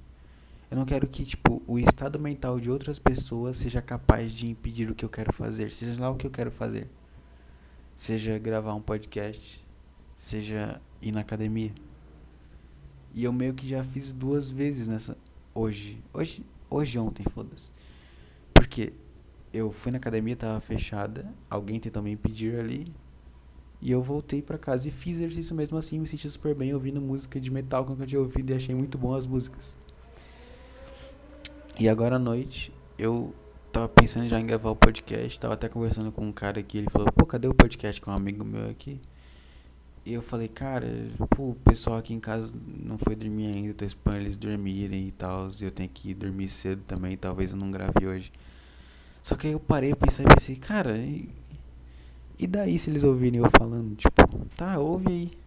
eu 0.71 0.77
não 0.77 0.85
quero 0.85 1.09
que, 1.09 1.25
tipo, 1.25 1.63
o 1.67 1.79
estado 1.79 2.19
mental 2.19 2.61
de 2.61 2.71
outras 2.71 2.99
pessoas 2.99 3.57
seja 3.57 3.81
capaz 3.81 4.31
de 4.31 4.49
impedir 4.49 4.91
o 4.91 4.95
que 4.95 5.03
eu 5.03 5.09
quero 5.09 5.33
fazer. 5.33 5.73
Seja 5.73 5.99
lá 5.99 6.11
o 6.11 6.17
que 6.17 6.27
eu 6.27 6.31
quero 6.31 6.51
fazer. 6.51 6.87
Seja 7.97 8.39
gravar 8.39 8.75
um 8.75 8.81
podcast. 8.81 9.65
Seja 10.17 10.81
ir 11.01 11.11
na 11.11 11.21
academia. 11.21 11.73
E 13.15 13.25
eu 13.25 13.33
meio 13.33 13.55
que 13.55 13.67
já 13.67 13.83
fiz 13.83 14.13
duas 14.13 14.51
vezes 14.51 14.89
nessa. 14.89 15.17
Hoje. 15.55 16.03
Hoje. 16.13 16.45
Hoje 16.69 16.99
ontem, 16.99 17.25
foda-se. 17.33 17.71
Porque 18.53 18.93
eu 19.53 19.73
fui 19.73 19.93
na 19.93 19.99
academia, 19.99 20.37
tava 20.37 20.61
fechada. 20.61 21.33
Alguém 21.49 21.81
tentou 21.81 22.03
me 22.03 22.13
impedir 22.13 22.59
ali. 22.59 22.87
E 23.81 23.91
eu 23.91 24.03
voltei 24.03 24.43
para 24.43 24.59
casa 24.59 24.89
e 24.89 24.91
fiz 24.91 25.17
exercício 25.17 25.55
mesmo 25.55 25.79
assim. 25.79 25.99
Me 25.99 26.07
senti 26.07 26.29
super 26.29 26.55
bem 26.55 26.75
ouvindo 26.75 27.01
música 27.01 27.41
de 27.41 27.51
metal 27.51 27.85
que 27.85 27.93
eu 27.93 28.07
tinha 28.07 28.21
ouvido 28.21 28.51
e 28.51 28.55
achei 28.55 28.75
muito 28.75 28.99
bom 28.99 29.15
as 29.15 29.27
músicas. 29.27 29.77
E 31.79 31.89
agora 31.89 32.17
à 32.17 32.19
noite 32.19 32.73
eu 32.99 33.33
tava 33.73 33.89
pensando 33.89 34.29
já 34.29 34.41
em 34.41 34.47
gravar 34.47 34.71
o 34.71 34.77
podcast, 34.77 35.39
tava 35.39 35.55
até 35.55 35.69
conversando 35.69 36.11
com 36.11 36.27
um 36.27 36.33
cara 36.33 36.59
aqui, 36.59 36.79
ele 36.79 36.91
falou, 36.91 37.13
pô, 37.13 37.25
cadê 37.25 37.47
o 37.47 37.55
podcast 37.55 38.01
com 38.01 38.11
um 38.11 38.15
amigo 38.15 38.45
meu 38.45 38.69
aqui? 38.69 39.01
E 40.05 40.13
eu 40.13 40.23
falei, 40.23 40.49
cara, 40.49 40.89
pô, 41.31 41.51
o 41.51 41.55
pessoal 41.55 41.99
aqui 41.99 42.15
em 42.15 42.19
casa 42.19 42.53
não 42.67 42.99
foi 42.99 43.15
dormir 43.15 43.55
ainda, 43.55 43.75
tô 43.75 43.85
esperando 43.85 44.23
eles 44.23 44.37
dormirem 44.37 45.07
e 45.07 45.13
tal, 45.13 45.51
e 45.61 45.65
eu 45.65 45.71
tenho 45.71 45.89
que 45.89 46.11
ir 46.11 46.15
dormir 46.15 46.49
cedo 46.49 46.83
também, 46.87 47.17
talvez 47.17 47.53
eu 47.53 47.57
não 47.57 47.71
grave 47.71 48.07
hoje. 48.07 48.33
Só 49.23 49.35
que 49.35 49.47
aí 49.47 49.53
eu 49.53 49.61
parei, 49.61 49.95
pensei 49.95 50.25
e 50.25 50.29
pensei, 50.29 50.57
cara, 50.57 50.97
e, 50.97 51.29
e 52.39 52.47
daí 52.47 52.79
se 52.79 52.91
eles 52.91 53.05
ouvirem 53.05 53.41
eu 53.41 53.51
falando, 53.51 53.95
tipo, 53.97 54.47
tá, 54.57 54.79
ouve 54.79 55.09
aí. 55.09 55.39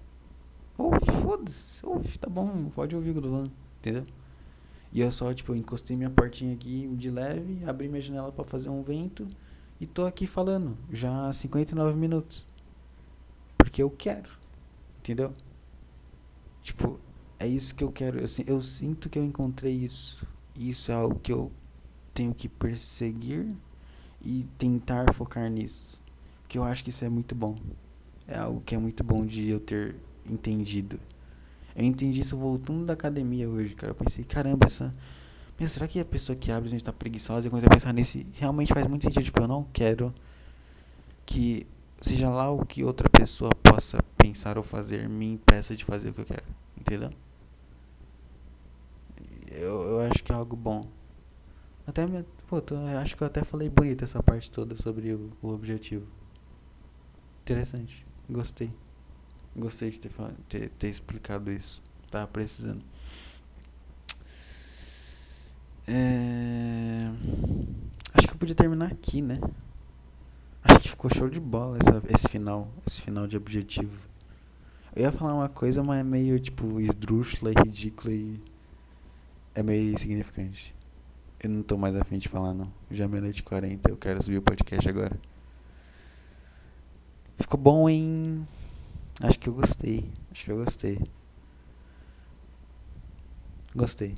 Ouve, 0.78 1.12
foda-se, 1.22 1.86
ouve, 1.86 2.18
tá 2.18 2.30
bom, 2.30 2.70
pode 2.74 2.96
ouvir 2.96 3.12
o 3.12 3.14
que 3.14 3.20
eu 3.20 3.24
tô 3.24 3.30
falando, 3.30 3.52
entendeu? 3.80 4.04
E 4.94 5.00
eu 5.00 5.12
só, 5.12 5.34
tipo, 5.34 5.56
encostei 5.56 5.96
minha 5.96 6.10
portinha 6.10 6.54
aqui 6.54 6.88
de 6.96 7.10
leve, 7.10 7.64
abri 7.66 7.88
minha 7.88 8.02
janela 8.02 8.32
para 8.32 8.44
fazer 8.44 8.70
um 8.70 8.84
vento 8.84 9.28
e 9.80 9.88
tô 9.88 10.06
aqui 10.06 10.28
falando 10.28 10.78
já 10.92 11.28
há 11.28 11.34
59 11.34 11.98
minutos. 11.98 12.46
Porque 13.58 13.82
eu 13.82 13.90
quero. 13.90 14.30
Entendeu? 15.00 15.34
Tipo, 16.62 17.00
é 17.40 17.48
isso 17.48 17.74
que 17.74 17.84
eu 17.84 17.92
quero. 17.92 18.20
Eu, 18.20 18.28
eu 18.46 18.62
sinto 18.62 19.10
que 19.10 19.18
eu 19.18 19.24
encontrei 19.24 19.74
isso. 19.74 20.28
Isso 20.56 20.92
é 20.92 20.96
algo 20.96 21.20
que 21.20 21.32
eu 21.32 21.52
tenho 22.22 22.36
que 22.36 22.48
perseguir 22.48 23.50
e 24.24 24.44
tentar 24.58 25.12
focar 25.12 25.50
nisso. 25.50 26.00
Porque 26.44 26.58
eu 26.58 26.64
acho 26.64 26.84
que 26.84 26.92
isso 26.92 27.04
é 27.04 27.10
muito 27.10 27.34
bom. 27.34 27.58
É 28.28 28.38
algo 28.38 28.62
que 28.62 28.76
é 28.76 28.78
muito 28.78 29.04
bom 29.04 29.26
de 29.26 29.50
eu 29.50 29.60
ter 29.60 29.96
entendido. 30.30 31.00
Eu 31.76 31.84
entendi 31.84 32.22
isso 32.22 32.38
voltando 32.38 32.86
da 32.86 32.94
academia 32.94 33.50
hoje, 33.50 33.74
cara. 33.74 33.92
Eu 33.92 33.96
pensei, 33.96 34.24
caramba, 34.24 34.68
essa. 34.68 34.94
Meu, 35.60 35.68
será 35.68 35.88
que 35.88 36.00
a 36.00 36.06
pessoa 36.06 36.36
que 36.36 36.52
abre 36.52 36.68
a 36.68 36.72
gente 36.72 36.84
tá 36.84 36.94
preguiçosa 36.94 37.48
e 37.48 37.50
começa 37.50 37.68
a 37.68 37.70
pensar 37.72 37.94
nesse. 37.94 38.28
Realmente 38.36 38.72
faz 38.72 38.86
muito 38.86 39.04
sentido. 39.04 39.24
Tipo, 39.24 39.42
eu 39.42 39.48
não 39.48 39.64
quero 39.74 40.14
que 41.26 41.66
seja 42.02 42.30
lá 42.30 42.52
o 42.52 42.64
que 42.66 42.84
outra 42.84 43.10
pessoa 43.10 43.52
possa 43.64 43.98
pensar 44.16 44.58
ou 44.58 44.64
fazer 44.64 45.10
me 45.10 45.26
impeça 45.26 45.76
de 45.76 45.84
fazer 45.84 46.10
o 46.10 46.14
que 46.14 46.22
eu 46.22 46.26
quero. 46.26 46.46
Entendeu? 46.80 47.12
eu, 49.52 49.82
eu 49.82 50.00
acho 50.02 50.24
que 50.24 50.32
é 50.32 50.36
algo 50.36 50.56
bom. 50.56 50.88
Até 51.92 52.08
me, 52.08 52.24
pô, 52.48 52.62
tô, 52.62 52.78
acho 53.02 53.18
que 53.18 53.22
eu 53.22 53.28
até 53.28 53.44
falei 53.44 53.68
bonito 53.68 54.02
essa 54.02 54.24
parte 54.24 54.50
toda 54.50 54.78
sobre 54.78 55.14
o, 55.14 55.30
o 55.42 55.50
objetivo. 55.50 56.08
Interessante. 57.42 58.06
Gostei. 58.30 58.72
Gostei 59.54 59.90
de 59.90 60.00
ter, 60.00 60.10
ter, 60.48 60.70
ter 60.70 60.88
explicado 60.88 61.52
isso. 61.52 61.84
Tava 62.10 62.28
precisando. 62.28 62.82
É... 65.86 67.12
Acho 68.14 68.26
que 68.26 68.34
eu 68.36 68.38
podia 68.38 68.56
terminar 68.56 68.90
aqui, 68.90 69.22
né? 69.22 69.42
Acho 70.64 70.80
que 70.80 70.90
ficou 70.92 71.14
show 71.14 71.28
de 71.28 71.42
bola 71.42 71.78
essa, 71.78 72.02
esse 72.08 72.30
final. 72.30 72.70
Esse 72.88 73.02
final 73.02 73.28
de 73.28 73.36
objetivo. 73.36 74.08
Eu 74.96 75.02
ia 75.02 75.12
falar 75.12 75.34
uma 75.34 75.50
coisa, 75.50 75.84
mas 75.84 76.00
é 76.00 76.04
meio 76.04 76.40
tipo 76.40 76.80
esdrúxula 76.80 77.52
e 77.52 77.56
ridícula 77.66 78.14
e. 78.14 78.42
É 79.54 79.62
meio 79.62 79.94
insignificante. 79.94 80.74
Eu 81.44 81.50
não 81.50 81.64
tô 81.64 81.76
mais 81.76 81.96
afim 81.96 82.20
de 82.20 82.30
falar, 82.30 82.54
não. 82.54 82.72
Já 82.92 83.06
é 83.06 83.08
meia-noite 83.08 83.42
40, 83.42 83.90
eu 83.90 83.98
quero 83.98 84.22
subir 84.22 84.38
o 84.38 84.42
podcast 84.44 84.88
agora. 84.88 85.20
Ficou 87.36 87.60
bom, 87.60 87.90
hein? 87.90 88.48
Acho 89.24 89.40
que 89.40 89.50
eu 89.50 89.54
gostei. 89.54 90.06
Acho 90.32 90.46
que 90.46 90.52
eu 90.52 90.58
gostei. 90.58 91.00
Gostei. 93.76 94.16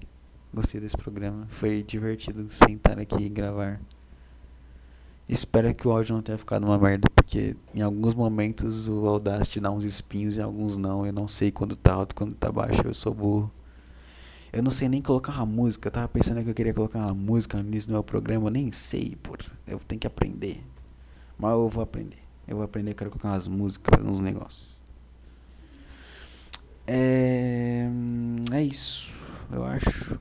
Gostei 0.53 0.81
desse 0.81 0.97
programa. 0.97 1.45
Foi 1.47 1.81
divertido 1.81 2.51
sentar 2.51 2.99
aqui 2.99 3.23
e 3.23 3.29
gravar. 3.29 3.79
Espero 5.29 5.73
que 5.73 5.87
o 5.87 5.91
áudio 5.91 6.15
não 6.15 6.21
tenha 6.21 6.37
ficado 6.37 6.65
uma 6.65 6.77
merda, 6.77 7.09
porque 7.15 7.55
em 7.73 7.81
alguns 7.81 8.13
momentos 8.13 8.89
o 8.89 9.07
Audacity 9.07 9.61
dá 9.61 9.71
uns 9.71 9.85
espinhos 9.85 10.35
e 10.35 10.41
alguns 10.41 10.75
não. 10.75 11.05
Eu 11.05 11.13
não 11.13 11.29
sei 11.29 11.51
quando 11.51 11.77
tá 11.77 11.93
alto, 11.93 12.13
quando 12.13 12.35
tá 12.35 12.51
baixo. 12.51 12.81
Eu 12.83 12.93
sou 12.93 13.13
burro. 13.13 13.49
Eu 14.53 14.61
não 14.61 14.69
sei 14.69 14.87
nem 14.87 15.01
colocar 15.01 15.33
uma 15.33 15.47
música. 15.47 15.87
Eu 15.87 15.91
tava 15.91 16.07
pensando 16.07 16.43
que 16.43 16.49
eu 16.51 16.53
queria 16.53 16.75
colocar 16.75 16.99
uma 16.99 17.13
música 17.15 17.57
no 17.57 17.67
início 17.67 17.89
do 17.89 17.93
meu 17.93 18.03
programa. 18.03 18.45
Eu 18.47 18.51
nem 18.51 18.71
sei, 18.71 19.17
por. 19.23 19.39
Eu 19.65 19.79
tenho 19.79 19.99
que 19.99 20.05
aprender. 20.05 20.63
Mas 21.39 21.51
eu 21.53 21.67
vou 21.67 21.83
aprender. 21.83 22.19
Eu 22.47 22.57
vou 22.57 22.63
aprender, 22.63 22.91
eu 22.91 22.95
quero 22.95 23.09
colocar 23.09 23.29
umas 23.29 23.47
músicas, 23.47 23.99
uns 24.01 24.19
negócios. 24.19 24.77
É. 26.85 27.89
É 28.51 28.61
isso. 28.61 29.11
Eu 29.51 29.63
acho. 29.63 30.19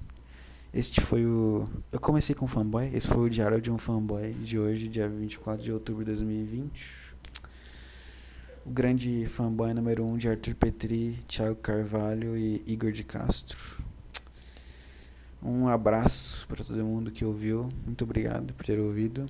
Este 0.73 1.03
foi 1.03 1.27
o. 1.27 1.69
Eu 1.93 2.01
comecei 2.01 2.35
com 2.35 2.47
fanboy. 2.47 2.91
Esse 2.95 3.09
foi 3.09 3.27
o 3.27 3.29
diário 3.29 3.61
de 3.61 3.71
um 3.71 3.77
fanboy 3.77 4.33
de 4.33 4.59
hoje, 4.59 4.89
dia 4.89 5.11
24 5.11 5.63
de 5.63 5.71
outubro 5.71 6.03
de 6.05 6.11
2020. 6.13 7.13
O 8.65 8.71
grande 8.71 9.27
fanboy 9.27 9.75
número 9.75 10.05
1 10.05 10.13
um 10.13 10.17
de 10.17 10.29
Arthur 10.29 10.55
Petri, 10.55 11.23
Thiago 11.29 11.57
Carvalho 11.57 12.35
e 12.35 12.63
Igor 12.67 12.93
de 12.93 13.05
Castro. 13.05 13.92
Um 15.45 15.67
abraço 15.67 16.47
para 16.47 16.63
todo 16.63 16.85
mundo 16.85 17.11
que 17.11 17.25
ouviu. 17.25 17.69
Muito 17.85 18.05
obrigado 18.05 18.55
por 18.55 18.65
ter 18.65 18.79
ouvido. 18.79 19.29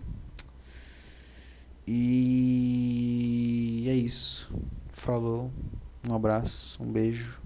E 1.86 3.86
é 3.88 3.94
isso. 3.94 4.52
Falou. 4.90 5.50
Um 6.06 6.14
abraço, 6.14 6.82
um 6.82 6.92
beijo. 6.92 7.40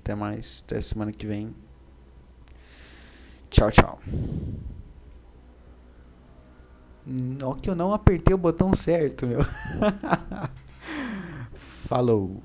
Até 0.00 0.16
mais. 0.16 0.64
Até 0.66 0.80
semana 0.80 1.12
que 1.12 1.24
vem. 1.24 1.54
Tchau, 3.48 3.70
tchau. 3.70 4.00
Ó 7.42 7.54
que 7.54 7.70
eu 7.70 7.74
não 7.74 7.92
apertei 7.92 8.34
o 8.34 8.38
botão 8.38 8.74
certo, 8.74 9.26
meu. 9.26 9.40
Falou. 11.54 12.42